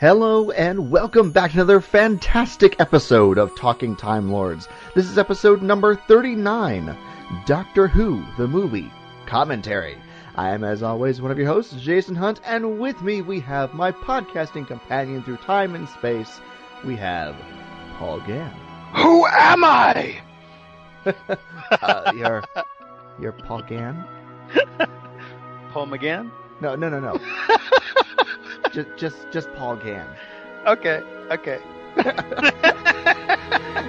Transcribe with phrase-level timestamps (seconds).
[0.00, 4.68] Hello and welcome back to another fantastic episode of Talking Time Lords.
[4.94, 6.96] This is episode number 39,
[7.46, 8.92] Doctor Who, the movie,
[9.26, 9.98] commentary.
[10.36, 13.74] I am, as always, one of your hosts, Jason Hunt, and with me we have
[13.74, 16.40] my podcasting companion through time and space.
[16.84, 17.34] We have
[17.98, 18.54] Paul Gann.
[18.94, 20.20] Who am I?
[21.72, 22.44] uh, you're,
[23.20, 24.04] you're Paul Gann?
[25.72, 26.30] Paul McGann?
[26.60, 27.20] No, no, no, no.
[28.72, 30.06] just, just, just Paul Gann.
[30.66, 31.60] Okay, okay.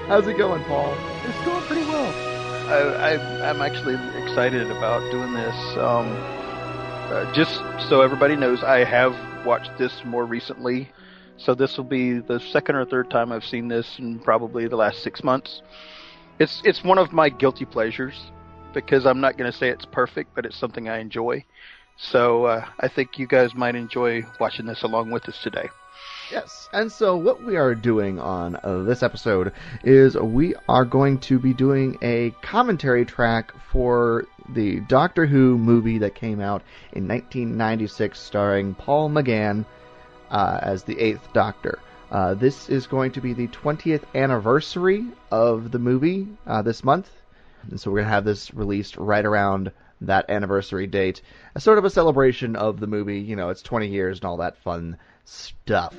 [0.08, 0.96] How's it going, Paul?
[1.26, 2.30] It's going pretty well.
[2.70, 5.56] I, I, I'm actually excited about doing this.
[5.78, 6.08] Um,
[7.12, 7.54] uh, just
[7.90, 9.16] so everybody knows, I have
[9.46, 10.90] watched this more recently.
[11.38, 14.76] So this will be the second or third time I've seen this in probably the
[14.76, 15.62] last six months.
[16.38, 18.32] It's it's one of my guilty pleasures
[18.74, 21.44] because I'm not going to say it's perfect, but it's something I enjoy.
[22.02, 25.70] So uh, I think you guys might enjoy watching this along with us today.
[26.32, 29.52] Yes, and so what we are doing on uh, this episode
[29.84, 35.98] is we are going to be doing a commentary track for the Doctor Who movie
[35.98, 36.62] that came out
[36.94, 39.66] in 1996, starring Paul McGann
[40.32, 41.80] uh, as the Eighth Doctor.
[42.12, 47.10] Uh, this is going to be the 20th anniversary of the movie uh, this month,
[47.70, 49.72] and so we're going to have this released right around
[50.02, 51.22] that anniversary date,
[51.56, 53.20] as sort of a celebration of the movie.
[53.20, 55.94] You know, it's 20 years and all that fun stuff.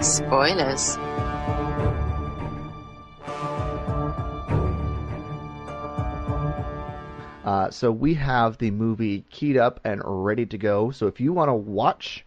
[0.00, 0.98] Spoilers.
[7.44, 10.90] Uh, so we have the movie keyed up and ready to go.
[10.90, 12.24] So if you want to watch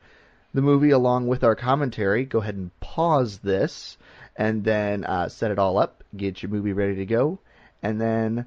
[0.53, 3.97] the movie along with our commentary, go ahead and pause this
[4.37, 7.39] and then uh, set it all up, get your movie ready to go,
[7.81, 8.45] and then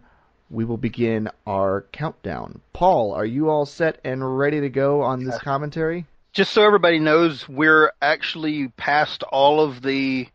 [0.48, 2.60] we will begin our countdown.
[2.72, 6.06] Paul, are you all set and ready to go on this commentary?
[6.32, 10.28] Just so everybody knows, we're actually past all of the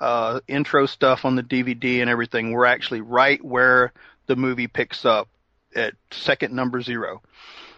[0.00, 2.52] uh, intro stuff on the DVD and everything.
[2.52, 3.92] We're actually right where
[4.26, 5.28] the movie picks up
[5.74, 7.22] at second number zero.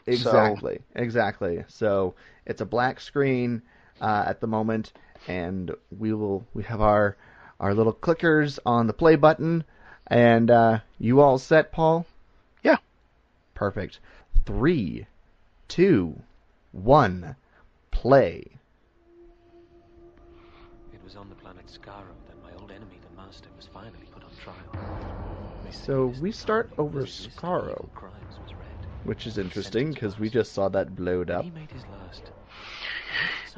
[0.06, 1.64] Exactly, so, exactly.
[1.68, 2.14] So
[2.46, 3.62] it's a black screen
[4.00, 4.92] uh, at the moment,
[5.28, 7.16] and we will we have our
[7.58, 9.64] our little clickers on the play button,
[10.06, 12.06] and uh, you all set, Paul?
[12.62, 12.78] Yeah.
[13.54, 14.00] Perfect.
[14.46, 15.06] Three,
[15.68, 16.20] two,
[16.72, 17.36] one,
[17.90, 18.44] play.
[20.92, 24.24] It was on the planet Skaro that my old enemy, the Master, was finally put
[24.24, 24.56] on trial.
[25.70, 27.88] So we start over Skaro,
[29.04, 31.44] which is interesting because we just saw that blowed up.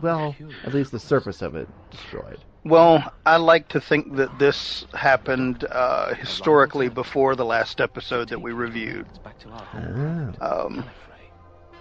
[0.02, 0.34] Well,
[0.64, 2.38] at least the surface of it destroyed.
[2.64, 8.40] Well, I like to think that this happened uh, historically before the last episode that
[8.40, 9.06] we reviewed.
[9.50, 10.32] Ah.
[10.40, 10.84] Um,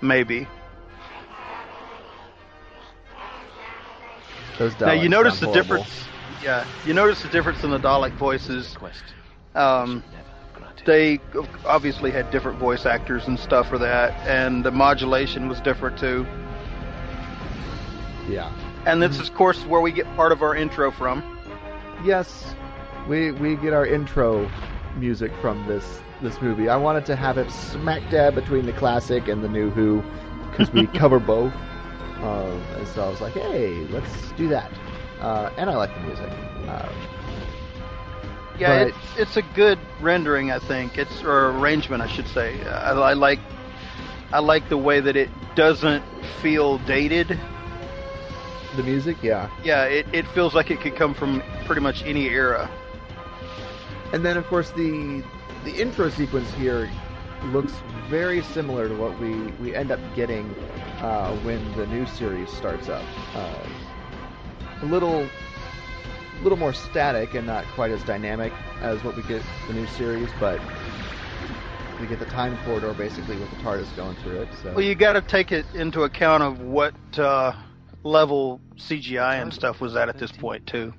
[0.02, 0.48] maybe.
[4.58, 5.78] Those now you notice the horrible.
[5.78, 6.06] difference.
[6.44, 8.76] Yeah, you notice the difference in the Dalek voices.
[9.56, 10.04] Um,
[10.86, 11.20] they
[11.66, 16.26] obviously had different voice actors and stuff for that, and the modulation was different too.
[18.32, 18.52] Yeah.
[18.86, 21.24] And this is, of course, where we get part of our intro from.
[22.04, 22.56] Yes,
[23.08, 24.50] we we get our intro
[24.96, 26.70] music from this this movie.
[26.70, 30.04] I wanted to have it smack dab between the classic and the new Who
[30.50, 31.54] because we cover both.
[32.22, 34.72] Um, and so I was like, hey, let's do that.
[35.20, 36.32] Uh, and I like the music.
[36.68, 36.92] Uh,
[38.58, 40.98] Yeah, it's it's a good rendering, I think.
[40.98, 42.62] It's or arrangement, I should say.
[42.64, 43.40] I, I like
[44.32, 46.04] I like the way that it doesn't
[46.42, 47.40] feel dated.
[48.76, 49.50] The music, yeah.
[49.64, 52.70] Yeah, it, it feels like it could come from pretty much any era.
[54.14, 55.24] And then, of course, the
[55.64, 56.90] the intro sequence here
[57.46, 57.74] looks
[58.10, 60.50] very similar to what we, we end up getting
[61.00, 63.06] uh, when the new series starts up.
[63.36, 63.68] Uh,
[64.82, 65.28] a little
[66.42, 68.52] little more static and not quite as dynamic
[68.82, 70.60] as what we get the new series, but
[72.00, 74.50] we get the time corridor basically with the TARDIS going through it.
[74.64, 77.54] So Well, you got to take it into account of what uh,
[78.04, 80.94] level CGI and stuff was at at this point too.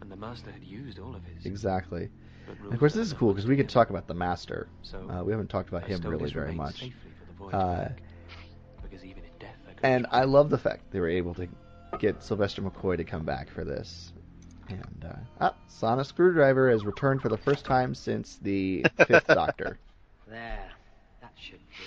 [0.00, 1.44] And the master had used all of his.
[1.46, 2.08] exactly.
[2.46, 4.68] And of course, this is cool because we could talk about the Master.
[4.82, 6.80] So Uh, we haven't talked about him really very much.
[6.80, 7.88] safely for the voyage Uh,
[8.82, 11.46] because even in death I And trust I love the fact they were able to
[11.98, 14.12] get Sylvester McCoy to come back for this.
[14.68, 19.78] And uh, ah, Sonic Screwdriver has returned for the first time since the Fifth Doctor.
[20.26, 20.70] There.
[21.20, 21.84] That should do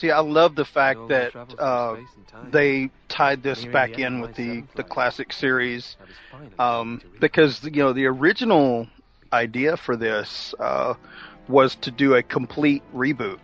[0.00, 2.50] See, I love the fact that uh, space and time.
[2.50, 5.98] they tied this back in with the the classic series.
[6.00, 7.20] I was finally um, ready to read.
[7.20, 8.86] because you know the original
[9.30, 10.94] idea for this uh,
[11.48, 13.40] was to do a complete reboot,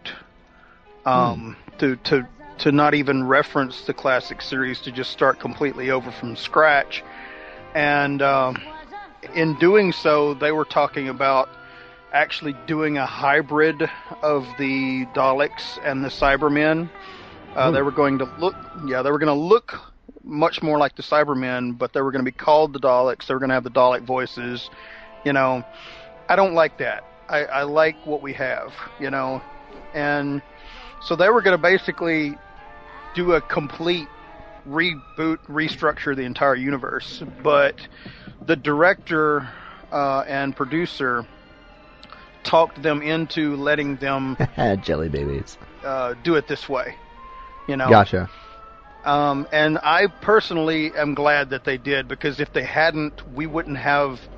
[1.05, 2.27] um, to to
[2.61, 7.05] to not even reference the classic series, to just start completely over from scratch,
[7.75, 8.57] and um,
[9.35, 11.51] in doing so, they were talking about
[12.17, 13.91] actually doing a hybrid
[14.23, 16.89] of the Daleks and the Cybermen.
[17.55, 18.55] Uh, they were going to look,
[18.87, 19.79] yeah, they were going to look
[20.25, 23.27] much more like the Cybermen, but they were going to be called the Daleks.
[23.27, 24.71] They were going to have the Dalek voices.
[25.25, 25.63] You know,
[26.29, 27.05] I don't like that.
[27.29, 29.43] I, I like what we have, you know,
[29.93, 30.41] and
[31.03, 32.37] so they were going to basically
[33.15, 34.09] do a complete
[34.67, 37.23] reboot, restructure the entire universe.
[37.43, 37.77] But
[38.47, 39.49] the director
[39.93, 41.27] uh, and producer
[42.47, 44.37] talked them into letting them
[44.81, 45.59] Jelly babies.
[45.85, 46.97] uh, do it this way.
[47.69, 48.31] You know, Gotcha.
[49.05, 53.79] um, and I personally am glad that they did because if they hadn't, we wouldn't
[53.79, 54.29] have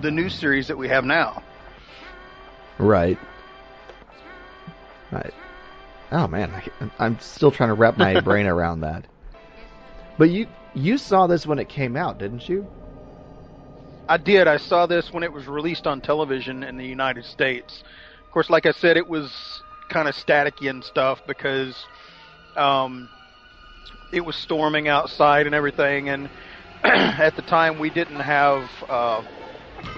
[0.00, 1.42] the new series that we have now.
[2.78, 3.18] Right.
[5.10, 5.34] Right.
[6.12, 9.06] Oh man, I, I'm still trying to wrap my brain around that.
[10.18, 12.66] But you you saw this when it came out, didn't you?
[14.08, 14.46] I did.
[14.48, 17.82] I saw this when it was released on television in the United States.
[18.26, 21.76] Of course, like I said, it was kind of staticky and stuff because
[22.56, 23.08] um,
[24.12, 26.08] it was storming outside and everything.
[26.08, 26.30] And
[26.84, 29.22] at the time, we didn't have uh,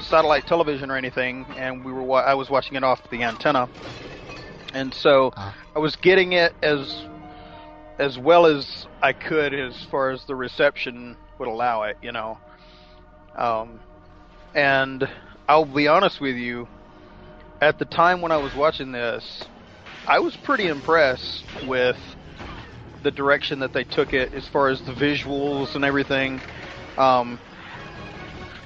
[0.00, 3.68] satellite television or anything, and we were wa- I was watching it off the antenna,
[4.72, 5.54] and so Ah.
[5.74, 7.06] I was getting it as
[7.98, 12.38] as well as I could as far as the reception would allow it, you know.
[13.36, 13.80] Um,
[14.54, 15.08] and
[15.48, 16.68] I'll be honest with you,
[17.60, 19.44] at the time when I was watching this,
[20.06, 21.96] I was pretty impressed with
[23.02, 26.40] the direction that they took it as far as the visuals and everything.
[26.96, 27.38] Um,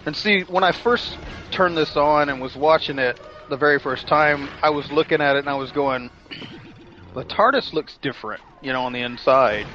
[0.06, 1.19] and see, when I first
[1.50, 3.17] turned this on and was watching it
[3.49, 6.11] the very first time, I was looking at it and I was going,
[7.14, 9.66] the TARDIS looks different, you know, on the inside.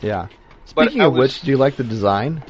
[0.00, 0.28] Yeah.
[0.74, 2.42] But Speaking I of was- which, do you like the design?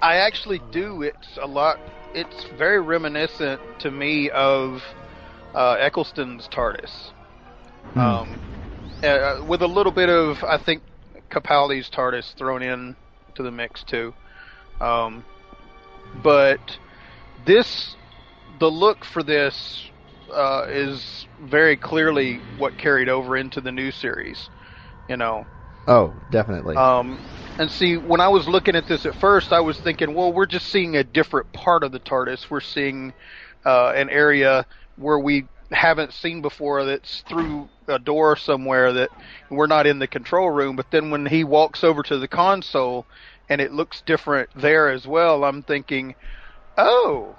[0.00, 1.02] I actually do.
[1.02, 1.78] It's a lot.
[2.14, 4.82] It's very reminiscent to me of
[5.54, 7.12] uh, Eccleston's TARDIS,
[7.94, 8.00] Hmm.
[8.00, 8.40] um,
[9.02, 10.82] uh, with a little bit of I think
[11.30, 12.96] Capaldi's TARDIS thrown in
[13.34, 14.14] to the mix too.
[14.80, 15.24] Um,
[16.14, 16.78] but
[17.36, 17.96] this,
[18.58, 19.90] the look for this
[20.32, 24.50] uh, is very clearly what carried over into the new series.
[25.08, 25.46] You know,
[25.86, 26.76] Oh, definitely.
[26.76, 27.20] um,
[27.58, 30.46] and see, when I was looking at this at first, I was thinking, well, we're
[30.46, 32.48] just seeing a different part of the TARDIS.
[32.50, 33.12] We're seeing
[33.66, 34.64] uh, an area
[34.96, 39.10] where we haven't seen before that's through a door somewhere that
[39.50, 40.76] we're not in the control room.
[40.76, 43.04] But then when he walks over to the console
[43.48, 46.14] and it looks different there as well, I'm thinking,
[46.78, 47.34] oh,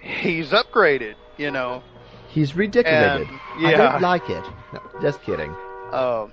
[0.00, 1.82] he's upgraded, you know.
[2.28, 3.26] He's ridiculous.
[3.28, 4.44] and- I don't like it.
[4.72, 5.50] No, just kidding.
[5.92, 6.32] Um,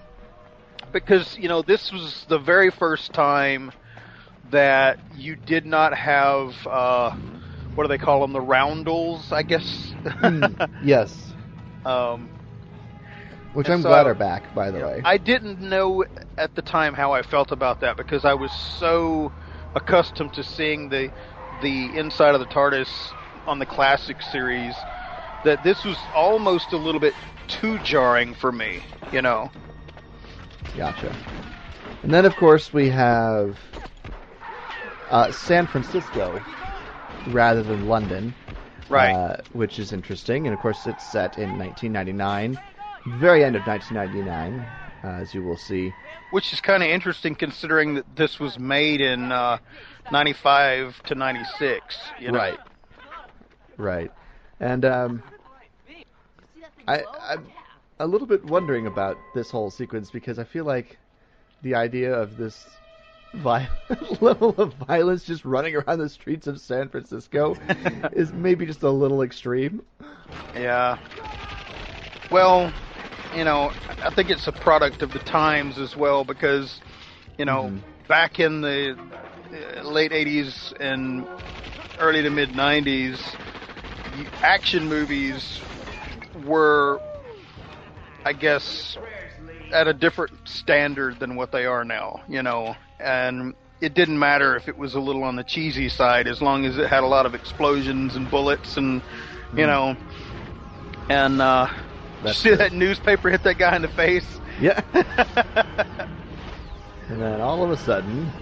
[0.92, 3.72] because you know this was the very first time
[4.52, 7.12] that you did not have uh,
[7.76, 11.34] what do they call them the roundels I guess Hmm, yes.
[11.86, 12.30] um,
[13.54, 15.04] Which I'm so- glad are back, by the way.
[15.04, 16.06] I didn't know
[16.38, 19.34] at the time how I felt about that because I was so
[19.76, 21.12] accustomed to seeing the
[21.52, 23.14] the inside of the TARDIS
[23.46, 24.86] on the classic series
[25.44, 27.16] that this was almost a little bit
[27.48, 28.86] too jarring for me.
[29.12, 29.52] You know.
[30.76, 31.16] Gotcha.
[32.04, 33.58] And then, of course, we have
[35.10, 36.42] uh, San Francisco
[37.28, 38.34] rather than London,
[38.90, 39.14] Right.
[39.14, 40.48] uh, which is interesting.
[40.48, 42.58] And of course, it's set in 1999,
[43.20, 44.66] very end of 1999,
[45.04, 45.94] uh, as you will see.
[46.32, 49.58] Which is kind of interesting considering that this was made in uh,
[50.12, 51.84] 95 to 96.
[52.20, 52.38] You know?
[52.38, 52.60] Right.
[53.78, 54.12] Right.
[54.60, 55.24] And um,
[56.88, 57.46] I, I'm
[58.00, 60.98] a little bit wondering about this whole sequence because I feel like
[61.62, 62.80] the idea of this
[63.34, 63.70] vi-
[64.22, 67.58] level of violence just running around the streets of San Francisco
[68.14, 69.82] is maybe just a little extreme.
[70.56, 70.98] Yeah.
[72.30, 72.72] Well,
[73.36, 73.72] you know,
[74.04, 76.82] I think it's a product of the times as well because,
[77.38, 77.82] you know, Mhm.
[78.08, 78.98] back in the
[79.54, 81.26] uh, late 80s and
[82.00, 83.38] early to mid 90s,
[84.42, 85.62] action movies
[86.46, 87.00] were,
[88.28, 88.98] I guess,
[89.72, 94.56] at a different standard than what they are now, you know, and it didn't matter
[94.56, 97.08] if it was a little on the cheesy side as long as it had a
[97.08, 99.04] lot of explosions and bullets and,
[99.56, 99.68] you Mhm.
[99.68, 99.96] know,
[101.10, 101.68] and, uh,
[102.26, 104.42] see that newspaper hit that guy in the face?
[104.58, 104.80] Yeah.
[107.10, 108.34] and then all of a sudden,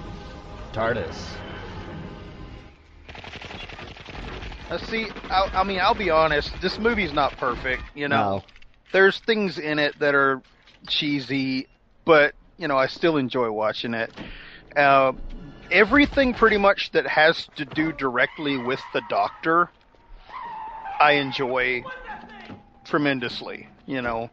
[0.73, 1.41] TARDIS.
[4.69, 6.59] Uh, see, I, I mean, I'll be honest.
[6.59, 7.83] This movie's not perfect.
[7.93, 8.43] You know, No.
[8.95, 10.41] There's things in it that are
[10.87, 11.67] cheesy,
[12.05, 14.09] but you know, I still enjoy watching it.
[14.73, 15.11] Uh,
[15.69, 19.69] everything pretty much that has to do directly with the Doctor,
[21.01, 21.83] I enjoy
[22.85, 23.67] tremendously.
[23.85, 24.29] You know,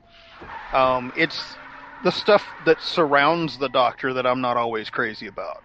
[0.72, 1.58] um, it's
[2.04, 5.64] the stuff that surrounds the Doctor that I'm not always crazy about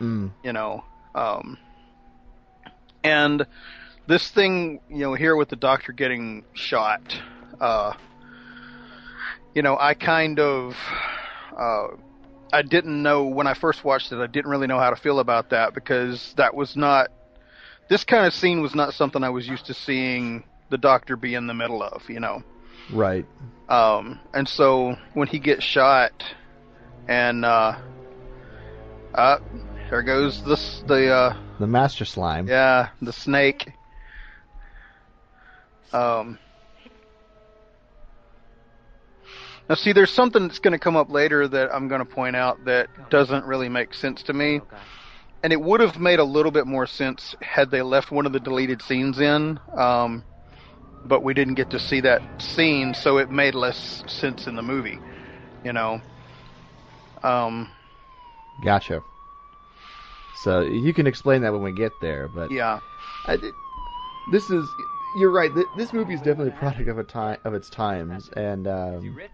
[0.00, 0.30] Mm.
[0.42, 0.82] you know.
[1.14, 1.58] Um,
[3.04, 3.46] and
[4.06, 7.20] this thing, you know, here with the doctor getting shot,
[7.60, 7.92] uh,
[9.54, 10.74] you know, I kind of,
[11.58, 11.88] uh,
[12.52, 15.20] I didn't know when I first watched it, I didn't really know how to feel
[15.20, 17.08] about that because that was not,
[17.88, 21.34] this kind of scene was not something I was used to seeing the doctor be
[21.34, 22.42] in the middle of, you know.
[22.92, 23.26] Right.
[23.68, 26.12] Um, and so when he gets shot,
[27.08, 27.78] and uh,
[29.14, 29.38] uh,
[29.90, 32.46] there goes this the uh, The Master Slime.
[32.46, 33.72] yeah the snake.
[35.92, 36.38] Um.
[39.70, 42.34] Now, see, there's something that's going to come up later that I'm going to point
[42.34, 44.76] out that doesn't really make sense to me, Okay.
[45.44, 48.32] and it would have made a little bit more sense had they left one of
[48.32, 49.60] the deleted scenes in.
[49.78, 50.24] Um,
[51.04, 54.62] but we didn't get to see that scene, so it made less sense in the
[54.62, 54.98] movie.
[55.62, 56.00] You know.
[57.22, 57.70] Um.
[58.64, 59.04] Gotcha.
[60.42, 62.80] So you can explain that when we get there, but Yeah.
[63.26, 63.36] I
[64.32, 64.68] this is
[65.16, 65.50] you're right.
[65.76, 69.14] This movie is definitely a product of a time of its times, and You um,
[69.14, 69.30] rich?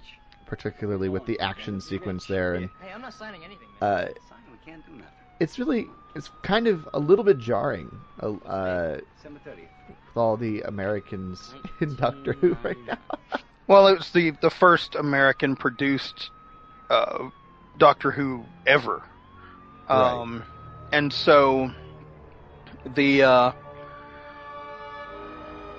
[0.46, 3.68] Particularly with the action sequence there, and Hey, I'm not signing anything.
[3.80, 4.06] uh,
[4.50, 5.12] we can't do nothing.
[5.40, 9.68] it's really it's kind of a little bit jarring uh, uh, December 30th.
[9.88, 12.98] with all the Americans in Doctor Who right now.
[13.68, 16.30] Well, it was the the first American produced
[16.88, 17.30] uh,
[17.78, 19.02] Doctor Who ever.
[19.88, 20.44] Um,
[20.92, 21.72] and so
[22.94, 23.52] the uh,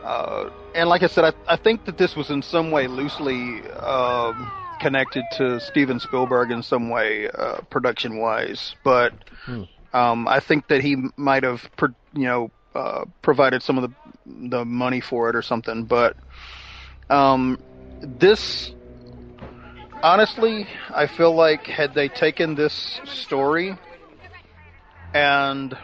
[0.03, 3.67] uh, and like I said, I, I think that this was in some way loosely
[3.71, 8.75] um, connected to Steven Spielberg in some way, uh, production wise.
[8.83, 9.13] But
[9.45, 9.63] Hmm.
[9.93, 14.49] um, I think that he might have, pro- you know, uh, provided some of the
[14.49, 15.85] the money for it or something.
[15.85, 16.15] But
[17.09, 17.57] um,
[18.01, 18.71] this,
[20.03, 23.77] honestly, I feel like had they taken this story
[25.13, 25.77] and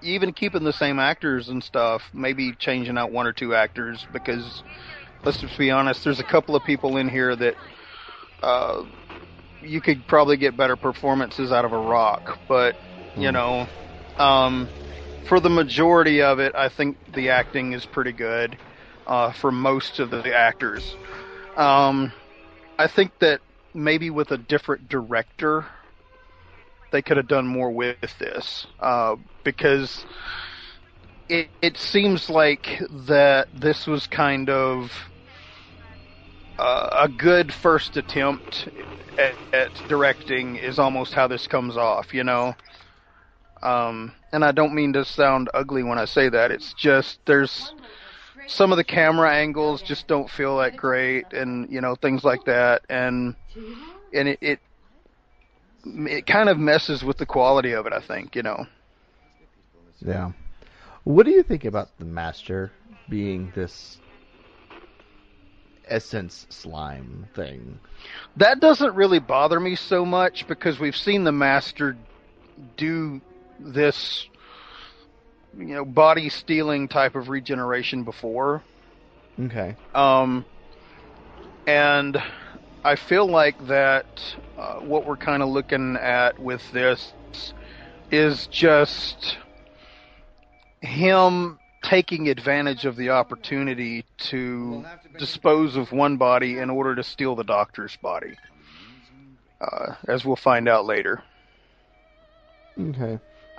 [0.00, 4.62] even keeping the same actors and stuff, maybe changing out one or two actors because
[5.24, 7.56] let's just be honest, there's a couple of people in here that
[8.42, 8.82] uh,
[9.60, 12.76] you could probably get better performances out of a rock, but
[13.16, 13.32] you Hmm.
[13.32, 13.66] know,
[14.18, 14.70] um,
[15.24, 18.58] for the majority of it, I think the acting is pretty good
[19.06, 20.96] uh, for most of the actors.
[21.56, 22.12] Um,
[22.78, 23.40] I think that
[23.74, 25.66] maybe with a different director,
[26.92, 30.06] they could have done more with this uh, because
[31.28, 34.92] it it seems like that this was kind of
[36.58, 38.68] uh, a good first attempt
[39.18, 42.54] at, at directing is almost how this comes off, you know.
[43.62, 46.50] Um, and I don't mean to sound ugly when I say that.
[46.50, 47.74] It's just there's
[48.46, 52.44] some of the camera angles just don't feel that great, and you know things like
[52.44, 53.36] that, and
[54.12, 54.60] and it it,
[55.84, 57.92] it kind of messes with the quality of it.
[57.92, 58.66] I think you know.
[60.00, 60.32] Yeah.
[61.04, 62.70] What do you think about the Master
[63.08, 63.98] being this
[65.86, 67.78] essence slime thing?
[68.36, 71.96] That doesn't really bother me so much because we've seen the Master
[72.76, 73.20] do
[73.58, 74.28] this,
[75.56, 78.62] you know, body stealing type of regeneration before.
[79.38, 79.76] Okay.
[79.94, 80.44] Um,
[81.66, 82.16] and
[82.84, 84.06] I feel like that
[84.58, 87.12] uh, what we're kind of looking at with this
[88.10, 89.38] is just
[90.80, 94.84] him taking advantage of the opportunity to
[95.18, 98.36] dispose of one body in order to steal the doctor's body.
[99.60, 101.22] Uh, as we'll find out later.
[102.78, 103.18] Okay.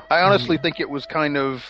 [0.09, 1.63] I honestly think it was kind of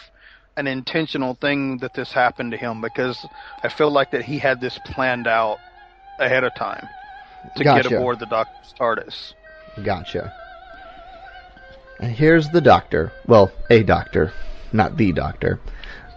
[0.58, 3.24] an intentional thing that this happened to him because
[3.62, 5.60] I feel like that he had this planned out
[6.20, 6.88] ahead of time
[7.56, 7.90] to Gotcha.
[7.90, 9.34] get aboard the Doctor's TARDIS.
[9.84, 10.34] Gotcha.
[12.00, 13.12] And here's the doctor.
[13.28, 14.34] Well, a doctor,
[14.72, 15.60] not the doctor.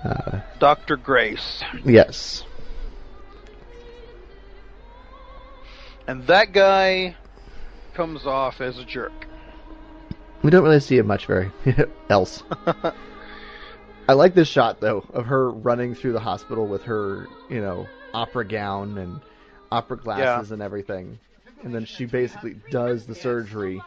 [0.05, 0.97] Uh, Dr.
[0.97, 1.63] Grace.
[1.85, 2.45] yes.
[6.07, 7.17] And that guy
[7.95, 9.13] comes off as a jerk.
[10.43, 11.51] We don't really see it much very
[12.11, 12.43] else.
[14.09, 17.89] I like this shot though of her running through the hospital with her, you know,
[18.15, 19.21] opera gown and
[19.71, 21.19] opera glasses and everything.
[21.63, 23.81] And then she basically does the surgery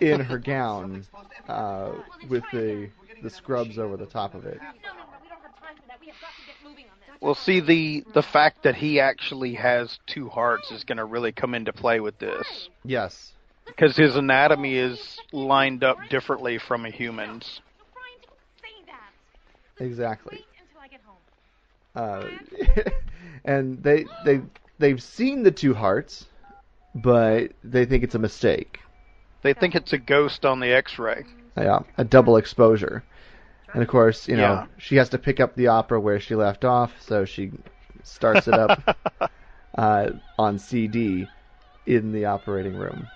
[0.00, 1.04] in her gown
[1.48, 1.92] uh,
[2.28, 2.88] with the
[3.22, 4.58] the scrubs over the top of it.
[4.58, 5.98] No, no, no, we don't have time for that.
[6.00, 7.20] We have got to get moving on this.
[7.20, 11.32] Well, see the the fact that he actually has two hearts is going to really
[11.32, 13.32] come into play with this Yes.
[13.66, 17.60] because his anatomy is lined up differently from a human's.
[17.94, 18.92] Brian, don't say
[19.78, 19.84] that.
[19.84, 20.36] Exactly.
[20.36, 22.84] Wait until I get home.
[22.84, 22.90] Uh,
[23.44, 24.40] and they they
[24.78, 26.26] they've seen the two hearts,
[26.94, 28.80] but they think it's a mistake.
[29.42, 31.24] They think it's a ghost on the X-ray.
[31.56, 33.04] Yeah, a double exposure.
[33.72, 34.66] And of course, you know, Yeah.
[34.78, 37.52] she has to pick up the opera where she left off, so she
[38.02, 39.30] starts it up
[39.78, 41.30] uh, on CD
[41.86, 43.10] in the operating room.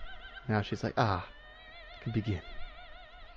[0.48, 2.42] Now she's like, ah, I can begin.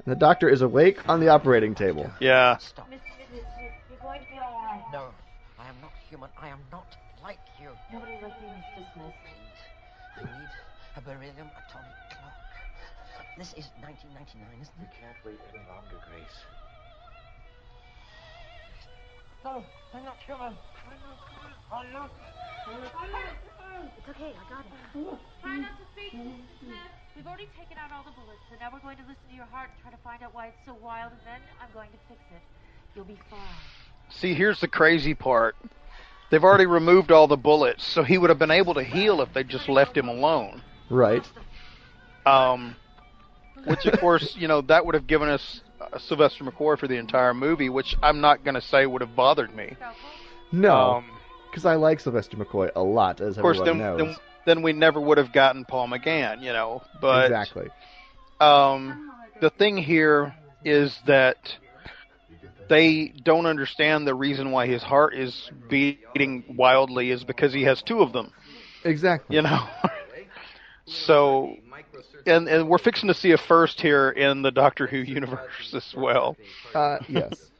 [0.04, 2.10] And the doctor is awake on the operating table.
[2.20, 2.58] Yeah.
[2.58, 2.90] Stop.
[2.90, 3.00] Miss,
[3.32, 3.40] Miss,
[3.88, 4.84] you're going to be all right.
[4.92, 5.08] No,
[5.58, 6.28] I am not human.
[6.40, 6.86] I am not
[7.22, 7.70] like you.
[7.92, 9.16] Nobody like you is dismissed.
[10.16, 10.50] I need
[10.96, 12.36] a beryllium atomic clock.
[13.38, 14.84] This is 1999, isn't it?
[14.84, 16.38] You can't wait any longer, Grace.
[19.44, 20.54] No, I'm not human.
[21.70, 22.11] I'm not
[22.66, 22.90] human.
[22.98, 23.24] I'm not.
[23.98, 25.18] It's okay, I got it.
[25.42, 26.78] Try not to speak, Smith.
[27.14, 29.44] We've already taken out all the bullets, so now we're going to listen to your
[29.46, 31.98] heart and try to find out why it's so wild, and then I'm going to
[32.09, 32.42] fix it.
[32.96, 33.38] You'll be fine.
[34.09, 35.57] See, here's the crazy part.
[36.30, 39.33] They've already removed all the bullets, so he would have been able to heal if
[39.35, 40.62] they just left him alone.
[40.88, 41.24] Right.
[42.24, 42.76] Um,
[43.64, 45.61] which, of course, you know, that would have given us
[45.98, 49.54] Sylvester McCoy for the entire movie, which I'm not going to say would have bothered
[49.54, 49.76] me.
[50.52, 51.11] No, Um,
[51.50, 53.98] because I like Sylvester McCoy a lot, as of course, everyone then, knows.
[53.98, 56.83] then then we never would have gotten Paul McGann, you know.
[57.00, 57.68] But exactly.
[58.40, 61.37] um, the thing here is that
[62.68, 67.83] they don't understand the reason why his heart is beating wildly is because he has
[67.83, 68.33] two of them.
[68.85, 69.37] Exactly.
[69.37, 69.66] you know.
[70.87, 71.54] so,
[72.26, 75.94] and and we're fixing to see a first here in the Doctor Who universe as
[75.94, 76.36] well.
[76.74, 77.50] Uh, yes.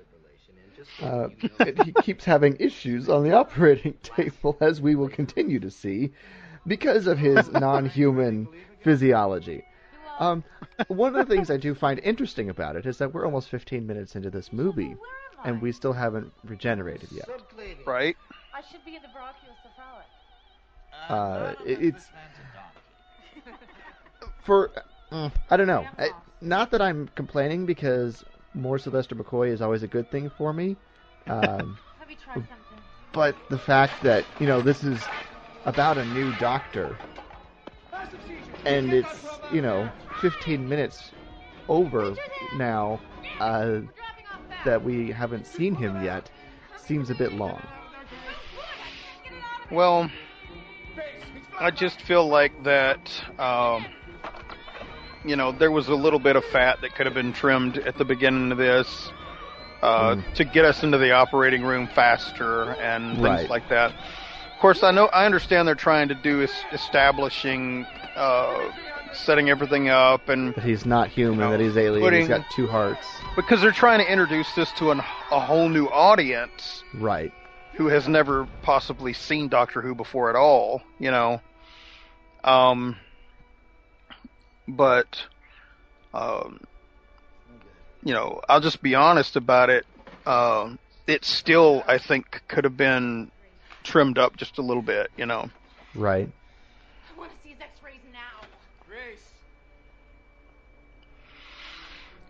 [1.03, 1.29] Uh,
[1.61, 6.13] it, he keeps having issues on the operating table, as we will continue to see,
[6.67, 8.47] because of his non-human
[8.83, 9.65] physiology.
[10.21, 10.45] Um,
[10.87, 13.85] one of the things I do find interesting about it is that we're almost 15
[13.85, 14.97] minutes into this movie,
[15.45, 17.29] and we still haven't regenerated yet.
[17.85, 18.17] Right?
[18.55, 20.05] I should be in the brachiocephalic.
[21.09, 22.07] Uh, it's
[24.45, 24.71] for
[25.11, 25.87] mm, I don't know.
[25.99, 30.53] I, not that I'm complaining because more Sylvester McCoy is always a good thing for
[30.53, 30.77] me.
[31.27, 32.79] Um, Have you tried something?
[33.13, 35.09] but the fact that you know this is
[35.67, 36.99] about a new doctor
[38.67, 41.13] and it's you know 15 minutes
[41.69, 42.17] over
[42.59, 43.01] now
[43.41, 43.81] uh,
[44.65, 46.29] that we haven't seen him yet
[46.77, 47.61] seems a bit long
[49.71, 50.11] Well,
[51.59, 52.99] I just feel like that.
[53.39, 53.87] Um,
[55.25, 57.97] you know, there was a little bit of fat that could have been trimmed at
[57.97, 59.11] the beginning of this
[59.83, 63.51] uh, to get us into the operating room faster and things Right.
[63.51, 63.91] like that.
[63.91, 67.85] Of course, I know I understand they're trying to do is establishing,
[68.17, 68.71] uh,
[69.13, 72.49] setting everything up, and that he's not human know, that he's alien putting- he's got
[72.51, 73.07] two hearts
[73.37, 77.33] because they're trying to introduce this to an, a whole new audience right
[77.75, 81.41] who has never possibly seen Doctor Who before at all, you know.
[82.45, 82.97] Um,
[84.67, 85.23] but,
[86.13, 86.61] um,
[88.03, 89.87] you know, I'll just be honest about it.
[90.27, 93.31] Um, it still, I think, could have been
[93.83, 95.11] trimmed up just a little bit.
[95.17, 95.51] You know.
[95.95, 96.29] Right.
[97.15, 98.47] I want to see his X-rays now.
[98.89, 99.31] Grace.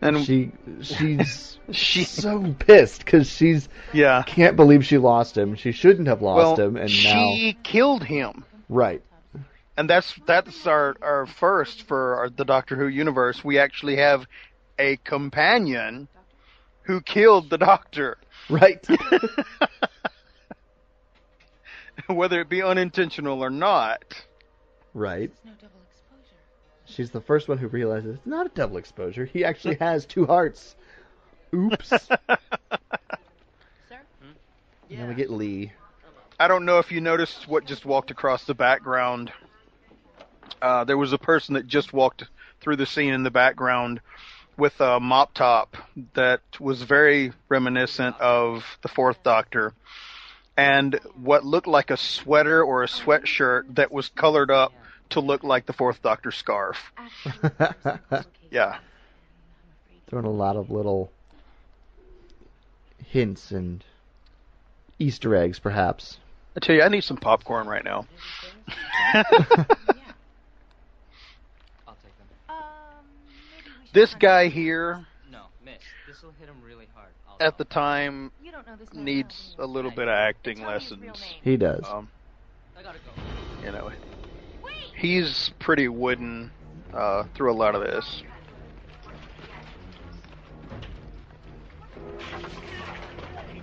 [0.01, 0.51] And She
[0.83, 4.23] she's she, so pissed because she's yeah.
[4.27, 5.55] can't believe she lost him.
[5.55, 8.45] She shouldn't have lost well, him, and she killed him.
[8.69, 9.03] right.
[9.77, 13.43] And that's that's our our first for our, the Doctor Who universe.
[13.45, 14.27] We actually have
[14.79, 16.09] a companion
[16.83, 18.19] who killed the Doctor,
[18.51, 18.85] Right.
[22.09, 24.03] whether it be unintentional or not.
[24.93, 25.31] right.
[25.45, 26.37] No double exposure.
[26.87, 29.25] She's the first one who realizes it's not a double exposure.
[29.25, 30.75] He actually has two hearts.
[31.55, 31.89] Oops.
[31.89, 32.09] Sir?
[33.89, 34.31] Hmm?
[34.91, 35.73] And then we get Lee.
[36.39, 39.33] I don't know if you noticed what just walked across the background.
[40.61, 42.25] Uh, there was a person that just walked
[42.61, 44.01] through the scene in the background
[44.57, 45.77] with a mop top
[46.15, 49.75] that was very reminiscent of the Fourth Doctor,
[50.57, 54.73] and what looked like a sweater or a sweatshirt that was colored up
[55.11, 56.79] to look like the Fourth Doctor scarf.
[58.55, 58.79] Yeah.
[60.07, 61.11] Throwing a lot of little
[63.09, 63.83] hints and
[65.01, 66.19] Easter eggs, perhaps.
[66.57, 68.07] I tell you, I need some popcorn right now.
[69.15, 69.35] I'll take
[72.17, 72.29] them.
[72.49, 72.55] Um,
[73.51, 75.75] maybe we should This guy here, No, miss.
[76.09, 77.11] This will hit him really hard.
[77.29, 79.75] I'll at the time, You don't know this man needs a well, do you?
[79.77, 81.35] little bit of acting Tell me his real lessons.
[81.45, 81.85] He does.
[81.89, 82.09] Um,
[82.77, 83.65] I gotta go.
[83.65, 83.93] you know,
[84.65, 84.75] Wait!
[84.97, 86.51] he's pretty wooden
[86.93, 88.25] uh, through a lot of this.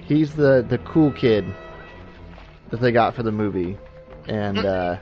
[0.05, 1.45] He's the the cool kid
[2.69, 3.77] that they got for the movie,
[4.27, 4.97] and uh,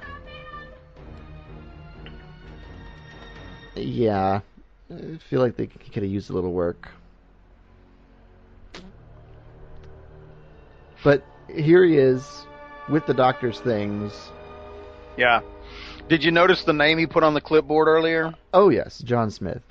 [3.76, 4.42] yeah,
[4.92, 6.90] I feel like they could have used a little work.
[11.04, 12.46] But here he is
[12.90, 14.14] with the doctor's things.
[15.18, 15.42] Yeah.
[16.10, 18.34] Did you notice the name he put on the clipboard earlier?
[18.54, 19.62] Oh yes, John Smith.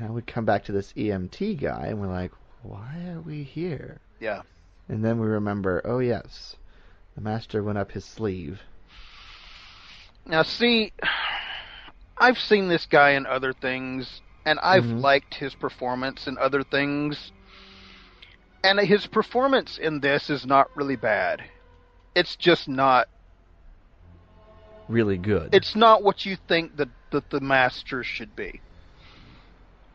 [0.00, 4.00] Now we come back to this EMT guy, and we're like, why are we here?
[4.18, 4.42] yeah.
[4.88, 6.56] And then we remember, oh yes,
[7.14, 8.62] the master went up his sleeve.
[10.30, 10.92] Now, see,
[12.16, 15.02] I've seen this guy in other things, and I've Mhm.
[15.02, 17.32] liked his performance in other things.
[18.62, 21.50] And his performance in this is not really bad.
[22.14, 23.08] It's just not.
[24.86, 25.52] Really good.
[25.52, 28.62] It's not what you think that that the master should be.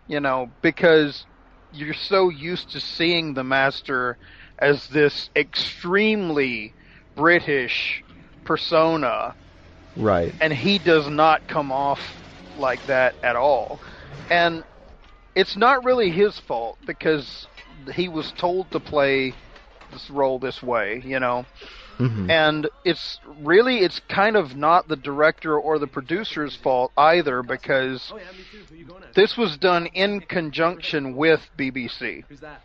[0.07, 1.25] You know, because
[1.71, 4.17] you're so used to seeing the master
[4.59, 6.75] as this extremely
[7.15, 8.03] British
[8.43, 9.35] persona
[9.97, 10.33] right.
[10.41, 11.99] and he does not come off
[12.57, 13.79] like that at all.
[14.29, 14.63] And
[15.35, 17.47] it's not really his fault because
[17.93, 19.33] he was told to play
[19.91, 21.45] this role this way, you know.
[21.97, 27.43] hmm And it's really it's kind of not the director or the producer's fault either
[27.43, 28.13] because
[29.13, 32.23] this was done in conjunction with BBC.
[32.27, 32.61] Who's that?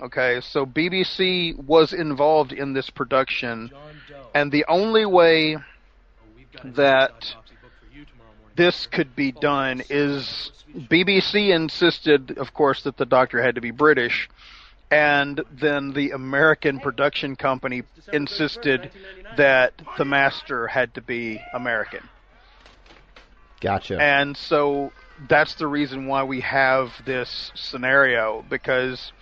[0.00, 3.70] Okay, so BBC was involved in this production
[4.34, 5.56] and the only way
[6.62, 7.34] that
[8.56, 13.70] this could be done is BBC insisted, of course, that the doctor had to be
[13.70, 14.28] British,
[14.90, 18.90] and then the American production company insisted
[19.36, 22.08] that the master had to be American.
[23.60, 24.00] Gotcha.
[24.00, 24.92] And so
[25.28, 29.12] that's the reason why we have this scenario because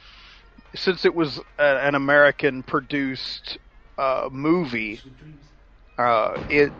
[0.74, 3.58] since it was a, an American produced
[3.98, 5.00] uh, movie,
[5.98, 6.72] uh, it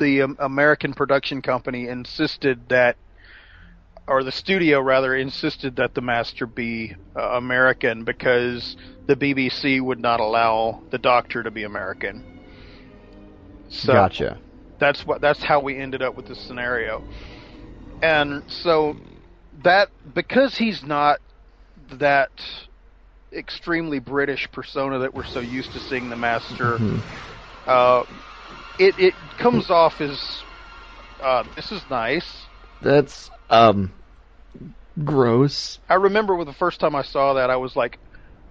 [0.00, 2.96] the um, American production company insisted that,
[4.08, 10.00] or the studio rather insisted that the master be uh, American because the BBC would
[10.00, 12.24] not allow the Doctor to be American.
[13.68, 14.40] So gotcha.
[14.80, 17.04] that's what that's how we ended up with this scenario.
[18.02, 18.96] And so
[19.62, 21.20] that because he's not
[21.92, 22.30] that
[23.32, 27.02] extremely British persona that we're so used to seeing the master, Mhm.
[27.66, 28.02] uh,
[28.80, 30.44] it it comes off as
[31.22, 32.48] uh, this is nice.
[32.80, 33.92] That's um
[35.04, 35.78] gross.
[35.88, 37.98] I remember when the first time I saw that, I was like,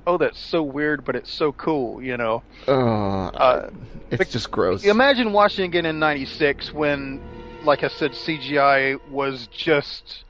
[0.06, 2.44] "Oh, that's so weird, but it's so cool," you know.
[2.68, 3.70] Uh, Uh,
[4.12, 4.84] it's just gross.
[4.84, 7.22] Imagine watching again in '96 when,
[7.63, 10.26] like I said, CGI was just.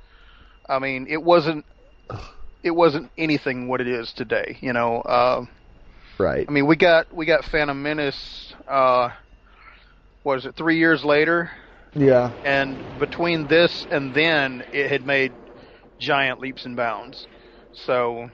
[0.68, 1.66] I mean, it wasn't.
[2.64, 4.58] It wasn't anything what it is today.
[4.62, 5.02] You know.
[5.02, 5.46] Uh,
[6.18, 6.46] Right.
[6.48, 8.54] I mean, we got we got Phantom Menace.
[8.68, 9.10] Uh,
[10.24, 10.56] what is it?
[10.56, 11.52] Three years later,
[11.96, 12.32] Yeah.
[12.44, 15.34] and between this and then, it had made
[16.00, 17.28] giant leaps and bounds.
[17.74, 18.30] So,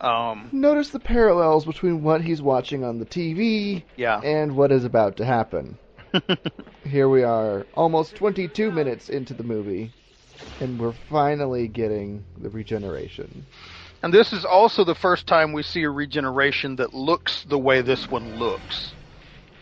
[0.00, 4.84] um, Notice the parallels between what he's watching on the TV yeah, and what is
[4.84, 5.78] about to happen.
[6.84, 9.92] Here we are, almost 22 minutes into the movie,
[10.60, 13.46] and we're finally getting the regeneration.
[14.02, 17.80] and this is also the first time we see a regeneration that looks the way
[17.82, 18.94] this one looks.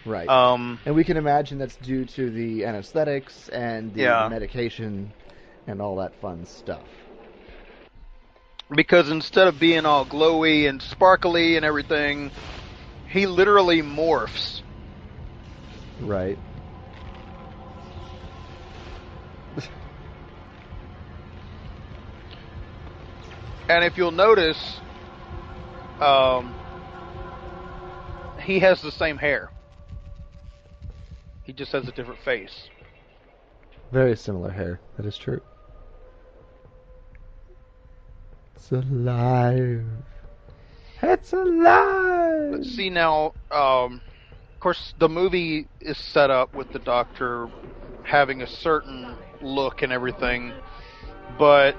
[0.07, 0.33] Right.
[0.33, 4.25] Um, and we can imagine that's due to the anesthetics and the Yeah.
[4.25, 5.15] medication
[5.67, 6.91] and all that fun stuff.
[8.75, 12.33] because instead of being all glowy and sparkly and everything,
[13.07, 14.63] he literally morphs.
[15.99, 16.41] Right.
[23.69, 24.83] And if you'll notice,
[26.01, 26.57] um,
[28.43, 29.51] he has the same hair.
[31.47, 32.69] He just has a different face.
[33.93, 34.81] Very similar hair.
[34.97, 35.41] That is true.
[38.57, 39.85] It's alive.
[41.03, 42.51] It's alive.
[42.51, 44.01] But see now, um,
[44.55, 47.49] of course, the movie is set up with the Doctor
[48.03, 50.53] having a certain look and everything,
[51.39, 51.77] but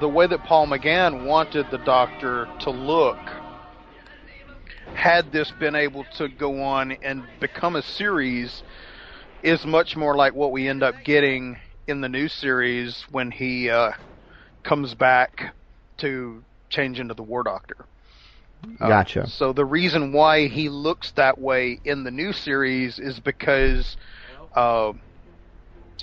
[0.00, 3.18] the way that Paul McGann wanted the Doctor to look,
[4.94, 8.62] had this been able to go on and become a series,
[9.44, 13.70] is much more like what we end up getting in the new series when he
[13.70, 13.92] uh,
[14.64, 15.54] comes back
[15.98, 17.76] to change into the War Doctor.
[18.80, 19.26] Uh, Gotcha.
[19.28, 23.96] So the reason why he looks that way in the new series is because
[24.56, 24.92] uh,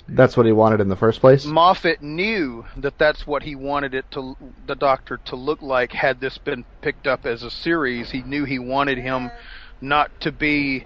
[0.08, 1.44] That's what he wanted in the first place.
[1.44, 5.92] Moffat knew that that's what he wanted it to the Doctor to look like.
[5.92, 9.32] Had this been picked up as a series, he knew he wanted him
[9.80, 10.84] not to be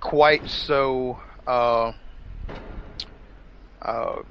[0.00, 1.20] quite so.
[1.46, 1.92] Uh,
[3.82, 4.22] uh,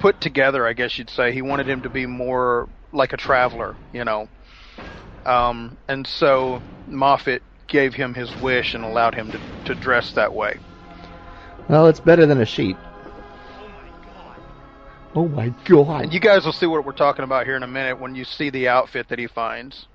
[0.00, 1.32] put together, I guess you'd say.
[1.32, 4.28] He wanted him to be more like a traveler, you know.
[5.24, 10.34] Um, and so Moffat gave him his wish and allowed him to, to dress that
[10.34, 10.58] way.
[11.68, 12.76] Well, it's better than a sheet.
[12.76, 14.38] Oh my god.
[15.14, 16.04] Oh my god.
[16.04, 18.24] And you guys will see what we're talking about here in a minute when you
[18.24, 19.86] see the outfit that he finds.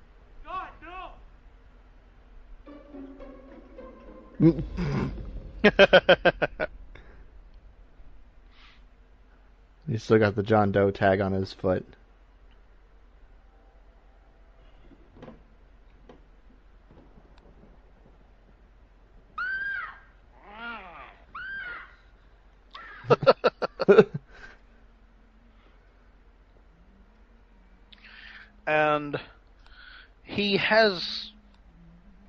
[9.86, 11.84] He's still got the John Doe tag on his foot.
[28.66, 29.20] and
[30.22, 31.32] he has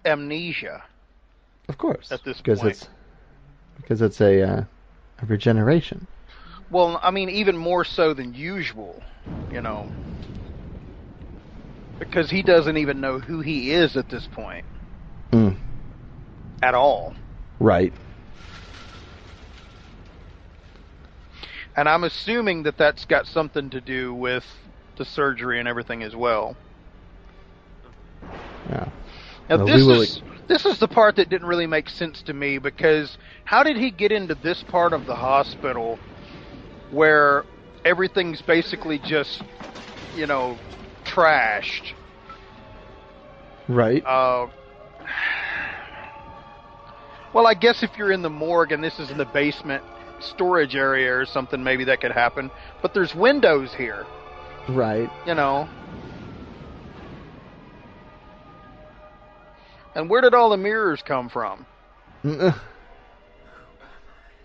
[0.06, 0.84] amnesia.
[1.70, 2.12] Of course.
[2.12, 2.72] At this because point.
[2.76, 2.88] it's
[3.82, 4.64] because it's a, uh,
[5.22, 6.08] a regeneration.
[6.70, 9.02] Well, I mean, even more so than usual,
[9.52, 9.92] you know.
[12.00, 14.66] Because he doesn't even know who he is at this point
[15.32, 15.56] Mm.
[16.64, 17.14] at all.
[17.60, 17.94] Right.
[21.78, 24.46] And I'm assuming that that's got something to do with
[24.98, 26.56] the surgery and everything as well.
[28.70, 28.90] Yeah.
[29.50, 32.22] Now Well, we this will- is this is the part that didn't really make sense
[32.24, 35.98] to me because how did he get into this part of the hospital
[36.90, 37.46] where
[37.86, 39.42] everything's basically just
[40.14, 40.60] you know
[41.06, 41.94] trashed?
[43.70, 44.04] Right.
[44.06, 44.48] Uh,
[47.34, 49.84] well, I guess if you're in the morgue and this is in the basement
[50.20, 52.52] storage area or something, maybe that could happen.
[52.82, 54.06] But there's windows here,
[54.68, 55.10] Right.
[55.26, 55.70] you know.
[59.96, 61.66] And where did all the mirrors come from?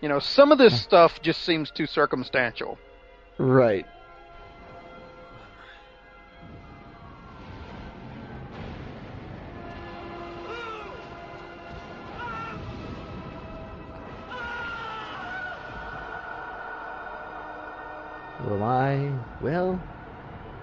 [0.01, 2.77] You know, some of this stuff just seems too circumstantial.
[3.39, 3.85] Right.
[18.39, 19.83] Well, I well,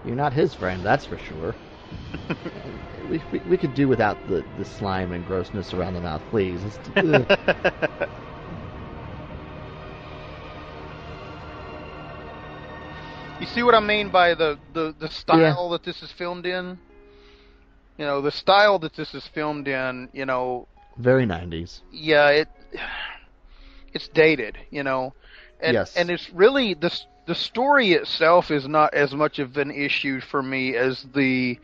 [0.05, 1.57] you're not his friend, that's for sure.
[3.05, 6.79] we, we we could do without the, the slime and grossness around the mouth, please.
[13.39, 16.81] You see what I mean by the, the, the style that this is filmed in?
[17.99, 21.83] You know, the style that this is filmed in, you know, Very 90s.
[21.91, 22.49] yeah, it
[23.93, 25.15] it's dated, you know.
[25.61, 25.95] And Yes.
[25.95, 30.21] and it's really the s- the story itself is not as much of an issue
[30.21, 31.59] for me as the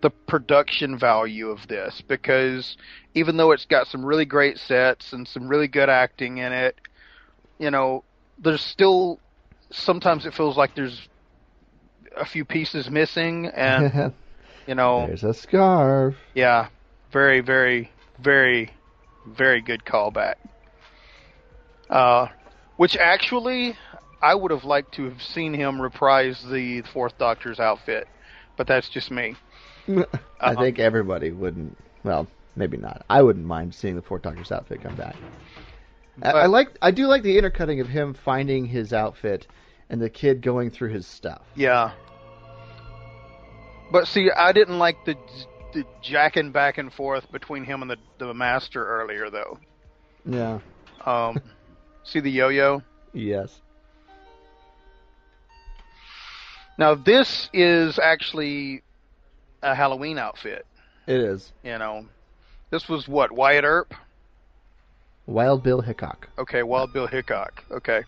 [0.00, 2.76] the production value of this because
[3.14, 6.80] even though it's got some really great sets and some really good acting in it,
[7.58, 8.04] you know,
[8.38, 9.18] there's still
[9.70, 11.08] sometimes it feels like there's
[12.16, 14.12] a few pieces missing and
[14.66, 16.14] you know There's a scarf.
[16.34, 16.68] yeah,
[17.10, 18.70] very, very, very,
[19.26, 20.34] very good callback.
[21.90, 22.28] Uh,
[22.76, 23.76] which actually,
[24.20, 28.08] I would have liked to have seen him reprise the Fourth Doctor's outfit,
[28.56, 29.36] but that's just me.
[29.88, 29.92] I
[30.40, 30.54] Uh-huh.
[30.60, 31.76] think everybody wouldn't.
[32.04, 32.26] Well,
[32.56, 33.04] maybe not.
[33.08, 35.16] I wouldn't mind seeing the Fourth Doctor's outfit come back.
[36.22, 36.68] I, I like.
[36.82, 39.46] I do like the intercutting of him finding his outfit
[39.88, 41.42] and the kid going through his stuff.
[41.54, 41.92] Yeah.
[43.90, 45.16] But see, I didn't like the
[45.72, 49.58] the jacking back and forth between him and the the master earlier, though.
[50.26, 50.58] Yeah.
[51.06, 51.38] Um,
[52.02, 52.82] see the yo-yo.
[53.12, 53.60] Yes.
[56.78, 58.82] Now this is actually
[59.62, 60.64] a Halloween outfit.
[61.06, 61.52] It is.
[61.64, 62.06] You know,
[62.70, 63.92] this was what Wyatt Earp.
[65.26, 66.28] Wild Bill Hickok.
[66.38, 67.64] Okay, Wild Bill Hickok.
[67.70, 68.02] Okay,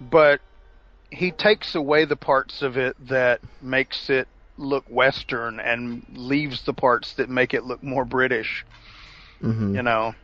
[0.00, 0.40] but
[1.10, 4.26] he takes away the parts of it that makes it
[4.58, 8.64] look Western and leaves the parts that make it look more British.
[9.40, 10.14] hmm You know.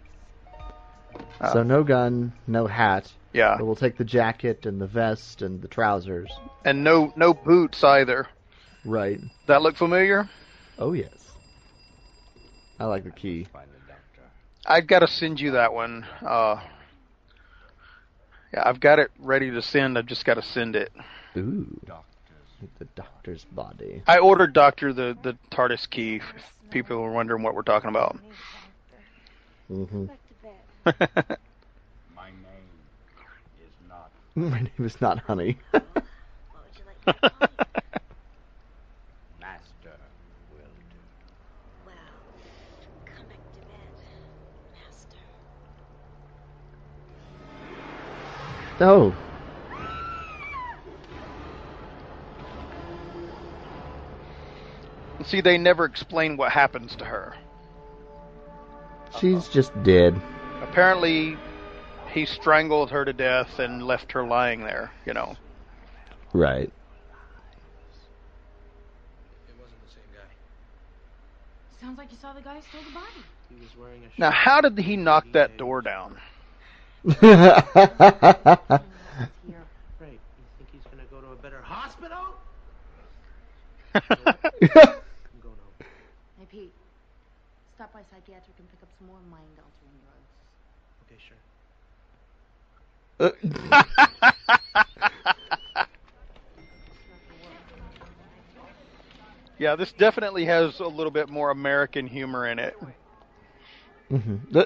[1.40, 3.10] Uh, so no gun, no hat.
[3.38, 6.28] Yeah, But we'll take the jacket and the vest and the trousers.
[6.64, 8.26] and no no boots either.
[8.84, 9.20] Right.
[9.46, 10.28] That look familiar?
[10.76, 11.12] Oh yes.
[12.80, 13.46] I like the key.
[14.66, 16.04] I've got to send you that one.
[16.20, 16.60] Uh,
[18.52, 19.96] yeah, I've got it ready to send.
[19.96, 20.90] I've just got to send it.
[21.36, 21.80] Ooh.
[22.80, 24.02] The doctor's body.
[24.08, 26.16] I ordered Doctor the the TARDIS key.
[26.16, 28.18] If people are wondering what we're talking about.
[29.68, 31.38] hmm Back to bed.
[32.16, 32.68] My name
[33.62, 34.10] is not.
[34.50, 35.58] My name is not Honey.
[35.72, 37.30] What would you like to?
[39.40, 39.96] Master
[40.52, 40.98] will do.
[41.84, 41.94] Well,
[43.04, 43.90] come back to bed,
[44.78, 45.18] Master.
[48.80, 49.12] oh.
[55.24, 57.34] See, they never explain what happens to her.
[59.18, 60.14] She's just dead.
[60.62, 61.36] Apparently,
[62.10, 64.90] he strangled her to death and left her lying there.
[65.06, 65.36] You know.
[66.32, 66.62] Right.
[66.68, 66.72] It
[69.58, 71.80] wasn't the same guy.
[71.80, 73.24] Sounds like you saw the guy who stole the body.
[73.48, 74.20] He was wearing a.
[74.20, 76.16] Now, how did he knock that door down?
[77.20, 77.64] Here.
[80.00, 80.20] Right.
[80.20, 82.34] You think he's gonna go to a better hospital?
[86.38, 86.72] Hey, Pete.
[87.74, 89.88] Stop by psychiatric and pick up some more mind-altering
[93.18, 93.36] drugs.
[99.58, 102.76] Yeah, this definitely has a little bit more American humor in it.
[104.10, 104.60] Mm-hmm.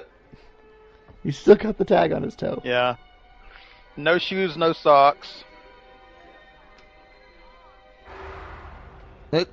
[1.23, 2.61] You still got the tag on his toe.
[2.63, 2.97] Yeah.
[3.97, 5.43] No shoes, no socks.
[9.31, 9.45] Some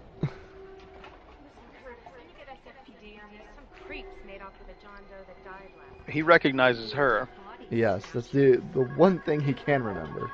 [3.86, 7.28] creeps made off with a John Doe that died last He recognizes her.
[7.70, 10.30] Yes, that's the the one thing he can remember.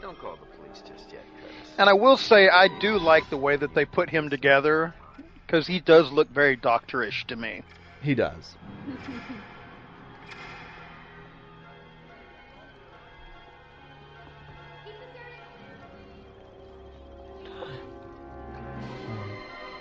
[0.00, 1.74] Don't call the police just yet, Curtis.
[1.78, 4.94] And I will say, I do like the way that they put him together,
[5.46, 7.62] because he does look very doctorish to me.
[8.00, 8.56] He does.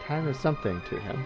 [0.08, 1.24] Time is something to him.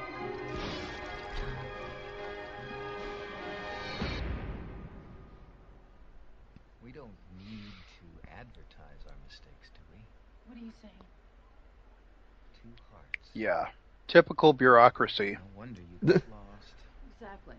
[14.13, 15.33] Typical bureaucracy.
[15.41, 16.69] No wonder you got lost.
[17.17, 17.57] Exactly.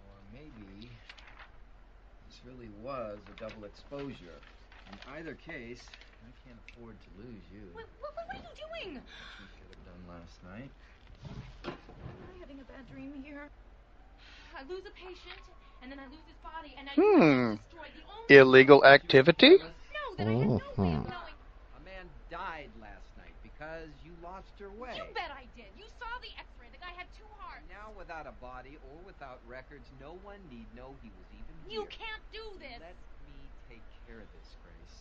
[0.00, 0.88] Or maybe
[2.24, 4.40] this really was a double exposure.
[4.88, 5.84] In either case,
[6.24, 7.68] I can't afford to lose you.
[7.76, 8.96] What, what, what are you doing?
[8.96, 10.72] You should have done last night.
[11.28, 13.44] Am I having a bad dream here?
[14.56, 15.36] I lose a patient,
[15.84, 17.60] and then I lose his body, and I Hmm.
[17.60, 19.60] destroy the only Illegal activity?
[19.60, 21.12] no that I had no way of Mhm.
[21.12, 21.36] knowing.
[21.76, 23.90] A man died last night because
[24.42, 24.94] you lost your way.
[24.96, 25.70] You bet I did.
[25.78, 26.66] You saw the X-ray.
[26.72, 27.64] The guy had two hearts.
[27.70, 31.80] Now, without a body or without records, no one need know he was even here.
[31.80, 32.80] You can't do this.
[32.80, 33.38] Let me
[33.70, 34.98] take care of this, Grace.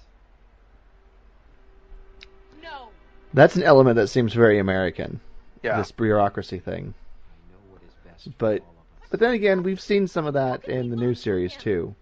[2.64, 2.90] No.
[3.34, 5.20] That's an element that seems very American.
[5.64, 5.78] Yeah.
[5.78, 6.94] This bureaucracy thing.
[6.94, 9.08] I know what is best for But- all of us.
[9.10, 11.94] But then again, we've seen some of that in the new series too.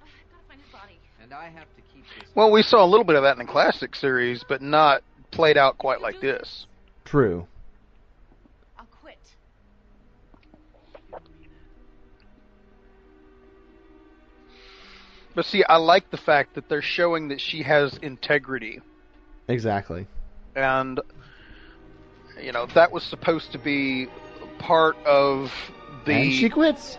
[0.00, 0.08] I've
[0.48, 0.96] got to find.
[1.20, 2.28] And I have to keep this.
[2.34, 5.56] Well, we saw a little bit of that in the classic series, but not played
[5.56, 6.66] out quite like this.
[7.04, 7.46] True.
[8.78, 9.18] I'll quit.
[15.34, 18.80] But see, I like the fact that they're showing that she has integrity.
[19.48, 20.06] Exactly.
[20.54, 21.00] and
[22.40, 24.06] you know that was supposed to be
[24.58, 25.50] part of
[26.04, 26.98] the and she quits.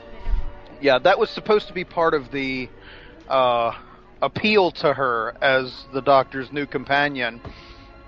[0.81, 2.67] yeah that was supposed to be part of the
[3.27, 3.71] uh,
[4.21, 7.39] appeal to her as the doctor's new companion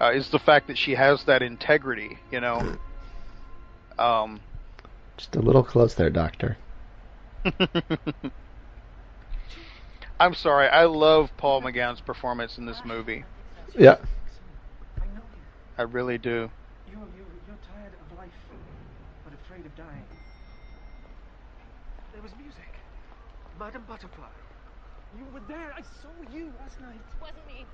[0.02, 2.78] uh, is the fact that she has that integrity you know
[3.99, 4.39] um
[5.18, 6.58] Just a little close there, Doctor.
[10.20, 13.24] I'm sorry I love Paul McGann's performance in this movie
[13.78, 13.97] Yeah.
[15.78, 16.49] I really do
[16.89, 18.30] You're, you're, you're tired of life,
[19.24, 20.06] but afraid of dying.
[22.14, 22.70] There was music.
[23.60, 24.28] Madam Butterfly.
[25.18, 25.74] You were there.
[25.76, 26.99] I saw you last night.
[26.99, 27.66] It wasn't me.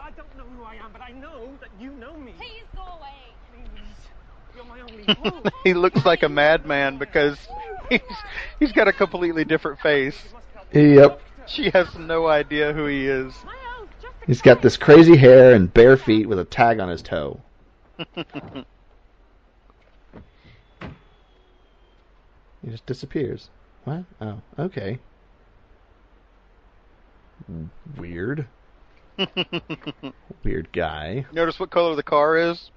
[0.00, 2.32] I don't know who I am, but I know that you know me.
[2.38, 3.14] Please go away.
[3.52, 4.56] Please.
[4.56, 5.52] You're my only hope.
[5.64, 7.38] he looks like a madman because
[7.88, 8.00] he's
[8.58, 10.16] he's got a completely different face
[10.72, 11.20] Yep.
[11.46, 13.32] she has no idea who he is
[14.26, 17.40] He's got this crazy hair and bare feet with a tag on his toe.
[22.62, 23.48] He just disappears.
[23.84, 24.04] What?
[24.20, 24.98] Oh, okay.
[27.96, 28.46] Weird.
[30.44, 31.26] Weird guy.
[31.32, 32.70] Notice what color the car is?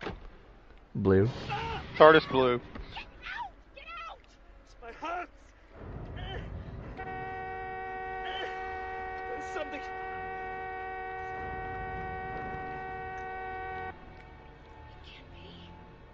[0.95, 1.29] Blue.
[1.97, 2.59] TARDIS blue.
[2.59, 2.65] Get
[2.97, 3.17] out!
[3.75, 4.17] Get out!
[4.65, 5.29] It's my heart.
[9.29, 9.81] There's something.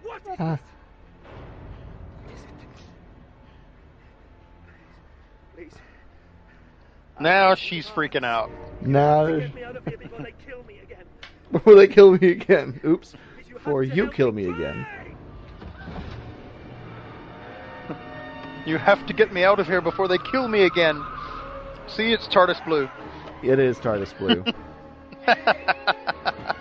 [0.04, 0.60] What?
[7.20, 8.50] Now she's freaking out.
[8.82, 11.06] Now, Get me out of here before they kill me again.
[11.52, 12.80] before they kill me again.
[12.86, 13.14] Oops.
[13.54, 14.86] Before you kill me again.
[18.66, 21.02] You have to get me out of here before they kill me again.
[21.88, 22.88] See, it's TARDIS blue.
[23.42, 24.44] It is TARDIS blue.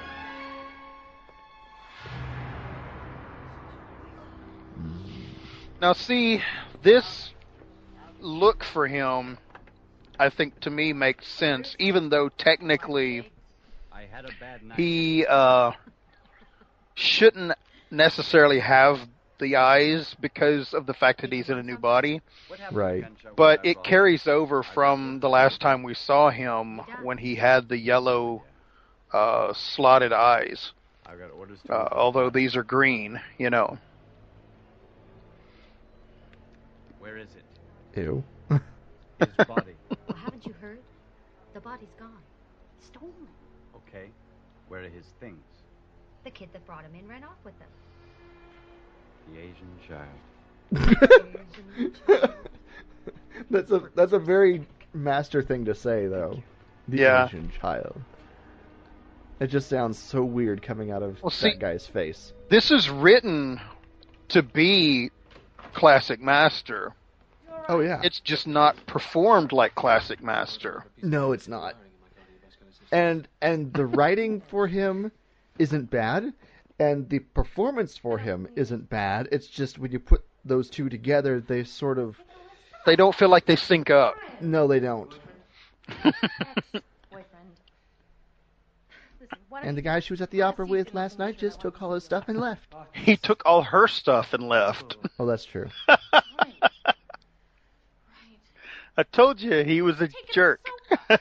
[5.80, 6.42] Now, see,
[6.82, 7.32] this
[8.20, 9.38] look for him,
[10.18, 13.30] I think to me makes sense, even though technically
[13.92, 14.78] I had a bad night.
[14.78, 15.72] he uh,
[16.94, 17.52] shouldn't
[17.90, 18.98] necessarily have
[19.38, 22.20] the eyes because of the fact that he's in a new body.
[22.72, 23.04] right.
[23.36, 27.78] But it carries over from the last time we saw him when he had the
[27.78, 28.42] yellow
[29.12, 30.72] uh, slotted eyes.
[31.06, 33.78] I got orders to Uh, although these are green, you know.
[36.98, 38.00] Where is it?
[38.00, 38.24] Ew.
[39.18, 39.72] His body.
[39.88, 40.78] Well, haven't you heard?
[41.58, 42.22] The body's gone.
[42.86, 43.26] Stolen.
[43.74, 44.10] Okay.
[44.68, 45.42] Where are his things?
[46.22, 47.68] The kid that brought him in ran off with them.
[49.32, 50.20] The Asian child.
[53.50, 56.40] that's a that's a very master thing to say though.
[56.86, 57.26] The Yeah.
[57.26, 58.00] Asian child.
[59.40, 62.32] It just sounds so weird coming out of Well, see- that guy's face.
[62.50, 63.60] This is written
[64.28, 65.10] to be
[65.74, 66.94] classic master.
[67.68, 68.00] Oh yeah.
[68.02, 70.84] It's just not performed like classic master.
[71.02, 71.74] No, it's not.
[72.90, 75.12] And and the writing for him
[75.58, 76.32] isn't bad,
[76.78, 79.28] and the performance for him isn't bad.
[79.32, 82.16] It's just when you put those two together, they sort of
[82.86, 84.14] They don't feel like they sync up.
[84.40, 85.12] no, they don't.
[85.88, 87.50] Boyfriend.
[89.20, 91.60] Listen, why don't And the guy she was at the opera with last night just
[91.60, 92.74] took all his stuff and left.
[92.92, 94.96] He took all her stuff and left.
[95.18, 95.68] Oh, that's true.
[98.98, 100.58] I told you he was a jerk.
[100.90, 101.20] Come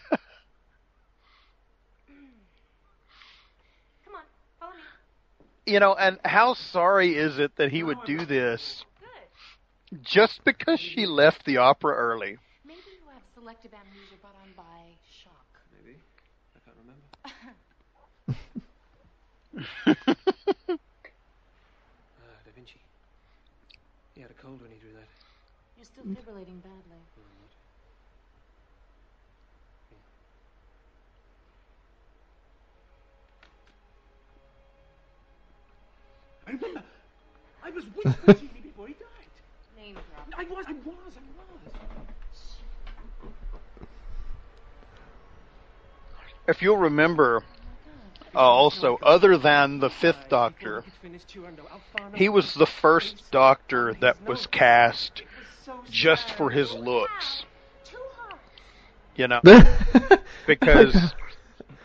[4.16, 4.24] on,
[4.60, 5.72] follow me.
[5.72, 10.02] you know, and how sorry is it that he would do this Good.
[10.04, 12.40] just because she left the opera early?
[12.66, 15.46] Maybe you have selective amnesia brought on by shock.
[15.78, 15.98] Maybe.
[16.56, 17.06] I can't remember.
[17.24, 17.54] Ah,
[22.44, 22.82] Da Vinci.
[24.16, 25.08] He had a cold when he drew that.
[25.76, 27.06] You're still fibrillating badly.
[36.48, 36.84] I remember.
[37.62, 39.30] I was with Puccini before he died.
[39.76, 40.28] Name drop.
[40.38, 41.18] I was, I was, I was.
[46.48, 47.44] If you'll remember,
[48.34, 50.86] uh, also, other than the fifth Doctor,
[52.16, 55.24] he was the first Doctor that was cast
[55.90, 57.44] just for his looks.
[59.18, 59.42] You know,
[60.48, 61.14] because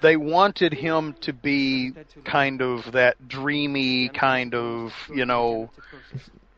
[0.03, 1.93] they wanted him to be
[2.25, 5.71] kind of that dreamy kind of you know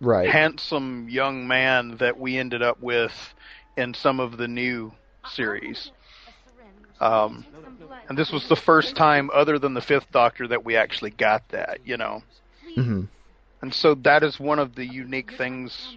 [0.00, 3.34] right handsome young man that we ended up with
[3.76, 4.92] in some of the new
[5.26, 5.92] series.
[7.00, 7.44] Um,
[8.08, 11.48] and this was the first time, other than the Fifth Doctor, that we actually got
[11.50, 11.80] that.
[11.84, 12.22] You know.
[12.74, 13.02] hmm
[13.62, 15.96] And so that is one of the unique things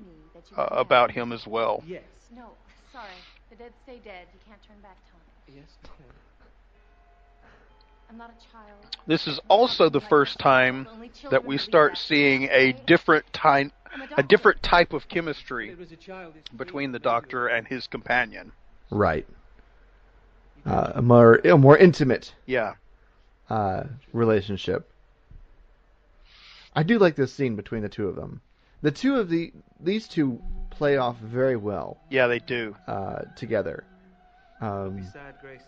[0.57, 1.83] uh, about him as well.
[1.85, 2.03] Yes.
[2.33, 2.57] No,
[2.91, 3.23] sorry.
[3.49, 4.27] The dead stay dead.
[4.33, 5.21] You can't turn back time.
[5.47, 5.77] Yes.
[9.05, 10.87] This is also the first time
[11.29, 13.71] that we start seeing a different type,
[14.17, 16.33] a different type of chemistry It was a child.
[16.37, 18.51] It's between the Doctor and his companion.
[18.89, 19.25] Right.
[20.65, 22.73] Uh, a more a more intimate Yeah.
[23.49, 24.89] uh, relationship.
[26.75, 28.41] I do like this scene between the two of them.
[28.81, 32.75] The two of the these two play off very well Yeah, they do.
[32.87, 33.83] uh, together.
[34.59, 35.61] Don't be Um, sad, Grace.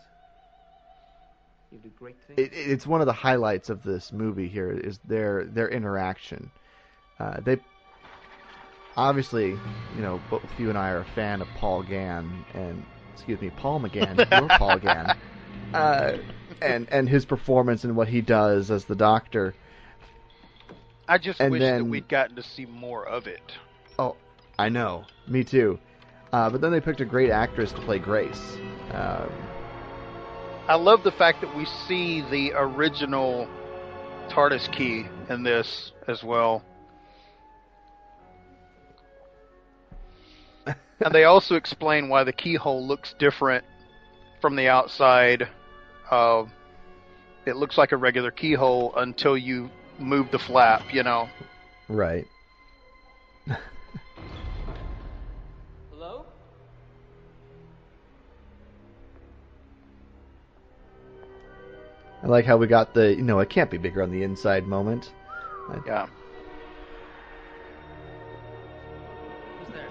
[1.71, 2.39] You do great things.
[2.39, 6.49] it, it's one of the highlights of this movie here is their their interaction.
[7.19, 7.57] Uh, they
[8.97, 9.49] obviously,
[9.95, 13.49] you know, both you and I are a fan of Paul Gann and excuse me,
[13.51, 15.15] Paul McGann, you're Paul Gann,
[15.73, 16.17] uh,
[16.61, 19.53] and and his performance and what he does as the Doctor.
[21.07, 23.53] I just And wish that then- we'd gotten to see more of it.
[23.97, 24.15] Oh,
[24.57, 25.79] I know, me too.
[26.31, 28.57] Uh, but then they picked a great actress to play Grace.
[28.93, 29.31] Um,
[30.69, 33.47] I love the fact that we see the original
[34.29, 36.63] TARDIS key in this as well.
[40.67, 43.65] and they also explain why the keyhole looks different
[44.41, 45.47] from the outside.
[46.11, 46.45] Uh,
[47.47, 51.27] it looks like a regular keyhole until you move the flap, you know.
[51.87, 52.27] right.
[62.21, 64.67] I like how we got the you know it can't be bigger on the inside
[64.67, 65.11] moment.
[65.85, 66.07] Yeah.
[69.59, 69.87] Who's there?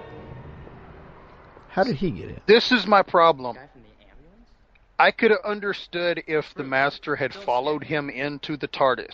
[1.69, 2.41] How did he get in?
[2.45, 3.55] This is my problem.
[3.55, 4.49] Guy from the ambulance?
[4.99, 9.07] I could have understood if the master had followed him into the TARDIS.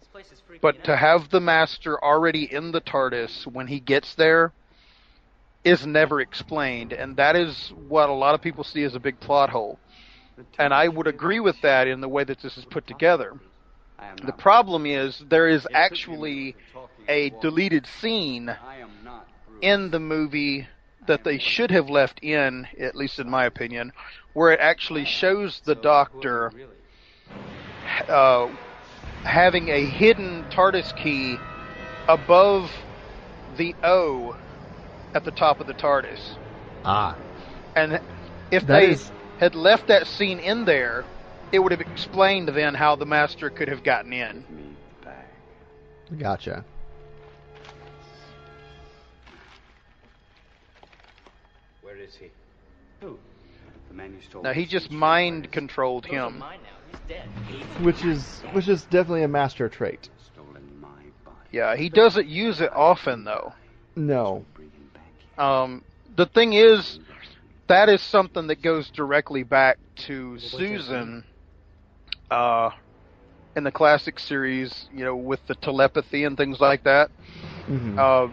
[0.00, 0.98] This place is freaking But to out.
[0.98, 4.52] have the master already in the TARDIS when he gets there
[5.62, 9.20] is never explained, and that is what a lot of people see as a big
[9.20, 9.78] plot hole.
[10.58, 13.32] And I would agree with that in the way that this is put together.
[14.22, 17.08] The problem is there is It took me a actually minute to talk to you
[17.08, 19.60] a deleted scene I am not Bruce.
[19.62, 20.68] in the movie
[21.06, 23.92] that they should have left in, at least in my opinion,
[24.32, 26.52] where it actually shows the doctor
[28.08, 28.48] uh,
[29.24, 31.42] having a hidden TARDIS key
[32.08, 32.70] above
[33.46, 34.34] the O
[35.14, 36.38] at the top of the TARDIS.
[36.84, 37.18] Ah,
[37.74, 38.00] And
[38.50, 41.02] if That they is- had left that scene in there,
[41.50, 44.44] it would have explained then how the master could have gotten in.
[46.18, 46.62] gotcha.
[51.80, 52.30] Where is he?
[53.00, 53.18] Who?
[53.88, 54.42] The man you stole.
[54.42, 56.38] Now he just mind controlled him.
[56.38, 56.68] mine now.
[56.90, 57.82] He's dead.
[57.82, 60.10] Which is which is definitely a master trait.
[60.34, 60.88] Stolen my
[61.24, 61.36] body.
[61.50, 63.54] Yeah, he doesn't use it often though.
[63.96, 65.44] No, Bring him back here.
[65.44, 65.82] Um,
[66.14, 67.00] the thing is,
[67.70, 71.24] that is something that goes directly back to Susan
[72.28, 72.70] uh,
[73.54, 77.10] in the classic series, you know, with the telepathy and things like that.
[77.68, 77.96] Mhm.
[77.96, 78.28] Uh,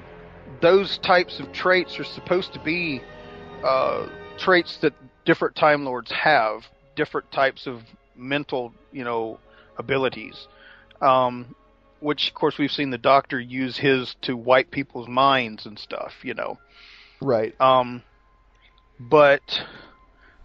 [0.59, 2.99] those types of traits are supposed to be
[3.63, 4.07] uh,
[4.39, 4.93] traits that
[5.25, 6.65] different Time Lords have,
[6.95, 7.83] different types of
[8.15, 9.39] mental, you know,
[9.77, 10.47] abilities.
[10.99, 11.55] Um,
[11.99, 16.13] which, of course, we've seen the Doctor use his to wipe people's minds and stuff,
[16.23, 16.57] you know.
[17.21, 17.53] right.
[17.61, 18.01] Um,
[18.99, 19.61] but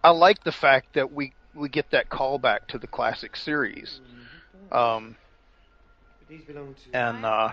[0.02, 4.00] I like the fact that we we get that callback to the classic series.
[4.70, 5.16] Um,
[6.28, 6.96] These belong to.
[6.96, 7.52] and uh,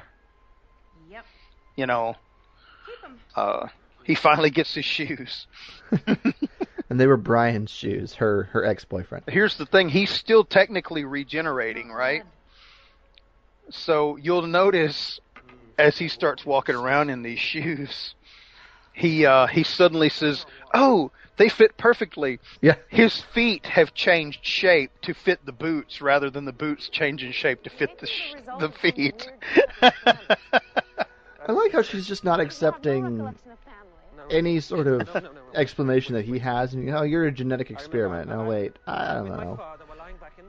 [1.09, 1.25] Yep.
[1.75, 2.15] you know,
[2.85, 3.19] Keep 'em.
[3.35, 3.67] uh,
[4.03, 5.47] he finally gets his shoes.
[6.89, 9.25] And they were Brian's shoes, her her ex boyfriend.
[9.27, 12.23] Here's the thing: he's still technically regenerating, right?
[13.69, 15.19] So you'll notice
[15.77, 18.15] as he starts walking around in these shoes,
[18.99, 22.75] he uh, he suddenly says, "Oh, they fit perfectly." Yeah.
[22.89, 27.63] His feet have changed shape to fit the boots rather than the boots changing shape
[27.63, 29.31] to fit the sh- the feet.
[29.81, 33.33] I like how she's just not accepting
[34.29, 35.09] any sort of
[35.55, 36.73] explanation that he has.
[36.73, 38.29] And oh, you're a genetic experiment.
[38.29, 39.59] No, wait, I don't know.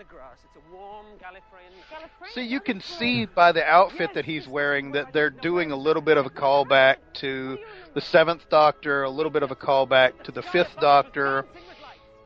[0.00, 0.38] The grass.
[0.42, 2.32] It's a warm Gallifreyan.
[2.32, 6.00] See, you can see by the outfit that he's wearing that they're doing a little
[6.00, 7.58] bit of a callback to
[7.92, 11.44] the Seventh Doctor, a little bit of a callback to the Fifth Doctor.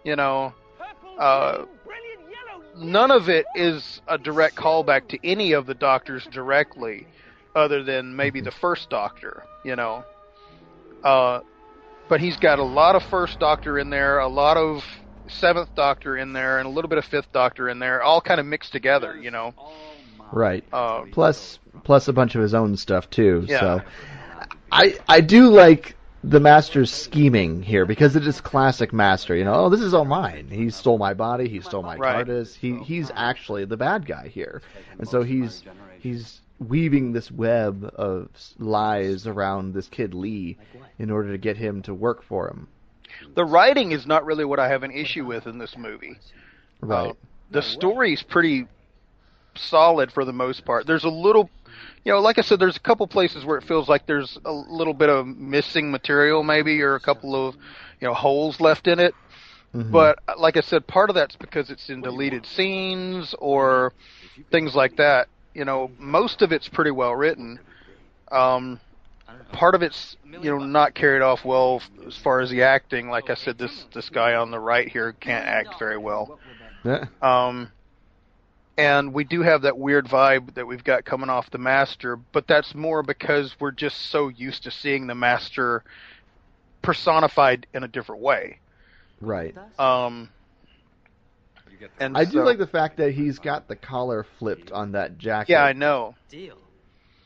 [0.04, 0.54] You know,
[1.18, 5.74] Uh, blue, brilliant yellow, none of it is a direct callback to any of the
[5.74, 7.08] doctors directly,
[7.56, 9.42] other than maybe the first Doctor.
[9.64, 10.04] You know,
[11.02, 11.40] uh,
[12.08, 14.84] but he's got a lot of first Doctor in there, a lot of
[15.28, 18.40] seventh Doctor in there, and a little bit of fifth Doctor in there, all kind
[18.40, 19.16] of mixed together.
[19.16, 19.54] You know,
[20.32, 20.64] Right.
[20.72, 23.44] uh, Plus, plus a bunch of his own stuff too.
[23.48, 23.60] Yeah.
[23.60, 23.82] So,
[24.72, 29.36] I I do like the master's scheming here because it is classic master.
[29.36, 30.48] You know, oh, this is all mine.
[30.50, 31.48] He stole my body.
[31.48, 32.26] He stole my Right.
[32.26, 32.54] TARDIS.
[32.56, 34.62] He he's actually the bad guy here,
[34.98, 35.62] and so he's
[36.00, 40.56] he's weaving this web of lies around this kid Lee
[40.98, 42.68] in order to get him to work for him.
[43.34, 46.18] The writing is not really what I have an issue with in this movie.
[46.80, 47.10] Right.
[47.10, 47.14] Uh,
[47.50, 48.66] the story's pretty
[49.56, 50.86] solid for the most part.
[50.86, 51.48] There's a little,
[52.04, 54.52] you know, like I said, there's a couple places where it feels like there's a
[54.52, 57.54] little bit of missing material, maybe, or a couple of,
[58.00, 59.14] you know, holes left in it.
[59.74, 59.90] Mhm.
[59.90, 63.92] But uh, like I said, part of that's because it's in deleted scenes or
[64.50, 65.28] things like that.
[65.52, 67.58] You know, most of it's pretty well written.
[68.30, 68.80] Um,
[69.52, 73.08] part of it's you know not carried off well as far as the acting.
[73.08, 76.38] Like I said, this this guy on the right here can't act very well.
[76.84, 77.06] Yeah.
[77.22, 77.70] Um,
[78.76, 82.46] and we do have that weird vibe that we've got coming off the master, but
[82.46, 85.84] that's more because we're just so used to seeing the master
[86.82, 88.58] personified in a different way.
[89.20, 89.54] Right.
[89.78, 90.28] Um,
[92.00, 95.18] and I do so- like the fact that he's got the collar flipped on that
[95.18, 95.52] jacket.
[95.52, 96.14] Yeah, I know.
[96.28, 96.58] Deal.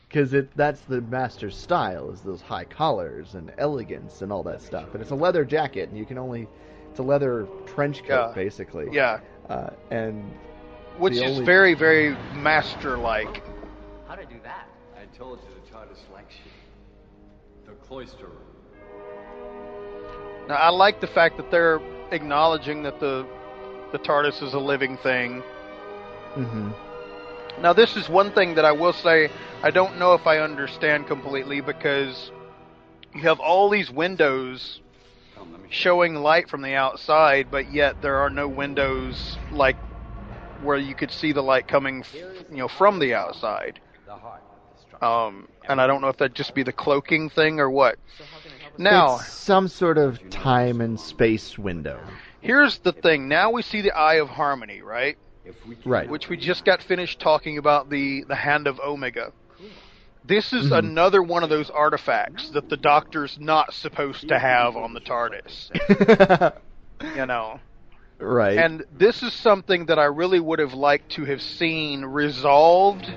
[0.09, 4.61] Because it that's the master's style is those high collars and elegance and all that
[4.61, 6.47] stuff and it's a leather jacket and you can only
[6.89, 8.33] it's a leather trench coat Yeah.
[8.35, 10.23] basically Yeah, uh, and
[10.97, 13.41] which is only- very, very master-like.
[14.07, 14.67] How'd I do that?
[14.97, 16.51] I told you the TARDIS likes you.
[17.65, 18.43] The cloister room.
[20.49, 21.79] Now, I like the fact that they're
[22.11, 23.25] acknowledging that the
[23.93, 25.41] the TARDIS is a living thing.
[26.33, 26.71] hmm
[27.61, 29.29] Now, this is one thing that I will say
[29.61, 32.31] I don't know if I understand completely because
[33.13, 34.79] you have all these windows
[35.35, 39.37] Come, let me show showing light from the outside, but yet there are no windows
[39.51, 39.75] like
[40.63, 43.79] where you could see the light coming, f- you know, from the outside.
[44.05, 45.05] The heart of the structure.
[45.05, 47.97] Um, and I don't know if that'd just be the cloaking thing or what.
[48.17, 48.79] So how can I help us?
[48.79, 51.99] Now, it's some sort of time and space window
[52.41, 53.27] here's the thing.
[53.27, 55.17] Now we see the Eye of Harmony, right?
[55.67, 56.09] We can Right.
[56.09, 59.31] which we just got finished talking about the the hand of Omega.
[60.23, 60.79] This is Mhm.
[60.79, 65.71] another one of those artifacts that the Doctor's not supposed to have on the TARDIS.
[67.15, 67.59] You know,
[68.19, 73.09] right and this is something that I really would have liked to have seen resolved.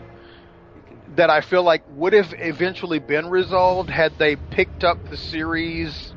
[1.16, 6.14] That I feel like would have eventually been resolved had they picked up the series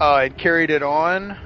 [0.00, 1.36] uh, and carried it on,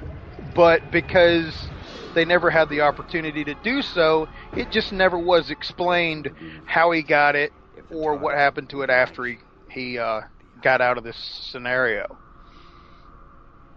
[0.54, 1.71] but because
[2.14, 6.30] they never had the opportunity to do so, it just never was explained
[6.66, 7.52] how he got it
[7.90, 9.38] or what happened to it after he
[9.70, 10.20] he uh,
[10.62, 11.16] got out of this
[11.50, 12.18] scenario.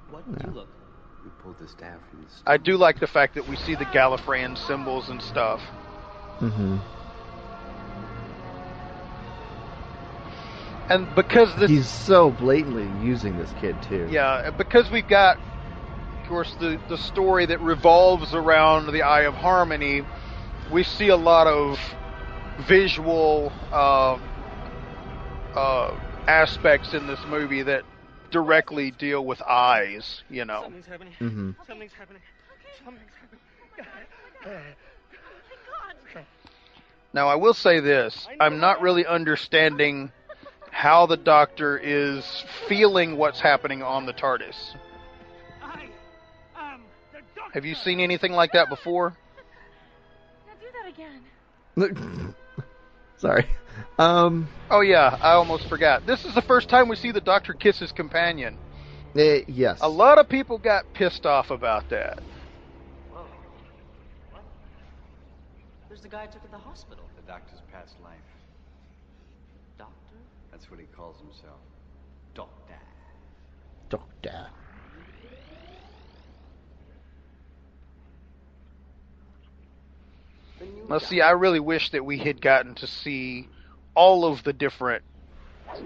[0.09, 0.69] What would you look?
[1.23, 3.85] We pulled the staff from the I do like the fact that we see the
[3.85, 5.61] Gallifreyan symbols and stuff.
[6.41, 6.77] Mm hmm
[10.87, 15.54] And because this he's so blatantly using this kid too Yeah, because we've got, of
[16.27, 20.03] course, the the story that revolves around the Eye of Harmony.
[20.71, 21.79] We see a lot of
[22.67, 24.17] visual uh,
[25.55, 27.83] uh, aspects in this movie that
[28.31, 30.23] directly deal with eyes.
[30.29, 31.13] You know, Something's happening.
[31.19, 32.21] hmm Something's happening.
[32.83, 33.11] Something's
[34.43, 34.75] happening.
[37.13, 40.11] now I will say this: I'm not really understanding
[40.71, 42.25] how the Doctor is
[42.67, 44.75] feeling what's happening on the TARDIS.
[47.55, 49.15] Have you seen anything like that before?
[50.45, 52.35] Now do that again.
[53.17, 53.45] sorry
[53.97, 56.05] um Oh yeah, I almost forgot.
[56.05, 58.57] This is the first time we see the Doctor kiss his companion.
[59.15, 62.19] eh, yes A lot of people got pissed off about that.
[63.13, 63.25] Whoa.
[64.31, 64.43] What?
[65.87, 67.05] There's the guy I took at the hospital.
[67.15, 68.17] The doctor's past life.
[69.77, 70.17] Doctor?
[70.51, 71.61] That's what he calls himself.
[72.33, 72.75] Doctor.
[73.89, 74.49] doctor
[80.89, 83.47] Now, see, I really wish that we had gotten to see
[83.95, 85.03] all of the different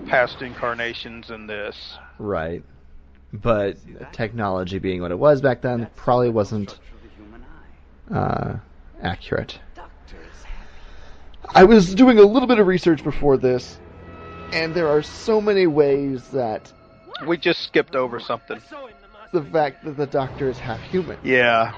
[0.07, 1.97] past incarnations in this.
[2.17, 2.63] right
[3.32, 3.77] but
[4.11, 7.45] technology being what it was back then probably wasn't Structure of the human
[8.11, 8.15] eye.
[8.15, 8.59] uh,
[9.01, 9.59] accurate
[11.53, 13.80] I was doing a little bit of research before this,
[14.51, 16.71] and there are so many ways that
[17.25, 18.57] We just skipped over something.
[18.57, 18.95] I saw him,
[19.32, 21.17] the the fact that the Doctor is half human.
[21.23, 21.73] Yeah.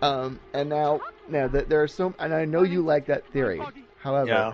[0.00, 1.00] Um, and now
[1.32, 3.60] now that there are so, and I know you like that theory.
[3.98, 4.52] However, Yeah.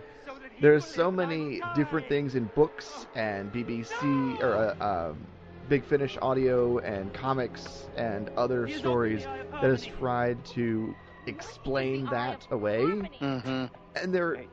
[0.61, 5.26] there's so many different things in books and BBC or uh, um,
[5.68, 10.95] Big Finish audio and comics and other stories that has tried to
[11.26, 13.66] explain that away, Mm-hmm.
[13.97, 14.45] and they're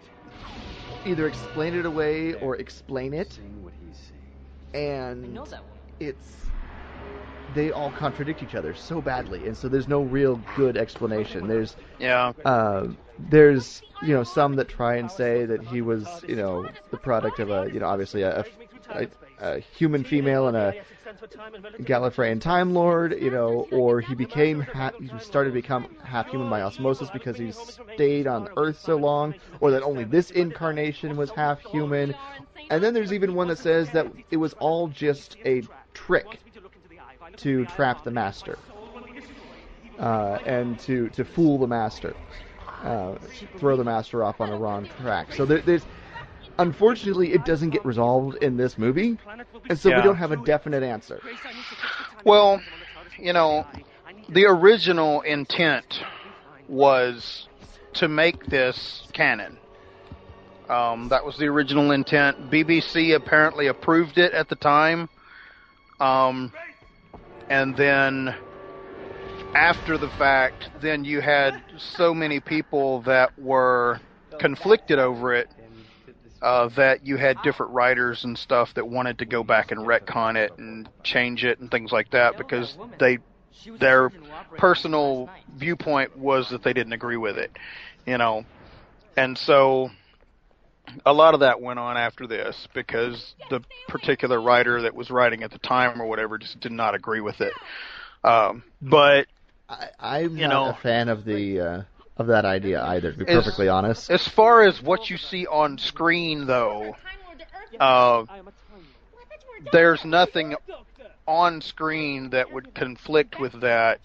[1.05, 3.97] either explain it away or explain it, Seeing what he's
[4.73, 4.83] seeing.
[4.89, 5.39] and
[5.99, 6.35] it's
[7.55, 11.47] they all contradict each other so badly, and so there's no real good explanation.
[11.47, 12.33] There's Yeah.
[12.43, 12.87] uh,
[13.17, 17.39] there's you know some that try and say that he was you know the product
[17.39, 18.45] of a you know obviously a,
[18.89, 19.07] a,
[19.39, 20.73] a human female and a
[21.79, 26.49] Gallifreyan Time Lord, you know, or he became ha- he started to become half human
[26.49, 31.29] by osmosis because he stayed on Earth so long, or that only this incarnation was
[31.31, 32.13] half human.
[32.69, 36.41] And then there's even one that says that it was all just a trick
[37.37, 38.57] to trap the master
[39.99, 42.15] uh, and to to fool the master,
[42.83, 43.15] uh,
[43.57, 45.33] throw the master off on a wrong track.
[45.33, 45.85] So there, there's
[46.57, 49.17] unfortunately it doesn't get resolved in this movie,
[49.69, 51.21] and so we don't have a definite answer.
[52.23, 52.61] Well,
[53.17, 53.65] you know,
[54.29, 56.01] the original intent
[56.67, 57.47] was
[57.93, 59.57] to make this canon.
[60.67, 62.49] Um, that was the original intent.
[62.49, 65.09] BBC apparently approved it at the time.
[65.99, 66.51] Um,
[67.49, 68.35] and then
[69.53, 73.99] after the fact, then you had so many people that were
[74.39, 75.47] conflicted over it
[76.41, 80.35] uh, that you had different writers and stuff that wanted to go back and retcon
[80.35, 83.17] it and change it and things like that because they
[83.79, 84.11] their
[84.57, 87.51] personal viewpoint was that they didn't agree with it,
[88.05, 88.43] you know,
[89.15, 89.89] and so
[91.05, 95.43] a lot of that went on after this because the particular writer that was writing
[95.43, 97.53] at the time or whatever just did not agree with it.
[98.23, 99.27] Um, but
[99.69, 101.81] I, I'm You not know- a fan of the uh,
[102.17, 104.09] of that idea either, to be As- perfectly honest.
[104.09, 106.95] as far as what you see on screen, though,
[107.79, 108.23] uh,
[109.71, 110.55] there's nothing
[111.27, 113.99] on screen that would conflict with that.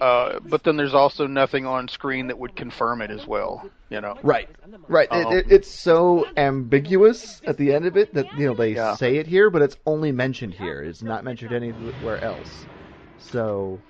[0.00, 3.70] Uh, but then there's also nothing on screen that would confirm it as well.
[3.90, 4.14] You know.
[4.22, 4.48] Right,
[4.88, 5.08] right.
[5.12, 8.94] It, it, it's so ambiguous at the end of it that you know they Yeah.
[8.96, 10.82] say it here, but it's only mentioned here.
[10.82, 12.66] It's not mentioned anywhere else.
[13.18, 13.82] So,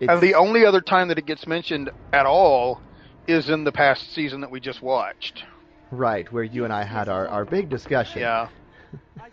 [0.00, 2.82] And the only other time that it gets mentioned at all
[3.26, 5.44] is in the past season that we just watched.
[5.90, 8.22] right where you and I had our, our big discussion.
[8.22, 8.48] Yeah.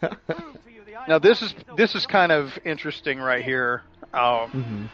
[1.08, 3.84] Now this is this is kind of interesting right here.
[4.14, 4.86] Um, hmm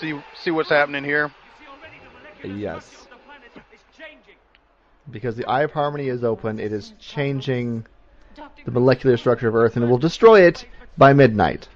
[0.00, 1.30] see see what's happening here.
[2.44, 3.06] Yes.
[5.10, 7.86] Because the Eye of Harmony is open, it is changing
[8.64, 10.66] the molecular structure of Earth and it will destroy it
[10.96, 11.68] by midnight.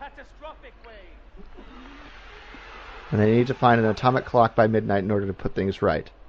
[3.11, 5.83] And they need to find an atomic clock by midnight in order to put things
[5.83, 6.11] right.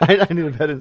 [0.01, 0.81] I, I need a better.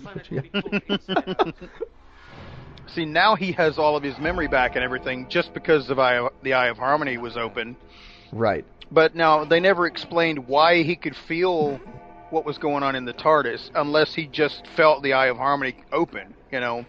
[2.94, 6.18] See, now he has all of his memory back and everything just because of Eye
[6.18, 7.76] of, the Eye of Harmony was open.
[8.32, 8.66] right.
[8.91, 11.78] But now they never explained why he could feel
[12.30, 15.76] what was going on in the TARDIS unless he just felt the Eye of Harmony
[15.91, 16.86] open, you know.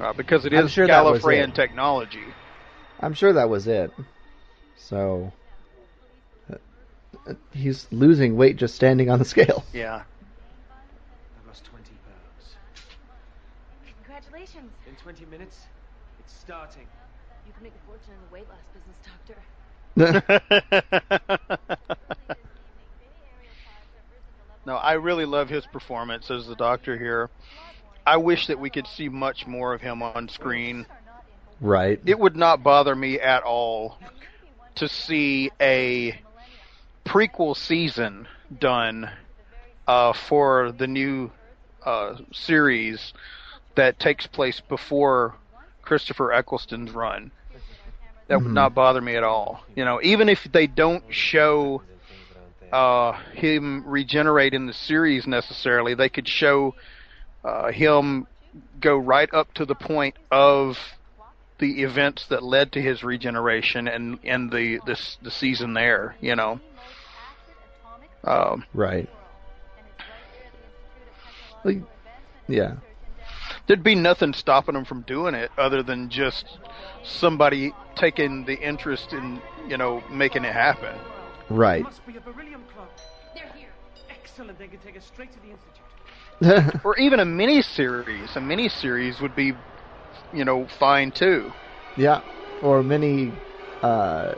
[0.00, 1.54] Uh, because it I'm is sure that was Gallifreyan it.
[1.54, 2.24] technology.
[2.98, 3.92] I'm sure that was it.
[4.76, 5.32] So.
[6.50, 6.56] uh,
[7.28, 9.62] uh, He's losing weight just standing on the scale.
[9.72, 10.02] Yeah.
[10.70, 12.56] I've lost 20 pounds.
[14.02, 14.72] Congratulations.
[14.88, 15.58] In 20 minutes,
[16.20, 16.86] it's starting.
[17.44, 18.94] You can make a fortune in the weight loss business,
[19.96, 20.30] Doctor.
[24.66, 27.28] no, I really love his performance as the Doctor here.
[28.06, 30.86] I wish that we could see much more of him on screen.
[31.60, 32.00] right.
[32.06, 33.98] It would not bother me at all
[34.76, 36.20] to see a
[37.04, 38.28] prequel season
[38.60, 39.10] done
[39.88, 41.32] uh, for the new
[41.84, 43.12] uh, series
[43.74, 45.34] that takes place before
[45.82, 47.30] Christopher Eccleston's run.
[48.28, 48.54] That would Mhm.
[48.54, 49.64] not bother me at all.
[49.74, 51.82] You know, even if they don't show
[52.72, 56.74] uh, him regenerate in the series necessarily, they could show
[57.42, 58.26] uh, him
[58.80, 60.78] go right up to the point of
[61.58, 66.14] the events that led to his regeneration and and the this the season there.
[66.20, 66.60] You know.
[68.24, 69.08] Um, Right.
[71.64, 71.74] Well,
[72.46, 72.76] yeah.
[73.70, 76.58] There'd be nothing stopping them from doing it other than just
[77.04, 80.92] somebody taking the interest in you know making it happen.
[81.48, 81.84] Right.
[81.84, 82.90] Must be a beryllium clock.
[83.32, 83.68] They're here.
[84.10, 84.58] Excellent.
[84.58, 86.80] They can take us straight to the institute.
[86.84, 88.34] Or even a mini series.
[88.34, 89.52] A mini series would be,
[90.32, 91.52] you know, fine too.
[91.96, 92.22] Yeah,
[92.64, 93.30] or many
[93.82, 94.34] uh,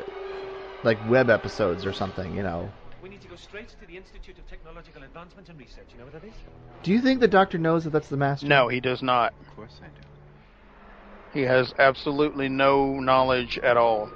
[0.84, 2.36] like web episodes or something.
[2.36, 2.70] You know.
[3.32, 5.86] We need to go straight to the Institute of Technological Advancement and Research.
[5.92, 6.34] You know what that is?
[6.82, 8.46] Do you think the Doctor knows that that's the Master?
[8.46, 9.32] No, he does not.
[9.40, 10.06] Of course I do.
[11.32, 14.10] He has absolutely no knowledge at all.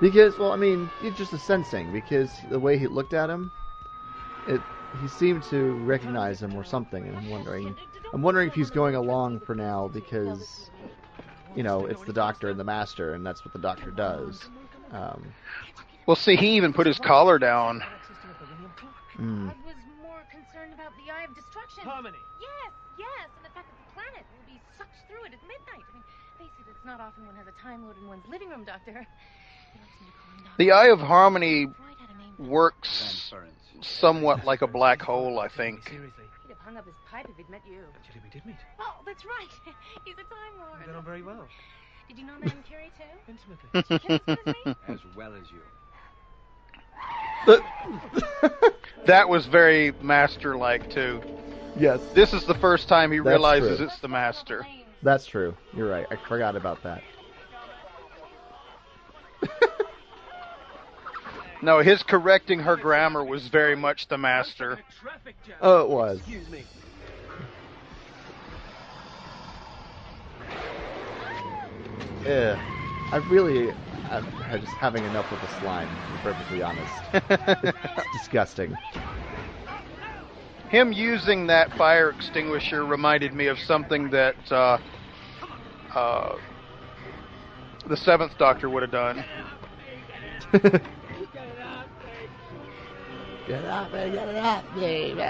[0.00, 1.92] Because, well, I mean, it's just a sensing.
[1.92, 3.52] Because the way he looked at him,
[4.48, 4.62] it
[5.02, 7.06] he seemed to recognize him or something.
[7.06, 7.76] And I'm wondering,
[8.14, 10.70] I'm wondering if he's going along for now because,
[11.54, 14.48] you know, it's the Doctor and the Master, and that's what the Doctor does.
[14.90, 15.22] Um,
[16.06, 17.82] Well, see, he even put his collar down.
[19.18, 19.48] Mm.
[19.50, 21.84] I was more concerned about the Eye of Destruction.
[21.84, 22.20] Harmony.
[22.40, 25.84] Yes, yes, and the fact that the planet will be sucked through it at midnight.
[25.88, 26.04] I mean,
[26.38, 28.92] face it, it's not often one has a time lord in one's living room, Doctor.
[29.72, 30.58] He likes me to call him Doctor.
[30.58, 32.50] The Eye of Harmony Freud had a name for him.
[32.50, 33.32] works
[33.82, 35.88] somewhat like a black hole, I think.
[35.88, 36.24] Seriously.
[36.42, 37.82] He'd have hung up his pipe if he'd met you.
[37.96, 38.56] Actually, we did meet.
[38.78, 39.50] Oh, that's right.
[40.04, 40.86] He's a time We lord.
[40.86, 41.46] got on very well.
[42.08, 43.32] Did you know Madame Curie too?
[43.32, 43.98] Intimately.
[43.98, 44.74] Did you kiss me?
[44.88, 45.60] As well as you.
[49.06, 51.20] that was very master-like too.
[51.76, 53.86] yes, This is the first time he That's realizes true.
[53.86, 54.66] it's the master.
[55.02, 55.54] that's true.
[55.76, 56.06] You're right.
[56.10, 57.02] I forgot about that.
[61.64, 64.80] No, his correcting her grammar was very much the master.
[65.60, 66.18] Oh, it was.
[66.18, 66.64] Excuse me.
[72.24, 72.60] Yeah,
[73.12, 73.72] I really,
[74.08, 75.98] I'm just having enough with the slime.
[75.98, 78.78] To be perfectly honest, it's disgusting.
[80.68, 84.78] Him using that fire extinguisher reminded me of something that uh,
[85.94, 86.38] uh,
[87.86, 89.26] the Seventh Doctor would have done.
[93.46, 95.22] Get up and get it up, baby.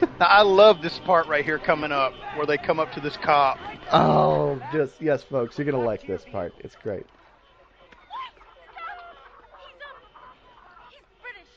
[0.20, 3.16] Now, I love this part right here coming up, where they come up to this
[3.16, 3.58] cop.
[3.92, 6.54] Oh, just yes, folks, you're gonna like this part.
[6.60, 7.04] It's great.
[7.04, 8.20] He's
[9.82, 9.98] um,
[10.90, 11.50] he's British.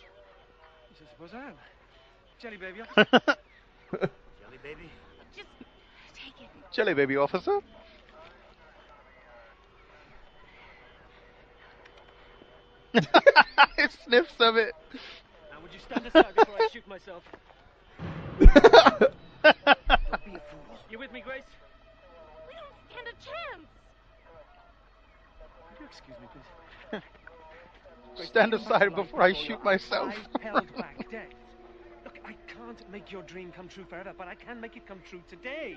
[0.91, 1.53] Yes, I suppose I am.
[2.39, 2.81] Jelly baby.
[3.91, 4.89] Jelly baby?
[5.35, 5.49] Just
[6.15, 6.49] take it.
[6.71, 7.59] Jelly baby officer.
[14.05, 14.73] Sniffs of it.
[15.51, 17.23] now, would you stand aside before I shoot myself?
[20.89, 21.43] You with me, Grace?
[22.47, 23.67] We don't stand a chance.
[25.69, 27.01] Would you excuse me, please?
[28.15, 30.09] Grace, Stand aside before I shoot your myself.
[30.09, 31.27] eyes held back death.
[32.05, 35.01] Look, I can't make your dream come true forever, but I can make it come
[35.09, 35.75] true today.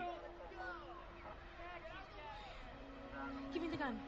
[3.52, 3.98] Give me the gun.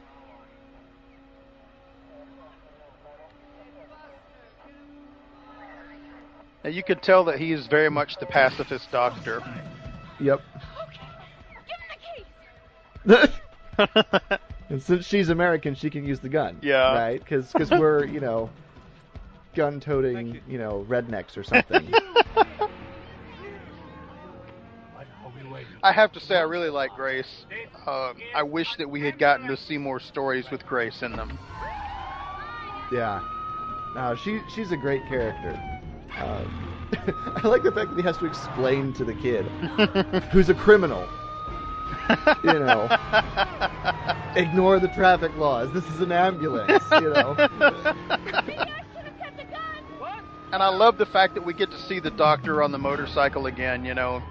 [6.63, 9.41] Now, you could tell that he is very much the pacifist doctor.
[10.19, 10.41] Yep.
[13.05, 14.49] Give him the keys.
[14.69, 16.57] and since she's American, she can use the gun.
[16.61, 16.93] Yeah.
[16.93, 17.19] Right?
[17.19, 18.49] Because we're you know
[19.55, 21.91] gun-toting you know rednecks or something.
[25.83, 27.45] I have to say, I really like Grace.
[27.85, 31.37] Um, I wish that we had gotten to see more stories with Grace in them.
[32.91, 33.21] yeah.
[33.93, 35.72] No, she she's a great character.
[36.23, 36.69] Um,
[37.43, 39.45] I like the fact that he has to explain to the kid
[40.31, 41.07] who's a criminal.
[42.43, 42.85] You know,
[44.35, 45.71] ignore the traffic laws.
[45.73, 46.83] This is an ambulance.
[46.91, 47.35] You know.
[50.53, 53.47] And I love the fact that we get to see the doctor on the motorcycle
[53.47, 54.21] again, you know.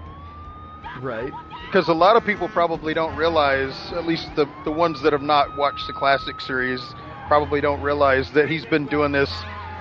[1.01, 1.33] Right.
[1.65, 5.21] Because a lot of people probably don't realize, at least the, the ones that have
[5.21, 6.79] not watched the classic series,
[7.27, 9.29] probably don't realize that he's been doing this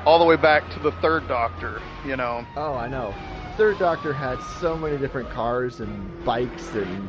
[0.05, 2.45] all the way back to the third Doctor, you know.
[2.57, 3.15] Oh, I know.
[3.57, 7.09] Third Doctor had so many different cars and bikes and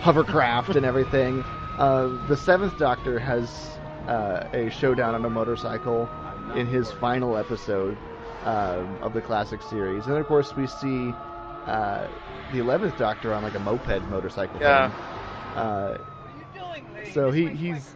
[0.00, 1.44] hovercraft and everything.
[1.76, 6.08] Uh, the Seventh Doctor has uh, a showdown on a motorcycle
[6.54, 7.98] in his final episode
[8.44, 11.12] uh, of the classic series, and of course we see
[11.66, 12.08] uh,
[12.50, 14.58] the Eleventh Doctor on like a moped motorcycle.
[14.58, 14.88] Yeah.
[14.88, 15.62] Thing.
[15.62, 15.98] Uh,
[17.12, 17.95] so he he's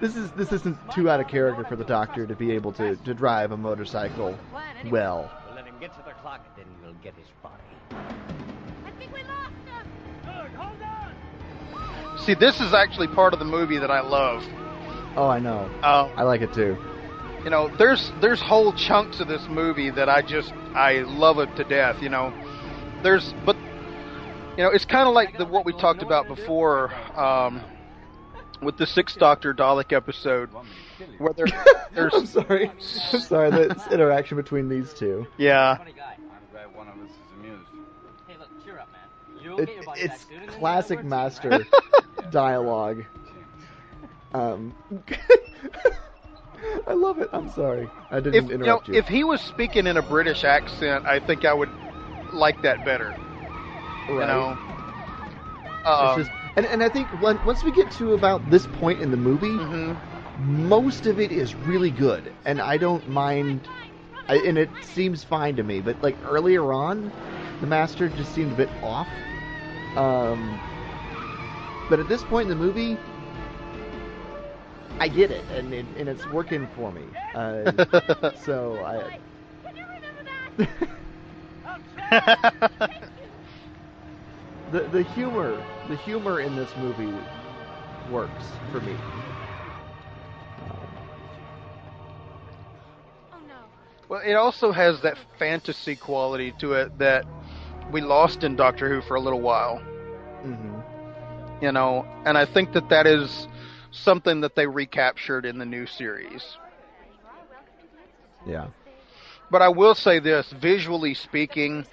[0.00, 2.96] this is this isn't too out of character for the Doctor to be able to,
[2.96, 4.38] to drive a motorcycle
[4.90, 5.30] well.
[5.46, 7.54] We'll let him get to the clock, then we'll get his body.
[8.84, 9.86] I think we lost him.
[10.24, 12.18] Good, hold on!
[12.24, 14.44] See, this is actually part of the movie that I love.
[15.16, 15.64] Oh, I know.
[15.82, 16.76] Um, I like it too.
[17.44, 21.54] you know, there's there's whole chunks of this movie that I just I love it
[21.56, 22.00] to death.
[22.02, 22.32] You know,
[23.02, 23.56] there's but
[24.56, 27.60] you know it's kind of like the what we talked about before um,
[28.62, 30.50] with the Sixth Doctor Dalek episode,
[31.18, 31.46] where there,
[31.94, 32.68] there's I'm sorry.
[33.12, 33.50] I'm sorry.
[33.50, 35.26] The interaction between these two.
[35.36, 35.78] yeah
[36.74, 37.68] one of us is amused.
[38.26, 39.00] Hey, look, cheer up, man.
[39.42, 40.48] You'll It, get your body it's back soon.
[40.48, 41.66] classic master
[42.30, 43.04] dialogue.
[44.32, 44.74] Um,
[46.86, 47.28] I love it.
[47.32, 47.88] I'm sorry.
[48.10, 48.94] I didn't If you know, interrupt you.
[48.94, 51.70] if he was speaking in a British accent, I think I would
[52.32, 53.14] like that better.
[54.08, 54.28] You Right.
[54.28, 54.58] know.
[55.78, 59.00] It's Um, just, and, and I think when, once we get to about this point
[59.00, 59.98] in the movie, mhm.
[60.36, 63.68] most of it is really good, and I don't mind.
[64.28, 65.80] I, and it seems fine to me.
[65.80, 67.12] But like earlier on,
[67.60, 69.08] the master just seemed a bit off.
[69.96, 70.60] Um,
[71.88, 72.98] but at this point in the movie,
[74.98, 77.16] I get it, and it, and it's working for me.
[77.34, 77.72] Uh,
[78.34, 78.82] so
[80.58, 80.66] I.
[84.72, 87.12] the the humor the humor in this movie
[88.10, 88.94] works for me.
[90.62, 90.88] Oh.
[94.08, 97.24] Well, it also has that fantasy quality to it that
[97.92, 99.78] we lost in Doctor Who for a little while.
[100.42, 100.80] hmm
[101.60, 103.48] You know, and I think that that is
[103.92, 106.56] something that they recaptured in the new series.
[108.46, 108.68] Yeah.
[109.50, 111.86] But I will say this, visually speaking,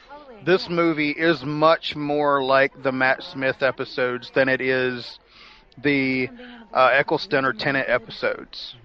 [0.46, 5.20] this movie is much more like the Matt Smith episodes than it is
[5.84, 6.30] the
[6.74, 8.76] uh, Eccleston or Tennant episodes.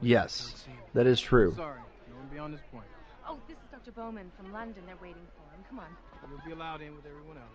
[0.00, 0.64] Yes,
[0.94, 1.54] that is true.
[1.56, 2.84] Sorry, no one beyond this point.
[3.28, 3.92] Oh, this is Dr.
[3.92, 4.82] Bowman from London.
[4.86, 5.64] They're waiting for him.
[5.68, 5.96] Come on.
[6.28, 7.46] You'll be allowed in with everyone else.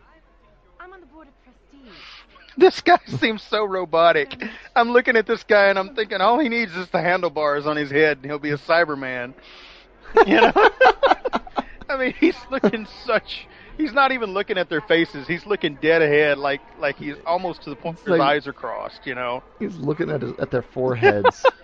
[0.80, 1.94] I'm on the board of trustees.
[2.58, 4.34] This guy seems so robotic.
[4.76, 7.78] I'm looking at this guy and I'm thinking all he needs is the handlebars on
[7.78, 9.34] his head and he'll be a Cyberman.
[10.28, 10.52] You know?
[11.90, 13.48] I mean, he's looking such.
[13.78, 15.28] He's not even looking at their faces.
[15.28, 18.54] He's looking dead ahead, like like he's almost to the point where his eyes are
[18.54, 19.06] crossed.
[19.06, 19.44] You know.
[19.60, 21.46] He's looking at his, at their foreheads.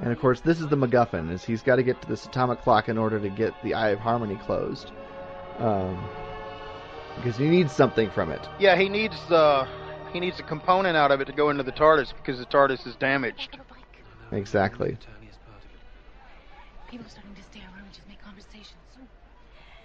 [0.00, 2.60] and of course, this is the MacGuffin: is he's got to get to this atomic
[2.62, 4.92] clock in order to get the Eye of Harmony closed,
[5.58, 6.02] um,
[7.16, 8.48] because he needs something from it.
[8.58, 9.66] Yeah, he needs uh
[10.12, 12.86] he needs a component out of it to go into the TARDIS because the TARDIS
[12.86, 13.58] is damaged.
[14.32, 14.96] Exactly.
[16.90, 18.78] People are starting to stay around and just make conversation.
[18.94, 19.00] So,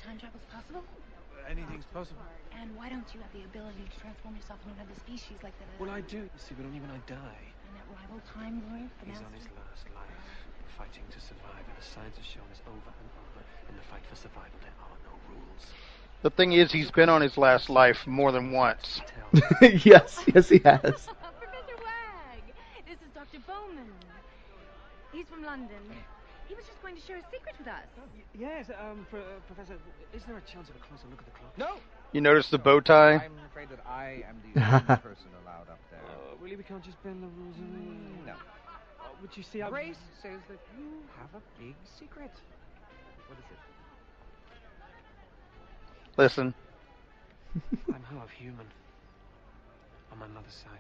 [0.06, 0.84] time travel's possible?
[1.50, 2.22] Anything's possible.
[2.54, 5.66] And why don't you have the ability to transform yourself into another species like the...
[5.82, 7.42] Well, I do, you see, but only when I die.
[7.66, 10.22] And that rival Time Lord, the He's on his last life,
[10.78, 14.06] fighting to survive, and the science has shown us over and over, in the fight
[14.06, 15.66] for survival, there are no rules.
[16.22, 19.02] The thing is, he's been on his last life more than once.
[19.62, 21.10] yes, yes, he has.
[21.10, 22.46] Professor Wagg!
[22.86, 23.42] This is Dr.
[23.48, 23.90] Bowman.
[25.20, 25.84] He's from London.
[26.48, 27.84] He was just going to share a secret with us.
[28.34, 29.76] Yes, um, pro- uh, Professor,
[30.14, 31.58] is there a chance of a closer look at the clock?
[31.58, 31.76] No!
[32.14, 33.16] You notice the bow tie?
[33.16, 36.00] I'm afraid that I am the only person allowed up there.
[36.08, 38.28] Uh, really, we can't just bend the rules and...
[38.28, 38.32] No.
[38.32, 38.38] Uh,
[39.20, 39.70] but you see, I...
[39.70, 40.88] Grace says that you
[41.20, 42.32] have a big secret.
[43.28, 43.60] What is it?
[46.16, 46.54] Listen,
[47.94, 48.68] I'm half human.
[50.14, 50.80] On my mother's side.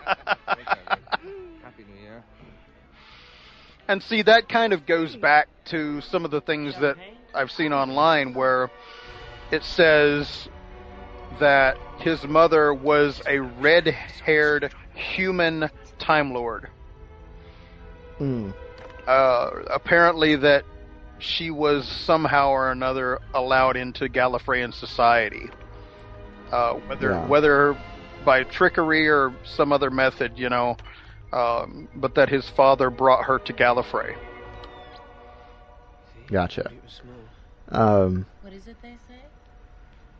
[3.88, 6.96] And see, that kind of goes back to some of the things that
[7.34, 8.70] I've seen online where
[9.50, 10.48] it says
[11.38, 16.68] that his mother was a red haired human Time Lord.
[18.20, 18.52] Mm.
[19.06, 20.64] Uh, apparently, that
[21.18, 25.48] she was somehow or another allowed into Gallifreyan society.
[26.52, 27.26] Uh, whether Yeah.
[27.26, 27.76] whether
[28.24, 30.76] by trickery or some other method, you know,
[31.32, 34.16] um, but that his father brought her to Gallifrey.
[36.28, 36.62] Gotcha.
[36.72, 37.80] It was small.
[37.80, 39.20] Um, What is it they say?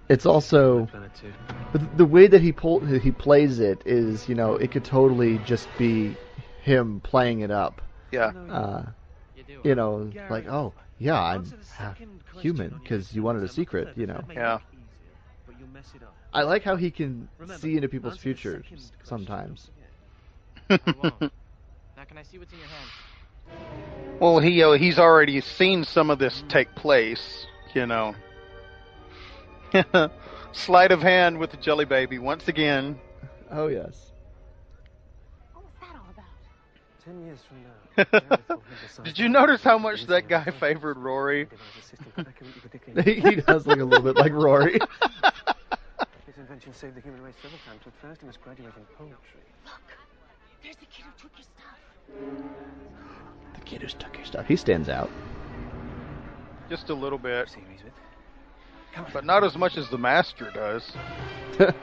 [0.08, 1.10] it's also Planet
[1.72, 5.38] but the way that he pull, he plays it is, you know, it could totally
[5.38, 6.16] just be
[6.62, 7.82] him playing it up.
[8.12, 8.32] Yeah.
[8.48, 8.82] Uh,
[9.64, 11.44] You know, like, oh, yeah, I'm
[11.76, 11.98] half
[12.40, 14.22] human because you wanted a secret, you know.
[14.32, 14.58] Yeah.
[15.46, 16.14] but you'll mess it up.
[16.32, 19.70] I like how he can Remember, see into people's futures sometimes.
[20.70, 21.20] I won't.
[21.96, 24.18] now can I see what's in your hand?
[24.20, 28.14] Well, he uh, he's already seen some of this take place, you know.
[30.52, 32.98] Sleight of hand with the jelly baby once again.
[33.50, 34.12] Oh yes.
[35.52, 36.24] What was that all about?
[37.04, 38.04] Ten years from now.
[38.20, 41.44] Gary will have decided Did you notice how much that guy favored Rory?
[41.44, 41.60] device
[41.90, 44.78] system for accurately predicting- he does look a little bit like Rory.
[46.26, 49.44] His invention saved the human race several times, but first he must graduate in poetry.
[49.64, 49.82] Look,
[50.66, 51.78] there's the kid who took your stuff.
[53.54, 54.46] the kid who took your stuff.
[54.46, 55.10] He stands out.
[56.68, 57.92] Just a little bit, See he's with?
[59.12, 60.92] but not as much as the master does.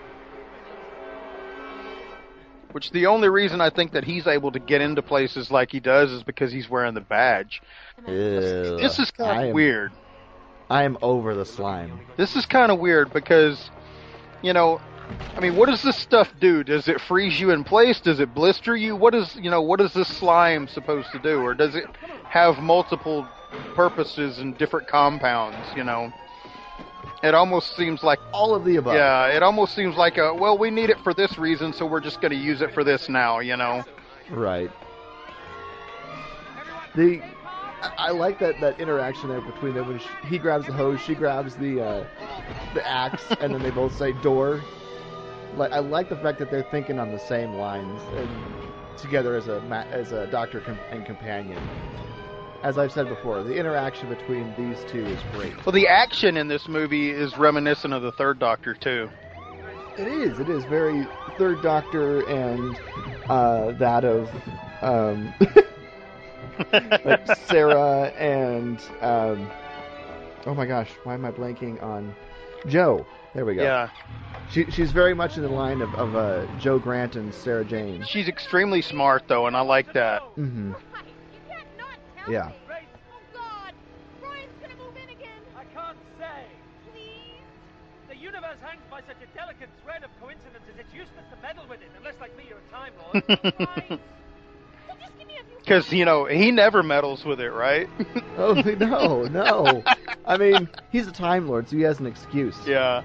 [2.73, 5.79] Which the only reason I think that he's able to get into places like he
[5.79, 7.61] does is because he's wearing the badge.
[8.07, 8.13] Ew,
[8.81, 9.91] This is I kind am- of weird.
[10.69, 11.99] I'm over the slime.
[12.17, 13.69] This is kind of weird because,
[14.41, 14.81] you know,
[15.35, 16.63] I mean, what does this stuff do?
[16.63, 17.99] Does it freeze you in place?
[17.99, 18.95] Does it blister you?
[18.95, 21.41] What is, you know, what is this slime supposed to do?
[21.41, 21.85] Or does it
[22.29, 23.27] have multiple
[23.75, 26.11] purposes and different compounds, you know?
[27.23, 28.95] It almost seems like all of the above.
[28.95, 32.01] Yeah, it almost seems like a well, we need it for this reason, so we're
[32.01, 33.85] just going to use it for this now, you know.
[34.29, 34.69] Right.
[36.95, 37.21] The
[37.97, 41.15] I- like that, that interaction there between them when she, he grabs the hose, she
[41.15, 42.07] grabs the uh,
[42.73, 44.61] the axe, and then they both say door.
[45.55, 48.29] Like I like the fact that they're thinking on the same lines and
[48.97, 51.59] together as a as a doctor com- and companion.
[52.63, 55.53] As I've said before, the interaction between these two is great.
[55.65, 59.09] Well, the action in this movie is reminiscent of the Third Doctor too.
[59.97, 60.39] It is.
[60.39, 61.05] It is very
[61.37, 62.79] Third Doctor and
[63.29, 64.29] uh, that of
[64.81, 65.33] um,
[67.05, 69.51] like Sarah and um,
[70.45, 72.15] oh my gosh, why am I blanking on
[72.67, 73.05] Jo?
[73.33, 73.63] There we go.
[73.63, 73.89] Yeah.
[74.53, 78.05] She, she's very much in the line of, of uh, Jo Grant and Sarah Jane.
[78.07, 80.21] She's extremely smart though, and I like that.
[80.35, 80.73] hmm
[82.29, 82.51] Yeah.
[85.55, 86.45] I can't say.
[86.91, 87.41] Please?
[88.09, 91.81] The universe hangs by such a delicate thread of coincidences, it's useless to meddle with
[91.81, 92.93] it, unless, like me, you're a Time
[93.89, 93.99] Lord.
[95.59, 97.87] Because you know he never meddles with it, right?
[98.37, 99.83] Oh no, no.
[100.25, 102.55] I mean, he's a Time Lord, so he has an excuse.
[102.67, 103.03] Yeah.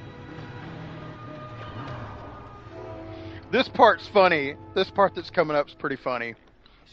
[3.50, 4.56] This part's funny.
[4.74, 6.34] This part that's coming up's pretty funny.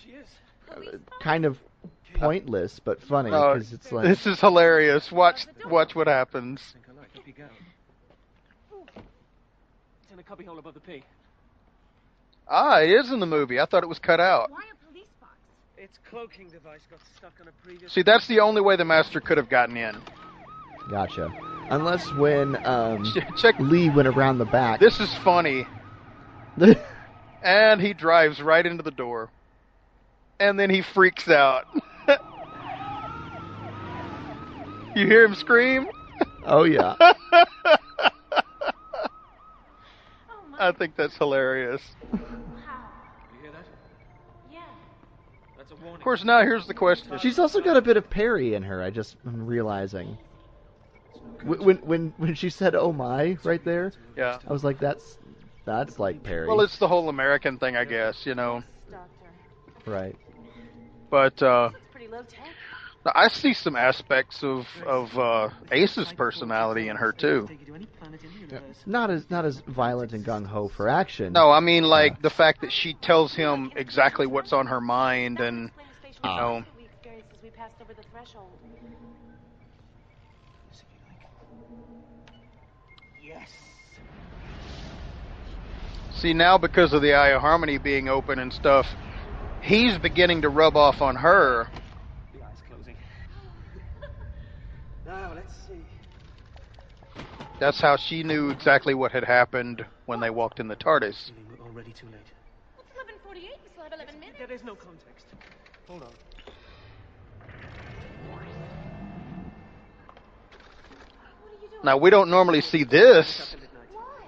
[0.04, 0.28] she is
[1.22, 1.58] Kind of
[2.16, 5.12] pointless, but funny Oh, because it's like this is hilarious.
[5.12, 6.62] Watch, watch what happens.
[6.90, 7.44] Up you go.
[8.96, 11.04] It's in a cubbyhole above the P.
[12.48, 13.60] Ah, it is in the movie.
[13.60, 14.52] I thought it was cut out.
[15.78, 17.92] Its cloaking device got stuck on a previous.
[17.92, 19.96] See, that's the only way the master could have gotten in.
[20.90, 21.32] Gotcha.
[21.70, 23.04] Unless when um,
[23.38, 24.80] Chang Lee went around the back.
[24.80, 25.66] This is funny.
[27.44, 29.30] and he drives right into the door.
[30.40, 31.66] And then he freaks out.
[34.96, 35.88] you hear him scream?
[36.46, 36.96] oh yeah.
[40.58, 41.82] I think that's hilarious.
[42.12, 42.20] You
[43.42, 43.66] hear that?
[44.52, 44.60] Yeah.
[45.58, 45.96] That's a warning.
[45.96, 47.18] Of course, now here's the question.
[47.20, 48.82] She's also got a bit of Peri in her.
[48.82, 50.18] I just am realizing.
[51.44, 54.40] When when when, when she said "Oh my" right there, Yeah.
[54.48, 55.18] I was like, "That's
[55.66, 58.64] that's like Peri." Well, it's the whole American thing, I guess, you know.
[59.86, 60.16] right.
[61.10, 62.50] But uh, Pretty low tech.
[63.14, 67.48] I see some aspects of of uh, Ace's personality in her too.
[68.88, 71.34] Not as not as violent and gung ho for action.
[71.34, 75.40] No, I mean like the fact that she tells him exactly what's on her mind,
[75.40, 75.70] and
[76.24, 76.64] you know,
[86.20, 88.86] see now because of the Eye of Harmony being open and stuff,
[89.62, 91.68] he's beginning to rub off on her.
[92.34, 92.96] The eye's closing.
[95.06, 95.86] now, let's see.
[97.60, 101.32] That's how she knew exactly what had happened when they walked in the TARDIS.
[101.50, 102.16] We're already too late.
[102.80, 102.90] It's
[103.30, 103.34] 11:48.
[103.34, 103.42] We
[103.72, 104.38] still have 11 minutes.
[104.40, 105.26] There is no context.
[105.88, 106.10] Hold on.
[111.86, 113.56] Now we don't normally see this.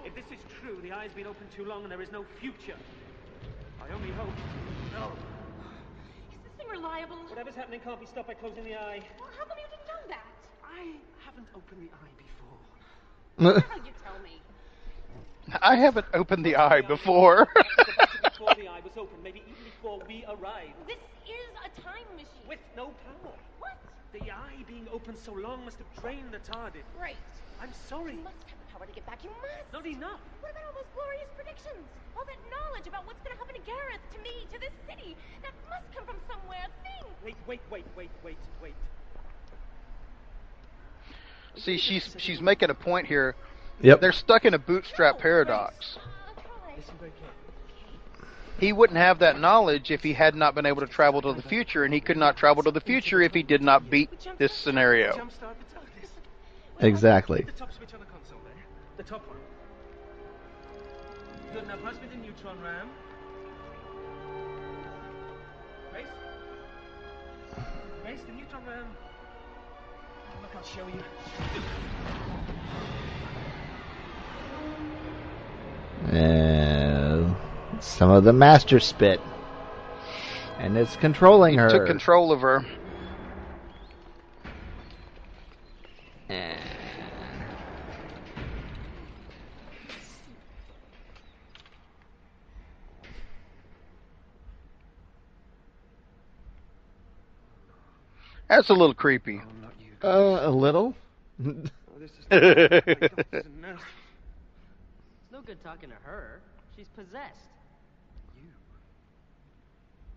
[0.06, 2.78] If this is true, the eye's been open too long and there is no future.
[3.82, 4.30] I only hope.
[4.94, 5.12] No.
[6.32, 7.18] Is this thing reliable?
[7.30, 9.02] Whatever's happening can't be stopped by closing the eye.
[9.20, 10.28] Well, how come you didn't know that?
[10.64, 10.94] I
[11.26, 13.62] haven't opened the eye before.
[13.62, 14.40] How you tell me?
[15.64, 17.48] I haven't opened the eye before.
[18.24, 20.76] before the eye was open, maybe even before we arrived.
[20.86, 22.48] This is a time machine.
[22.48, 23.34] With no power.
[23.58, 23.78] What?
[24.14, 26.86] The eye being open so long must have drained the TARDIS.
[27.00, 27.16] Great.
[27.60, 28.14] I'm sorry.
[28.14, 29.24] You must have the power to get back.
[29.24, 29.74] You must.
[29.74, 30.20] Not enough.
[30.42, 31.86] What about all those glorious predictions?
[32.16, 35.16] All that knowledge about what's going to happen to Gareth, to me, to this city?
[35.42, 36.66] That must come from somewhere.
[36.84, 37.06] Think.
[37.26, 38.74] Wait, wait, wait, wait, wait, wait.
[41.56, 43.36] See, she's she's making a point here.
[43.82, 44.02] Yep.
[44.02, 45.98] They're stuck in a bootstrap paradox.
[45.98, 46.94] Uh, Listen.
[48.60, 51.44] He wouldn't have that knowledge if he had not been able to travel to the
[51.44, 54.10] future, and he could not travel to the future if he did not beat
[54.40, 55.14] this scenario.
[55.14, 56.88] Jumpstart the TARDIS.
[56.88, 57.46] Exactly.
[59.08, 59.38] Top one.
[61.54, 61.68] Good.
[61.68, 62.90] Now pass me the neutron ram.
[65.92, 66.06] Grace?
[68.04, 68.86] Grace, the neutron ram.
[70.42, 71.02] Look, I'll show you.
[76.18, 77.34] Uh,
[77.80, 79.22] some of the master spit,
[80.60, 81.70] and it's controlling her.
[81.70, 82.66] Took control of her.
[98.58, 99.40] That's a little creepy.
[100.04, 100.96] Uh, a little.
[102.32, 103.48] It's
[105.32, 106.42] no good talking to her.
[106.76, 107.38] She's possessed.
[108.36, 108.50] You.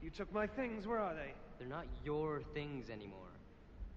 [0.03, 0.87] You took my things.
[0.87, 1.35] Where are they?
[1.59, 3.29] They're not your things anymore.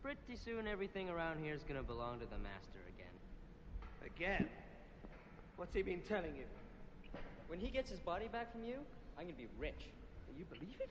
[0.01, 3.15] Pretty soon everything around here is gonna belong to the master again.
[4.13, 4.49] Again.
[5.55, 6.43] What's he been telling you?
[7.47, 8.75] When he gets his body back from you,
[9.17, 9.85] I'm gonna be rich.
[10.37, 10.89] You believe it?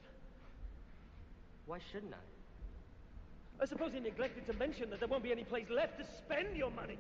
[1.67, 2.42] Why shouldn't I?
[3.63, 6.57] I suppose he neglected to mention that there won't be any place left to spend
[6.57, 6.99] your money.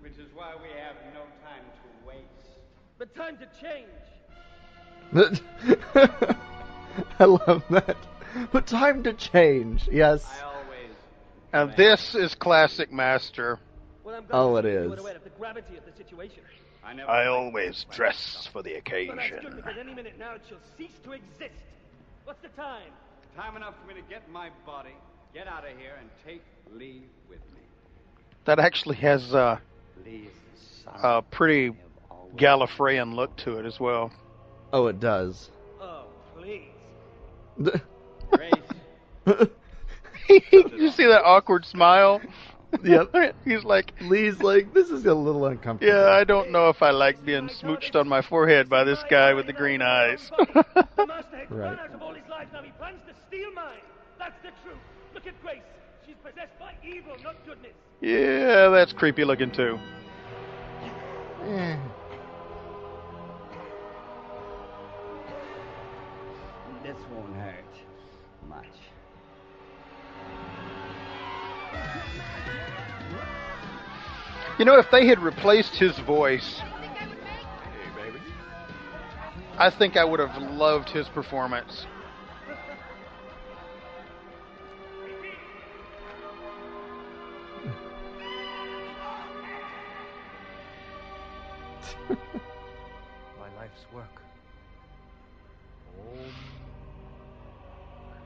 [0.00, 2.60] Which is why we have no time to waste.
[2.96, 3.88] But time to change.
[7.18, 7.96] I love that.
[8.52, 9.88] But time to change.
[9.90, 10.24] Yes.
[10.24, 10.92] I always.
[11.52, 13.58] And this is classic Master.
[14.04, 14.90] Well, I'm Oh, glad it you is.
[14.90, 16.44] were aware of the gravity of the situation.
[16.84, 17.10] I never.
[17.10, 18.84] I always this dress for the But
[19.16, 19.56] that's occasion.
[19.56, 21.64] because any minute now it shall cease to exist.
[22.24, 22.92] What's the time?
[23.34, 24.94] Time enough for me to get my body,
[25.36, 26.42] get out of here, and take
[26.72, 27.60] Lee with me.
[28.46, 29.58] That actually has uh,
[30.02, 31.70] Lee is the son a pretty
[32.10, 34.10] I Gallifreyan look to it as well.
[34.72, 35.50] Oh, it does.
[35.78, 36.04] Oh,
[36.34, 36.62] please.
[38.30, 38.52] Grace.
[40.52, 42.20] you see that awkward smile?
[42.82, 43.14] Yep.
[43.44, 45.94] He's like, Lee's like, this is a little uncomfortable.
[45.94, 49.32] yeah, I don't know if I like being smooched on my forehead by this guy
[49.32, 50.30] with the green eyes.
[50.36, 51.70] the master had Right.
[51.70, 52.48] run out of all his life.
[52.52, 53.78] Now he plans to steal mine.
[54.18, 54.76] That's the truth.
[55.26, 55.58] Look Grace.
[56.06, 57.72] She's possessed by evil, not goodness.
[58.00, 59.76] yeah, that's creepy looking too.
[61.42, 61.76] Eh.
[66.84, 67.64] This won't hurt
[68.48, 68.66] much.
[74.60, 76.62] You know, if they had replaced his voice,
[79.58, 81.84] I think I would have loved his performance.
[93.38, 94.04] My life's work.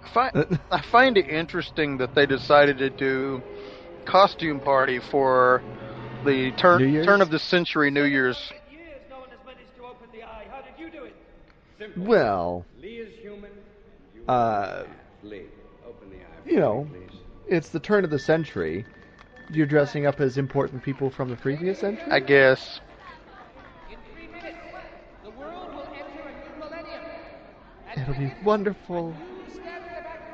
[0.05, 3.43] I find, I find it interesting that they decided to do
[4.05, 5.63] costume party for
[6.25, 8.37] the turn turn of the century New Year's.
[8.53, 10.47] Eight years no one has managed to open the eye.
[10.51, 11.15] How did you do it?
[11.79, 12.05] Simple.
[12.05, 13.51] Well, Lee is human.
[14.15, 14.85] You Uh,
[15.23, 15.45] Lee,
[15.87, 16.51] open the eye.
[16.53, 16.89] you know.
[17.49, 18.85] it's the turn of the century.
[19.53, 22.07] You're dressing up as important people from the previous century?
[22.11, 22.81] I guess.
[23.91, 24.59] In three minutes,
[25.25, 27.03] the world will enter a new millennium.
[28.11, 29.15] It'll be wonderful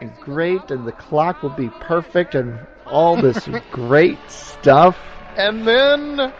[0.00, 4.96] and great, and the clock will be perfect, and all this great stuff.
[5.36, 6.32] And then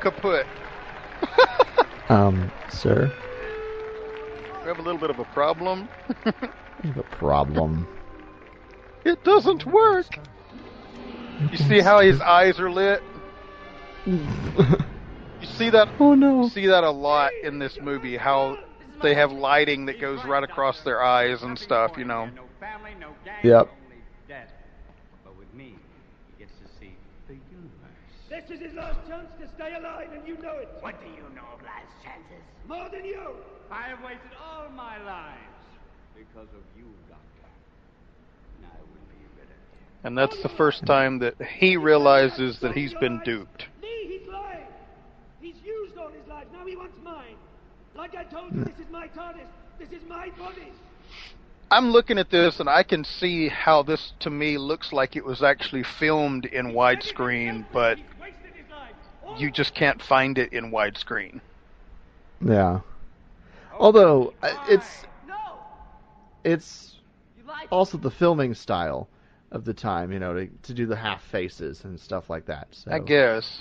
[0.00, 0.46] kaput.
[2.10, 3.10] Um, sir,
[4.62, 5.88] we have a little bit of a problem.
[6.26, 6.32] I
[6.84, 7.88] have a problem.
[9.06, 10.06] it doesn't work.
[11.50, 13.00] You see how his eyes are lit?
[14.06, 15.88] You see that?
[15.98, 16.42] oh no.
[16.42, 18.18] You see that a lot in this movie.
[18.18, 18.58] How
[19.02, 21.92] they have lighting that goes right across their eyes and stuff.
[21.96, 22.26] You know.
[22.26, 23.68] No family, no gang, Yep.
[23.84, 24.50] only death.
[25.24, 25.76] But with me,
[26.30, 26.96] he gets to see
[27.28, 27.70] the universe.
[28.28, 30.68] This is his last chance to stay alive, and you know it.
[30.80, 32.42] What do you know of last chances?
[32.66, 33.36] More than you.
[33.70, 35.38] I have wasted all my lives
[36.16, 37.48] because of you, Doctor.
[38.56, 39.78] And I would be rid of you.
[40.04, 43.66] And that's the first time that he realizes that he's been duped.
[43.82, 44.66] Lee, he's lying.
[45.40, 46.46] He's used all his life.
[46.52, 47.03] Now he wants mine.
[47.96, 49.46] Like I told you, this is my TARDIS.
[49.78, 50.72] This is my body.
[51.70, 55.24] I'm looking at this and I can see how this to me looks like it
[55.24, 58.92] was actually filmed in widescreen, but He's wasted his life.
[59.24, 61.40] All you just can't find it in widescreen.
[62.40, 62.80] Yeah.
[63.78, 64.34] Although
[64.68, 65.04] it's
[66.44, 66.96] it's
[67.70, 69.08] also the filming style
[69.50, 72.68] of the time, you know, to to do the half faces and stuff like that.
[72.72, 73.60] So I guess.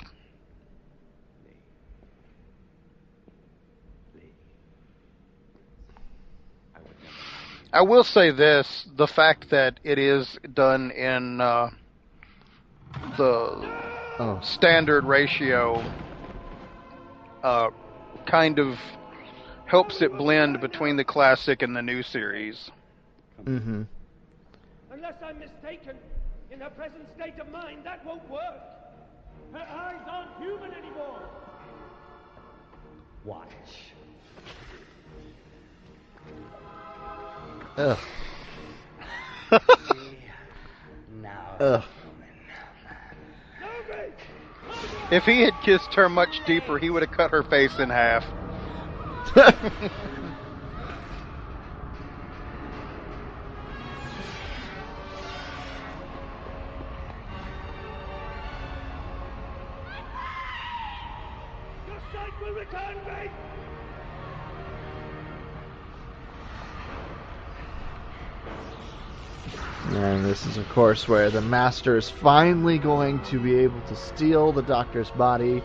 [6.75, 7.15] I would never.
[7.73, 11.71] I will say this: the fact that it is done in uh,
[13.17, 13.73] the
[14.19, 15.83] Oh, standard ratio
[17.43, 17.69] uh,
[18.27, 18.77] kind of
[19.65, 22.69] helps it blend between the classic and the new series.
[23.45, 23.83] mm-hmm.
[24.91, 25.97] Unless I'm mistaken,
[26.51, 28.61] in her present state of mind, that won't work.
[29.51, 31.21] Her eyes aren't human anymore.
[33.25, 33.47] Watch.
[37.77, 37.97] Ugh.
[41.21, 41.83] Now, Ugh.
[45.11, 48.25] If he had kissed her much deeper, he would have cut her face in half.
[70.33, 74.51] this is, of course, where the Master is finally going to be able to steal
[74.51, 75.61] the Doctor's body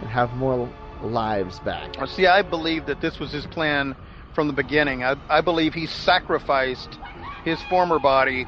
[0.00, 0.72] and have more
[1.02, 1.94] lives back.
[2.08, 3.94] See, I believe that this was his plan
[4.32, 5.04] from the beginning.
[5.04, 6.98] I, I believe he sacrificed
[7.44, 8.46] his former body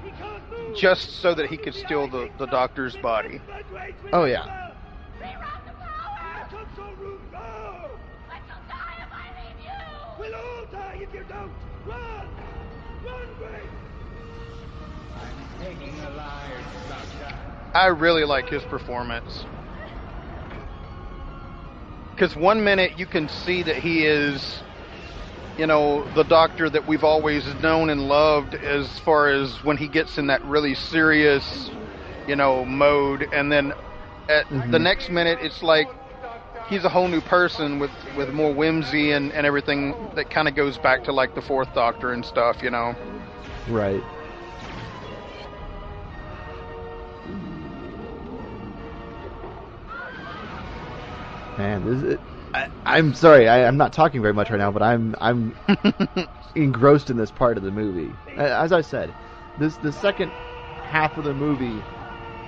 [0.74, 3.38] just so that he could steal the, the doctor's body.
[4.10, 4.72] Oh, yeah.
[10.18, 11.52] We'll all die if you don't!
[11.86, 12.26] Run!
[13.04, 13.87] Run, Grace!
[17.74, 19.44] I really like his performance.
[22.10, 24.62] Because one minute you can see that he is,
[25.56, 29.86] you know, the doctor that we've always known and loved as far as when he
[29.86, 31.70] gets in that really serious,
[32.26, 33.28] you know, mode.
[33.32, 33.72] And then
[34.28, 34.72] at mm-hmm.
[34.72, 35.86] the next minute, it's like
[36.68, 40.56] he's a whole new person with, with more whimsy and, and everything that kind of
[40.56, 42.96] goes back to like the fourth doctor and stuff, you know.
[43.68, 44.02] Right.
[51.58, 52.18] Man, this is,
[52.54, 55.54] I, I'm sorry, I, I'm not talking very much right now, but I'm I'm
[56.54, 58.14] engrossed in this part of the movie.
[58.36, 59.14] As I said,
[59.58, 60.32] this the second
[60.80, 61.82] half of the movie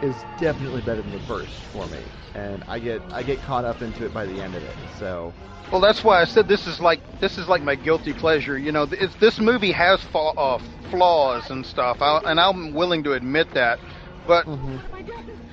[0.01, 2.05] is definitely better than the first for me,
[2.35, 4.77] and I get I get caught up into it by the end of it.
[4.97, 5.35] So
[5.73, 8.57] Well, that's why I said this is like this is like my guilty pleasure.
[8.57, 10.59] You know, it's, this movie has fa- uh,
[10.91, 13.81] flaws and stuff, I, and I'm willing to admit that.
[14.27, 14.47] But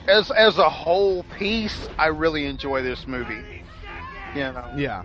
[0.08, 3.48] as as a whole piece, I really enjoy this movie.
[4.34, 5.04] You know, yeah,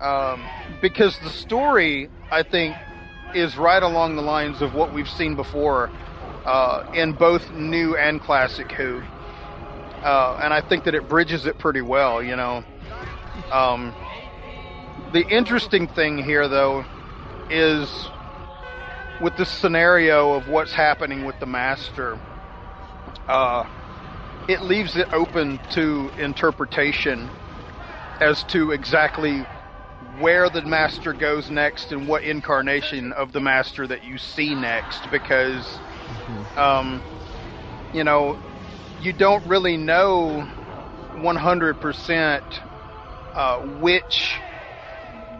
[0.00, 2.78] um, because the story I think
[3.32, 5.92] is right along the lines of what we've seen before
[6.44, 9.02] uh, in both new and classic Who,
[10.02, 12.22] uh, and I think that it bridges it pretty well.
[12.22, 12.64] You know,
[13.50, 13.96] um,
[15.12, 16.84] the interesting thing here though
[17.48, 18.10] is
[19.18, 22.22] with the scenario of what's happening with the master.
[23.28, 23.64] Uh,
[24.48, 27.30] it leaves it open to interpretation
[28.20, 29.46] as to exactly
[30.18, 35.10] where the master goes next and what incarnation of the master that you see next
[35.10, 35.80] because
[36.56, 37.02] um,
[37.92, 38.36] you know
[39.00, 40.48] you don't really know
[41.14, 42.42] 100%
[43.34, 44.40] uh, which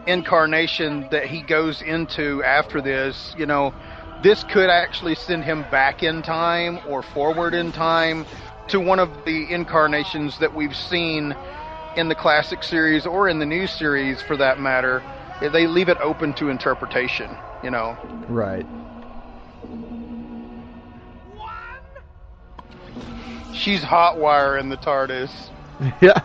[0.05, 3.33] incarnation that he goes into after this.
[3.35, 3.73] You know
[4.21, 8.25] this could actually send him back in time or forward in time
[8.69, 11.35] to one of the incarnations that we've seen
[11.95, 15.03] in the classic series or in the new series for that matter
[15.41, 17.97] they leave it open to interpretation you know
[18.27, 18.65] right.
[23.53, 25.31] she's hot wire in the tardis
[26.01, 26.21] yeah.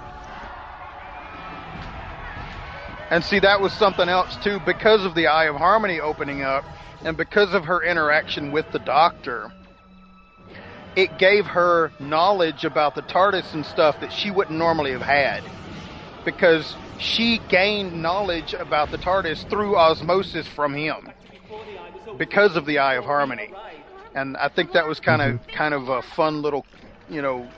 [3.10, 6.64] and see that was something else too because of the eye of harmony opening up
[7.04, 9.50] and because of her interaction with the doctor
[10.96, 15.42] it gave her knowledge about the TARDIS and stuff that she wouldn't normally have had.
[16.24, 21.10] Because she gained knowledge about the TARDIS through osmosis from him.
[22.16, 23.52] Because of the Eye of Harmony.
[24.14, 25.56] And I think that was kind of mm-hmm.
[25.56, 26.64] kind of a fun little,
[27.08, 27.48] you know,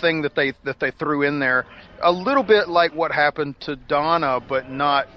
[0.00, 1.66] thing that they that they threw in there.
[2.02, 5.08] A little bit like what happened to Donna, but not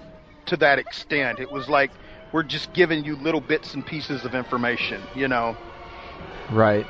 [0.47, 1.39] to that extent.
[1.39, 1.91] It was like
[2.33, 5.55] we're just giving you little bits and pieces of information, you know.
[6.51, 6.87] Right.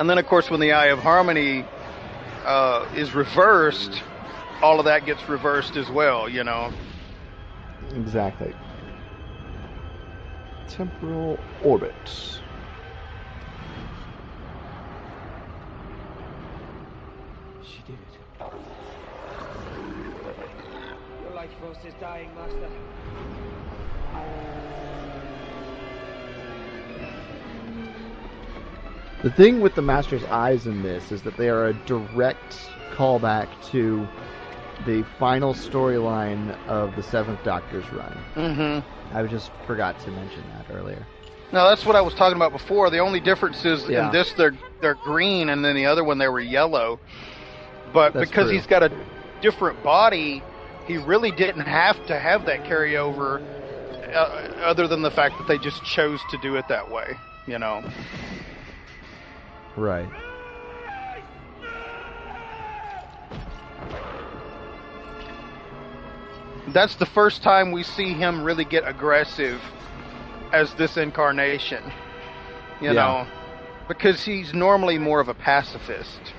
[0.00, 1.62] And then, of course, when the Eye of Harmony
[2.46, 4.02] uh, is reversed,
[4.62, 6.72] all of that gets reversed as well, you know.
[7.94, 8.54] Exactly.
[10.70, 11.92] Temporal orbit.
[17.62, 18.44] She did it.
[21.24, 22.70] Your life force is dying, Master.
[29.22, 32.56] The thing with the Master's eyes in this is that they are a direct
[32.94, 34.06] callback to
[34.86, 38.18] the final storyline of the Seventh Doctor's run.
[38.34, 39.16] Mm-hmm.
[39.16, 41.06] I just forgot to mention that earlier.
[41.52, 42.88] Now that's what I was talking about before.
[42.90, 44.06] The only difference is Yeah.
[44.06, 46.98] in this they're they're green, and then the other one they were yellow.
[47.92, 48.56] But That's because true.
[48.56, 48.90] he's got a
[49.42, 50.42] different body,
[50.86, 53.42] he really didn't have to have that carryover,
[54.14, 54.16] uh,
[54.62, 57.16] other than the fact that they just chose to do it that way.
[57.46, 57.82] You know.
[59.76, 60.08] Right.
[66.68, 69.60] That's the first time we see him really get aggressive
[70.52, 71.82] as this incarnation.
[72.80, 72.94] You Yeah.
[72.94, 73.26] know,
[73.88, 76.34] because he's normally more of a pacifist.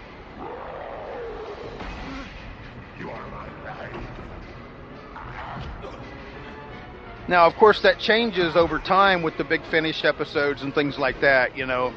[7.27, 11.21] Now, of course, that changes over time with the Big Finish episodes and things like
[11.21, 11.55] that.
[11.55, 11.93] You know,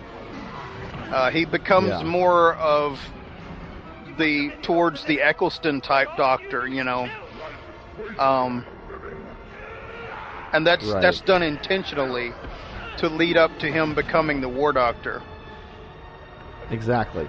[1.13, 2.03] uh, he becomes Yeah.
[2.03, 3.01] more of
[4.19, 6.67] the towards the Eccleston type Doctor.
[6.67, 7.09] You know,
[8.19, 8.65] um,
[10.53, 11.03] and that's Right.
[11.03, 12.33] that's done intentionally
[12.99, 15.23] to lead up to him becoming the War Doctor.
[16.71, 17.29] Exactly.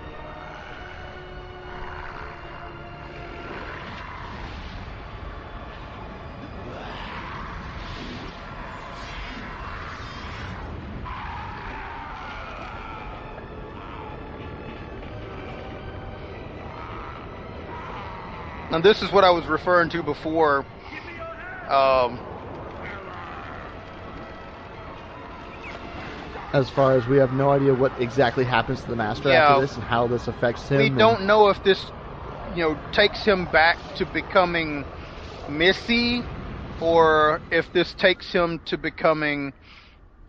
[18.72, 20.66] And this is what I was referring to before.
[21.70, 22.20] Um,
[26.54, 29.56] As far as we have no idea what exactly happens to the master Yeah.
[29.56, 30.80] after this and how this affects him.
[30.80, 31.92] we don't know if this,
[32.54, 34.86] you know, takes him back to becoming
[35.48, 36.24] Missy,
[36.80, 39.54] or if this takes him to becoming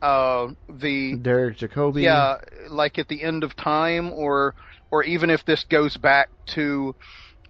[0.03, 2.03] uh, the Derek Jacobi.
[2.03, 2.37] yeah,
[2.69, 4.55] like at the end of time, or
[4.91, 6.95] or even if this goes back to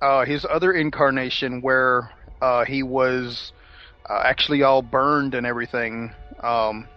[0.01, 2.10] uh, his other incarnation where
[2.40, 3.52] uh, he was
[4.09, 6.12] uh, actually all burned and everything.
[6.43, 6.89] Um,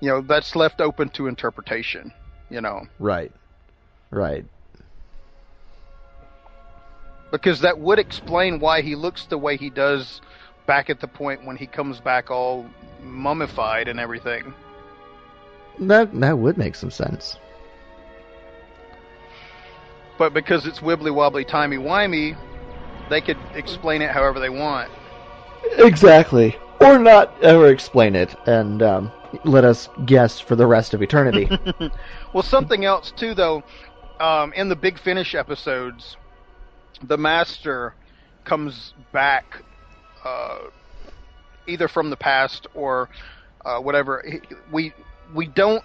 [0.00, 2.12] you know, that's left open to interpretation.
[2.50, 3.32] You know, Right.
[4.10, 4.44] Right.
[7.32, 10.20] because that would explain why he looks the way he does
[10.66, 12.64] back at the point when he comes back all
[13.02, 14.54] mummified and everything.
[15.80, 17.36] That that would make some sense.
[20.18, 22.36] But because it's wibbly wobbly timey wimey,
[23.10, 24.90] they could explain it however they want.
[25.78, 26.56] Exactly.
[26.80, 29.12] Or not ever explain it and um,
[29.44, 31.48] let us guess for the rest of eternity.
[32.32, 33.62] well, something else too, though.
[34.20, 36.16] Um, in the Big Finish episodes,
[37.02, 37.94] the Master
[38.44, 39.62] comes back
[40.24, 40.58] uh,
[41.66, 43.08] either from the past or
[43.64, 44.24] uh, whatever.
[44.70, 44.92] We
[45.34, 45.82] we don't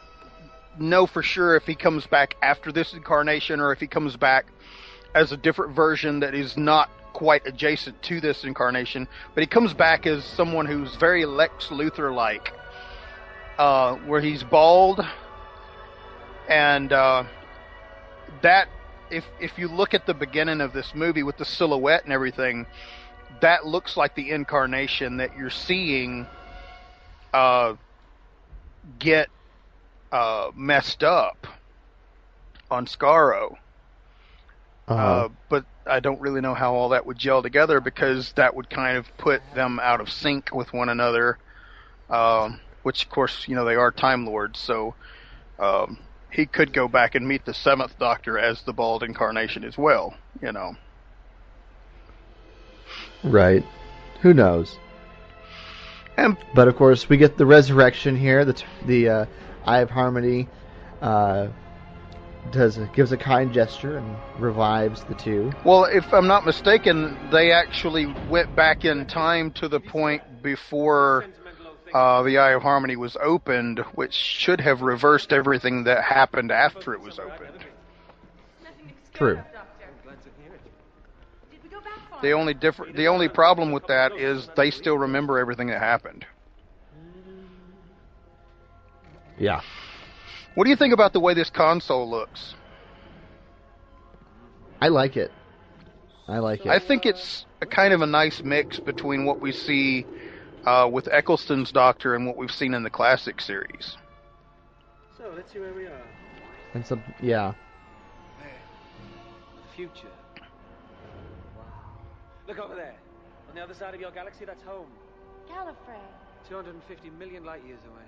[0.82, 4.46] know for sure if he comes back after this incarnation or if he comes back
[5.14, 9.08] as a different version that is not quite adjacent to this incarnation.
[9.34, 12.54] But he comes back as someone who's very Lex Luthor like,
[13.58, 15.06] uh, where he's bald
[16.50, 17.24] and uh,
[18.42, 18.68] that
[19.12, 22.66] if if you look at the beginning of this movie with the silhouette and everything,
[23.42, 26.28] that looks like the incarnation that you're seeing
[27.34, 27.76] uh,
[28.98, 29.30] get
[30.12, 31.48] uh, messed up
[32.72, 33.58] on Skaro.
[34.88, 38.56] Uh, Uh, but I don't really know how all that would gel together because that
[38.56, 41.38] would kind of put them out of sync with one another.
[42.10, 44.96] Um, which, of course, you know they are Time Lords, so
[45.60, 46.00] um,
[46.32, 50.16] he could go back and meet the Seventh Doctor as the bald incarnation as well.
[50.42, 50.76] You know,
[53.24, 53.64] right.
[54.22, 54.80] Who knows?
[56.18, 58.46] and But of course, we get the resurrection here.
[58.46, 59.26] The the uh,
[59.66, 60.48] Eye of Harmony
[61.02, 61.48] uh,
[62.52, 65.52] does gives a kind gesture and revives the two.
[65.64, 71.26] well, if I'm not mistaken, they actually went back in time to the point before
[71.94, 76.94] uh, the Eye of Harmony was opened, which should have reversed everything that happened after
[76.94, 77.66] it was opened.
[79.14, 79.36] True.
[81.52, 82.22] Did we go back far?
[82.22, 86.26] The only different, the only problem with that is they still remember everything that happened.
[89.40, 89.62] Yeah.
[90.56, 92.54] What do you think about the way this console looks?
[94.82, 95.32] I like it.
[96.28, 96.68] I like it.
[96.68, 100.06] I think it's a kind of a nice mix between what we see
[100.66, 103.98] uh, with Eccleston's Doctor and what we've seen in the classic series.
[105.18, 106.02] So let's see where we are.
[106.76, 107.54] It's a yeah.
[108.38, 110.08] The future.
[111.58, 111.64] Wow.
[112.48, 112.96] Look over there.
[113.50, 114.88] On the other side of your galaxy, that's home.
[115.50, 116.00] Gallifrey.
[116.48, 118.06] 250 million light years away.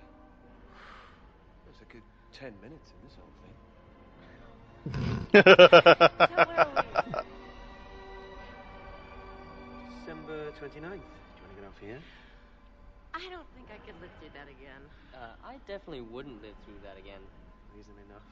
[1.81, 2.03] That's a good
[2.33, 3.55] 10 minutes in this whole thing.
[9.99, 10.73] December 29th.
[10.73, 11.99] Do you want to get off here?
[13.13, 14.81] I don't think I could live through that again.
[15.13, 17.21] Uh, I definitely wouldn't live through that again.
[17.75, 18.25] Reason enough.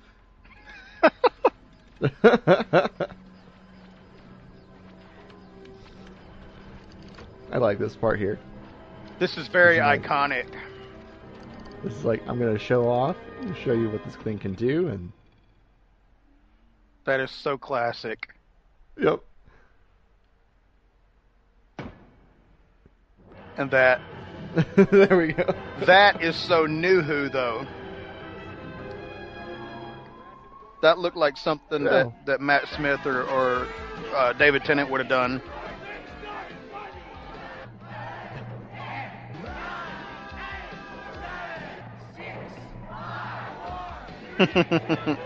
[7.51, 8.38] I like this part here.
[9.19, 10.45] This is very Isn't iconic.
[11.84, 14.88] This is like I'm gonna show off, and show you what this thing can do,
[14.88, 15.11] and
[17.06, 18.27] That is so classic.
[19.01, 19.19] yep.
[23.57, 24.01] And that
[24.91, 25.53] there we go.
[25.85, 27.65] that is so new who though.
[30.81, 31.89] That looked like something Yeah.
[31.89, 33.68] that, that Matt Smith or, or
[34.15, 35.41] uh, David Tennant would have done.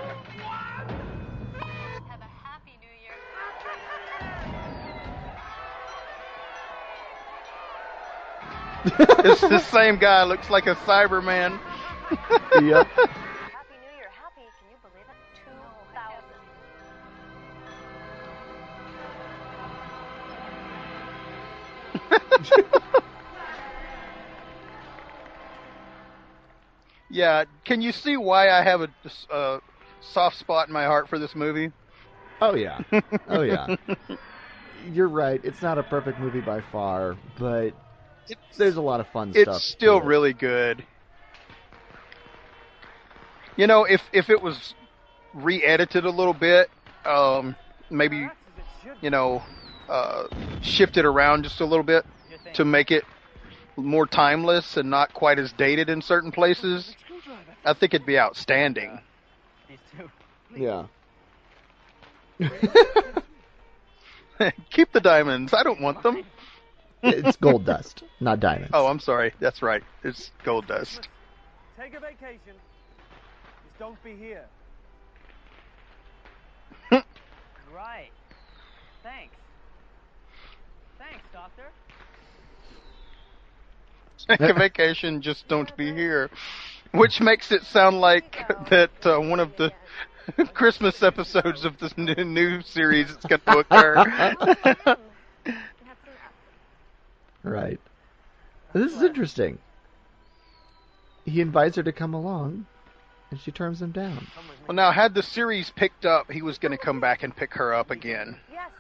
[8.86, 10.24] it's the same guy.
[10.24, 11.60] Looks like a Cyberman.
[12.64, 12.88] yep.
[27.14, 28.90] Yeah, can you see why I have a,
[29.30, 29.60] a
[30.02, 31.72] soft spot in my heart for this movie?
[32.42, 32.80] Oh yeah.
[33.30, 33.68] Oh yeah.
[34.92, 35.40] You're right.
[35.44, 37.72] It's not a perfect movie by far, but
[38.58, 39.46] there's a lot of fun stuff.
[39.48, 40.84] It's still to really good.
[43.58, 44.74] You know, if if it was
[45.36, 46.72] re-edited a little bit,
[47.06, 47.56] um,
[47.92, 48.28] maybe
[49.02, 49.44] you know,
[49.88, 50.24] uh,
[50.62, 52.04] shifted around just a little bit
[52.56, 53.04] to make it
[53.78, 56.96] more timeless and not quite as dated in certain places,
[57.66, 59.00] I think it'd be outstanding.
[59.68, 60.10] These two.
[60.56, 60.86] Yeah.
[64.72, 65.54] Keep the diamonds.
[65.54, 66.24] I don't want them.
[67.02, 68.72] it's gold dust, not diamonds.
[68.74, 69.34] Oh, I'm sorry.
[69.40, 69.84] That's right.
[70.04, 71.08] It's gold dust.
[71.80, 72.56] Take a vacation.
[73.66, 74.46] Just don't be here.
[77.74, 78.12] Right.
[79.02, 79.36] Thanks.
[81.00, 81.64] Thanks, Doctor.
[84.28, 86.30] Take a vacation, just don't be here.
[86.94, 89.72] Which makes it sound like that uh, one of the
[90.54, 94.96] Christmas episodes of this new, new series is going to occur.
[97.44, 97.80] Right.
[98.72, 99.60] This is interesting.
[101.26, 102.66] He invites her to come along,
[103.32, 104.28] and she turns him down.
[104.68, 107.54] well, now, had the series picked up, he was going to come back and pick
[107.56, 108.38] her up again.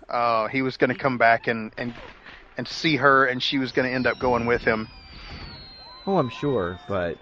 [0.09, 1.93] Uh, he was going to come back and, and
[2.57, 4.87] and see her, and she was going to end up going with him.
[6.05, 7.17] Oh, I'm sure, but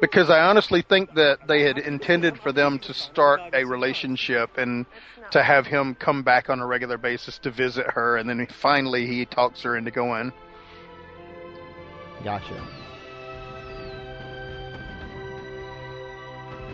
[0.00, 4.86] Because I honestly think that they had intended for them to start a relationship and
[5.30, 9.06] to have him come back on a regular basis to visit her, and then finally
[9.06, 10.32] he talks her into going.
[12.24, 12.66] gotcha.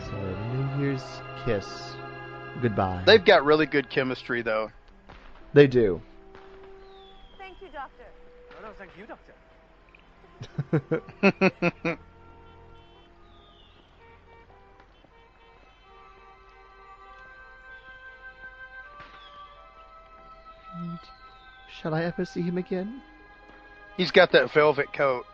[0.07, 0.13] So,
[0.55, 1.03] New Year's
[1.45, 1.67] kiss.
[2.63, 3.03] Goodbye.
[3.07, 4.71] They've got really good chemistry, though.
[5.53, 6.01] They do.
[7.39, 8.05] Thank you, Doctor.
[8.63, 9.07] No, no, thank you,
[11.75, 11.99] Doctor.
[21.81, 23.01] shall I ever see him again?
[23.97, 25.25] He's got that velvet coat.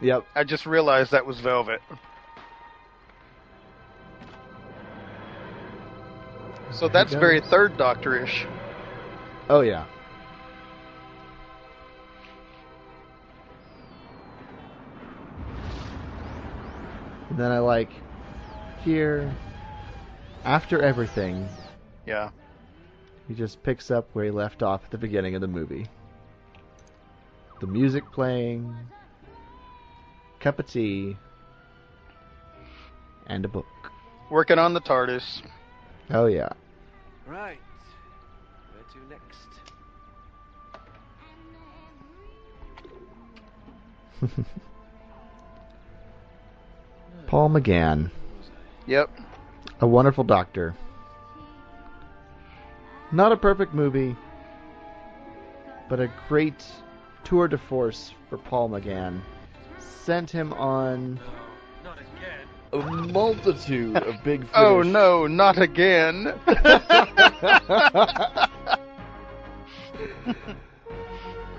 [0.00, 0.24] Yep.
[0.34, 1.80] I just realized that was velvet.
[6.72, 8.46] So that's very third doctor-ish.
[9.48, 9.86] Oh yeah.
[17.30, 17.90] And then I like
[18.82, 19.34] here
[20.44, 21.48] after everything,
[22.06, 22.30] Yeah.
[23.28, 25.86] He just picks up where he left off at the beginning of the movie.
[27.60, 28.74] The music playing,
[30.40, 31.16] cup of tea,
[33.26, 33.66] and a book.
[34.30, 35.42] Working on the TARDIS.
[36.10, 36.48] Oh yeah.
[37.26, 37.58] Right.
[38.72, 39.48] Where to next?
[47.26, 48.10] Paul McGann,
[48.86, 49.10] Yep.
[49.80, 50.74] a wonderful doctor.
[53.14, 54.16] Not a perfect movie,
[55.88, 56.64] but a great
[57.22, 59.20] tour de force for Paul McGann.
[59.78, 61.20] Sent him on
[62.72, 64.50] a multitude of big finish.
[64.56, 66.34] Oh no, not again.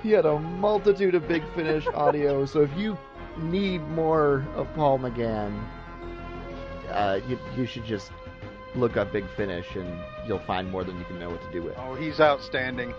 [0.03, 2.95] He had a multitude of big finish audio, so if you
[3.39, 5.63] need more of Paul McGann,
[6.91, 8.11] uh, you, you should just
[8.75, 11.63] look up Big Finish and you'll find more than you can know what to do
[11.63, 11.75] with.
[11.77, 12.93] oh, he's outstanding.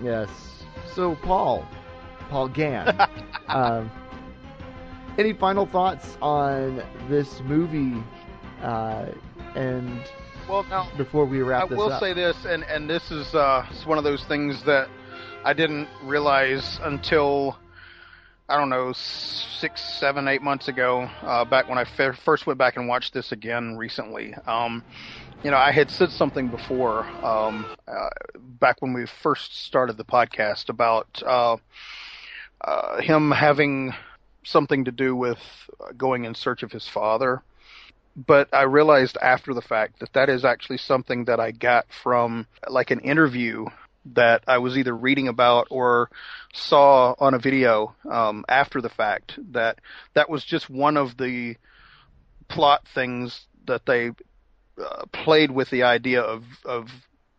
[0.00, 0.64] Yes.
[0.94, 1.66] So, Paul,
[2.28, 2.98] Paul Gann,
[3.48, 3.90] um,
[5.18, 8.02] any final thoughts on this movie?
[8.62, 9.06] Uh,
[9.54, 10.00] and
[10.48, 13.66] Well, now before we wrap I will up, say this, and and this is uh,
[13.70, 14.88] it's one of those things that
[15.44, 17.56] I didn't realize until
[18.48, 21.08] I don't know six, seven, eight months ago.
[21.22, 24.34] Uh, back when I f- first went back and watched this again recently.
[24.46, 24.84] Um,
[25.42, 28.08] you know, I had said something before um, uh,
[28.38, 31.56] back when we first started the podcast about uh,
[32.64, 33.92] uh, him having
[34.44, 35.38] something to do with
[35.80, 37.42] uh, going in search of his father.
[38.16, 42.46] But I realized after the fact that that is actually something that I got from
[42.68, 43.66] like an interview
[44.14, 46.10] that I was either reading about or
[46.52, 49.38] saw on a video um, after the fact.
[49.52, 49.80] That
[50.14, 51.56] that was just one of the
[52.48, 54.10] plot things that they
[54.82, 56.90] uh, played with the idea of of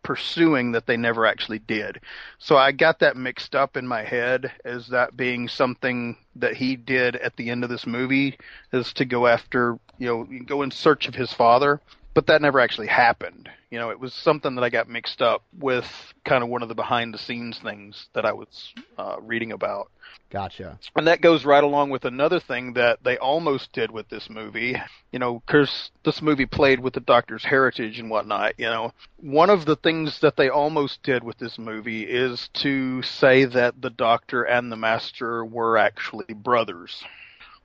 [0.08, 2.00] pursuing that they never actually did.
[2.38, 6.76] So I got that mixed up in my head as that being something that he
[6.76, 8.38] did at the end of this movie
[8.72, 11.82] is to go after, you know, go in search of his father,
[12.18, 13.48] but that never actually happened.
[13.70, 15.86] You know, it was something that I got mixed up with
[16.24, 19.92] kind of one of the behind the scenes things that I was uh, reading about.
[20.28, 20.80] Gotcha.
[20.96, 24.74] And that goes right along with another thing that they almost did with this movie.
[25.12, 28.54] You know, because this movie played with the Doctor's heritage and whatnot.
[28.58, 33.00] You know, one of the things that they almost did with this movie is to
[33.02, 37.04] say that the Doctor and the Master were actually brothers,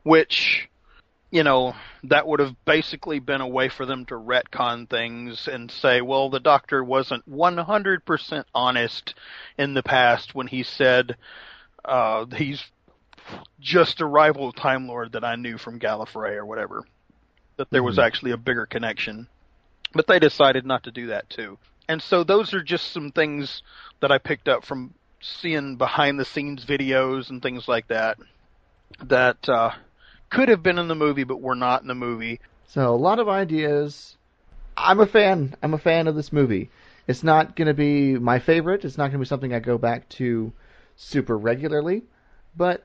[0.03, 0.69] which
[1.33, 1.73] you know,
[2.03, 6.29] that would have basically been a way for them to retcon things and say, well,
[6.29, 9.15] the doctor wasn't 100% honest
[9.57, 11.17] in the past when he said
[11.83, 12.63] uh, he's
[13.59, 16.83] just a rival Time Lord that I knew from Gallifrey or whatever.
[17.57, 18.03] That there was Mhm.
[18.03, 19.27] actually a bigger connection.
[19.93, 21.57] But they decided not to do that too.
[21.89, 23.63] And so those are just some things
[24.01, 28.19] that I picked up from seeing behind the scenes videos and things like that
[29.05, 29.71] that uh,
[30.33, 32.39] could have been in the movie but were not in the movie.
[32.67, 34.17] So a lot of ideas.
[34.75, 35.55] I'm a fan.
[35.61, 36.71] I'm a fan of this movie.
[37.07, 38.83] It's not going to be my favorite.
[38.83, 40.51] It's not going to be something I go back to
[40.95, 42.03] super regularly,
[42.55, 42.83] but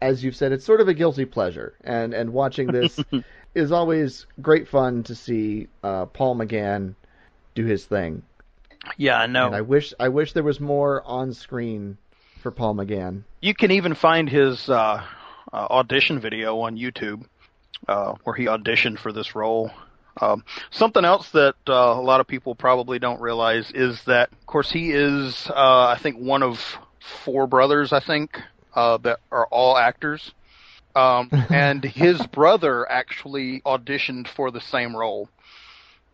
[0.00, 1.74] as you've said, it's sort of a guilty pleasure.
[1.82, 2.98] And and watching this
[3.54, 6.94] is always great fun to see uh, Paul McGann
[7.54, 8.22] do his thing.
[8.96, 9.46] Yeah, I know.
[9.46, 11.98] And I wish I wish there was more on screen
[12.40, 13.24] for Paul McGann.
[13.40, 15.02] You can even find his uh,
[15.52, 17.24] uh, audition video on YouTube,
[17.88, 19.70] uh, where he auditioned for this role.
[20.20, 24.46] Um, something else that uh, a lot of people probably don't realize is that, of
[24.46, 26.58] course, he is, uh, I think, one of
[27.24, 27.92] four brothers.
[27.92, 28.38] I think
[28.74, 30.32] uh, that are all actors,
[30.94, 35.28] um, and his brother actually auditioned for the same role.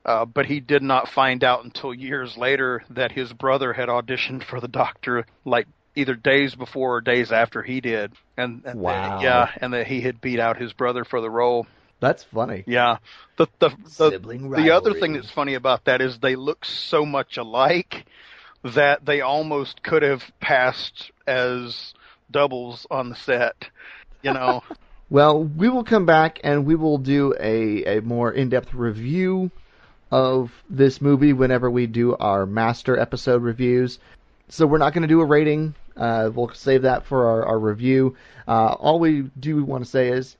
[0.04, 4.42] Uh, but he did not find out until years later that his brother had auditioned
[4.42, 9.20] for the Doctor, like either days before or days after he did, and, and Wow.
[9.22, 11.66] yeah, and that he had beat out his brother for the role.
[12.00, 12.64] That's funny.
[12.66, 12.98] Yeah,
[13.36, 17.06] the the the, Sibling the other thing that's funny about that is they look so
[17.06, 18.06] much alike
[18.64, 21.94] that they almost could have passed as
[22.30, 23.68] doubles on the set.
[24.22, 24.62] You know,
[25.12, 29.50] Well, we will come back and we will do a, a more in depth review
[30.10, 33.98] of this movie whenever we do our master episode reviews.
[34.48, 35.74] So we're not going to do a rating.
[35.96, 38.16] Uh, we'll save that for our, our review.
[38.46, 40.36] Uh, all we do want to say is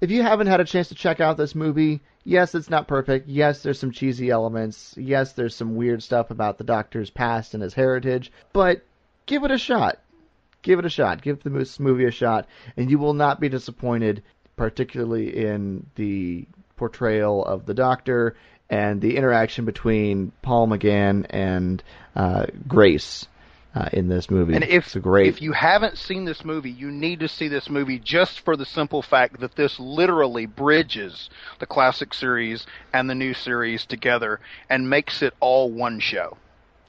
[0.00, 3.28] if you haven't had a chance to check out this movie, yes, it's not perfect.
[3.28, 4.94] Yes, there's some cheesy elements.
[4.96, 8.30] Yes, there's some weird stuff about the Doctor's past and his heritage.
[8.52, 8.84] But
[9.24, 9.98] give it a shot.
[10.62, 11.22] Give it a shot.
[11.22, 14.22] Give the movie a shot, and you will not be disappointed,
[14.56, 16.46] particularly in the
[16.76, 18.36] portrayal of the Doctor
[18.68, 21.82] and the interaction between Paul McGann and
[22.14, 23.26] uh, Grace
[23.76, 24.54] uh, in this movie.
[24.54, 25.26] and if it's great.
[25.26, 28.64] if you haven't seen this movie, you need to see this movie just for the
[28.64, 31.28] simple fact that this literally bridges
[31.58, 34.40] the classic series and the new series together
[34.70, 36.38] and makes it all one show.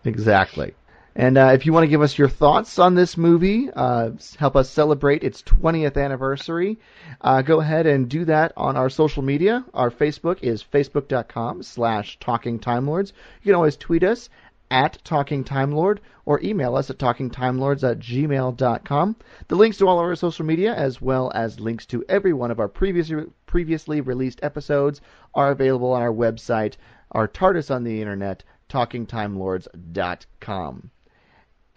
[0.06, 0.74] Exactly.
[1.14, 4.56] And uh, if you want to give us your thoughts on this movie, uh, help
[4.56, 6.78] us celebrate its 20th anniversary,
[7.22, 9.66] uh, go ahead and do that on our social media.
[9.74, 13.14] Our Facebook is facebook.com slash Talking Time Lords.
[13.42, 14.30] You can always tweet us
[14.70, 19.16] at Talking Time Lord or email us at talkingtimelords at gmail.com.
[19.48, 22.52] The links to all of our social media, as well as links to every one
[22.52, 23.12] of our previous,
[23.46, 25.00] previously released episodes,
[25.34, 26.76] are available on our website,
[27.12, 30.92] our TARDIS on the internet, talkingtimelords.com.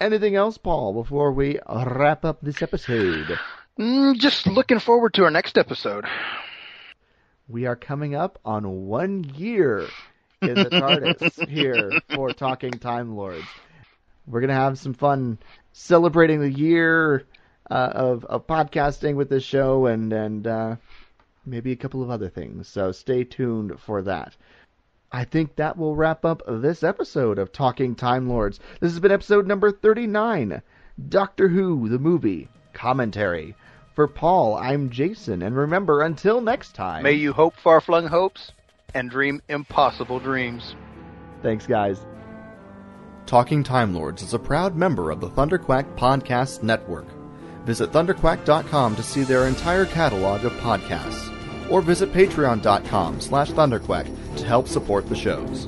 [0.01, 3.39] Anything else, Paul, before we wrap up this episode?
[3.79, 6.05] Mm, just looking forward to our next episode.
[7.47, 9.87] We are coming up on one year
[10.41, 13.45] in the TARDIS here for Talking Time Lords.
[14.25, 15.37] We're going to have some fun
[15.71, 17.25] celebrating the year
[17.69, 20.75] uh, of, of podcasting with this show and, and uh,
[21.45, 22.67] maybe a couple of other things.
[22.67, 24.35] So stay tuned for that.
[25.11, 28.59] I think that will wrap up this episode of Talking Time Lords.
[28.79, 30.61] This has been episode number 39
[31.09, 33.55] Doctor Who, the movie, commentary.
[33.93, 37.03] For Paul, I'm Jason, and remember, until next time.
[37.03, 38.53] May you hope far flung hopes
[38.93, 40.75] and dream impossible dreams.
[41.41, 42.05] Thanks, guys.
[43.25, 47.05] Talking Time Lords is a proud member of the Thunderquack Podcast Network.
[47.65, 51.31] Visit thunderquack.com to see their entire catalog of podcasts,
[51.69, 54.05] or visit patreon.com slash thunderquack
[54.37, 55.67] to help support the shows.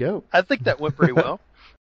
[0.00, 0.24] Go.
[0.32, 1.29] I think that went pretty well.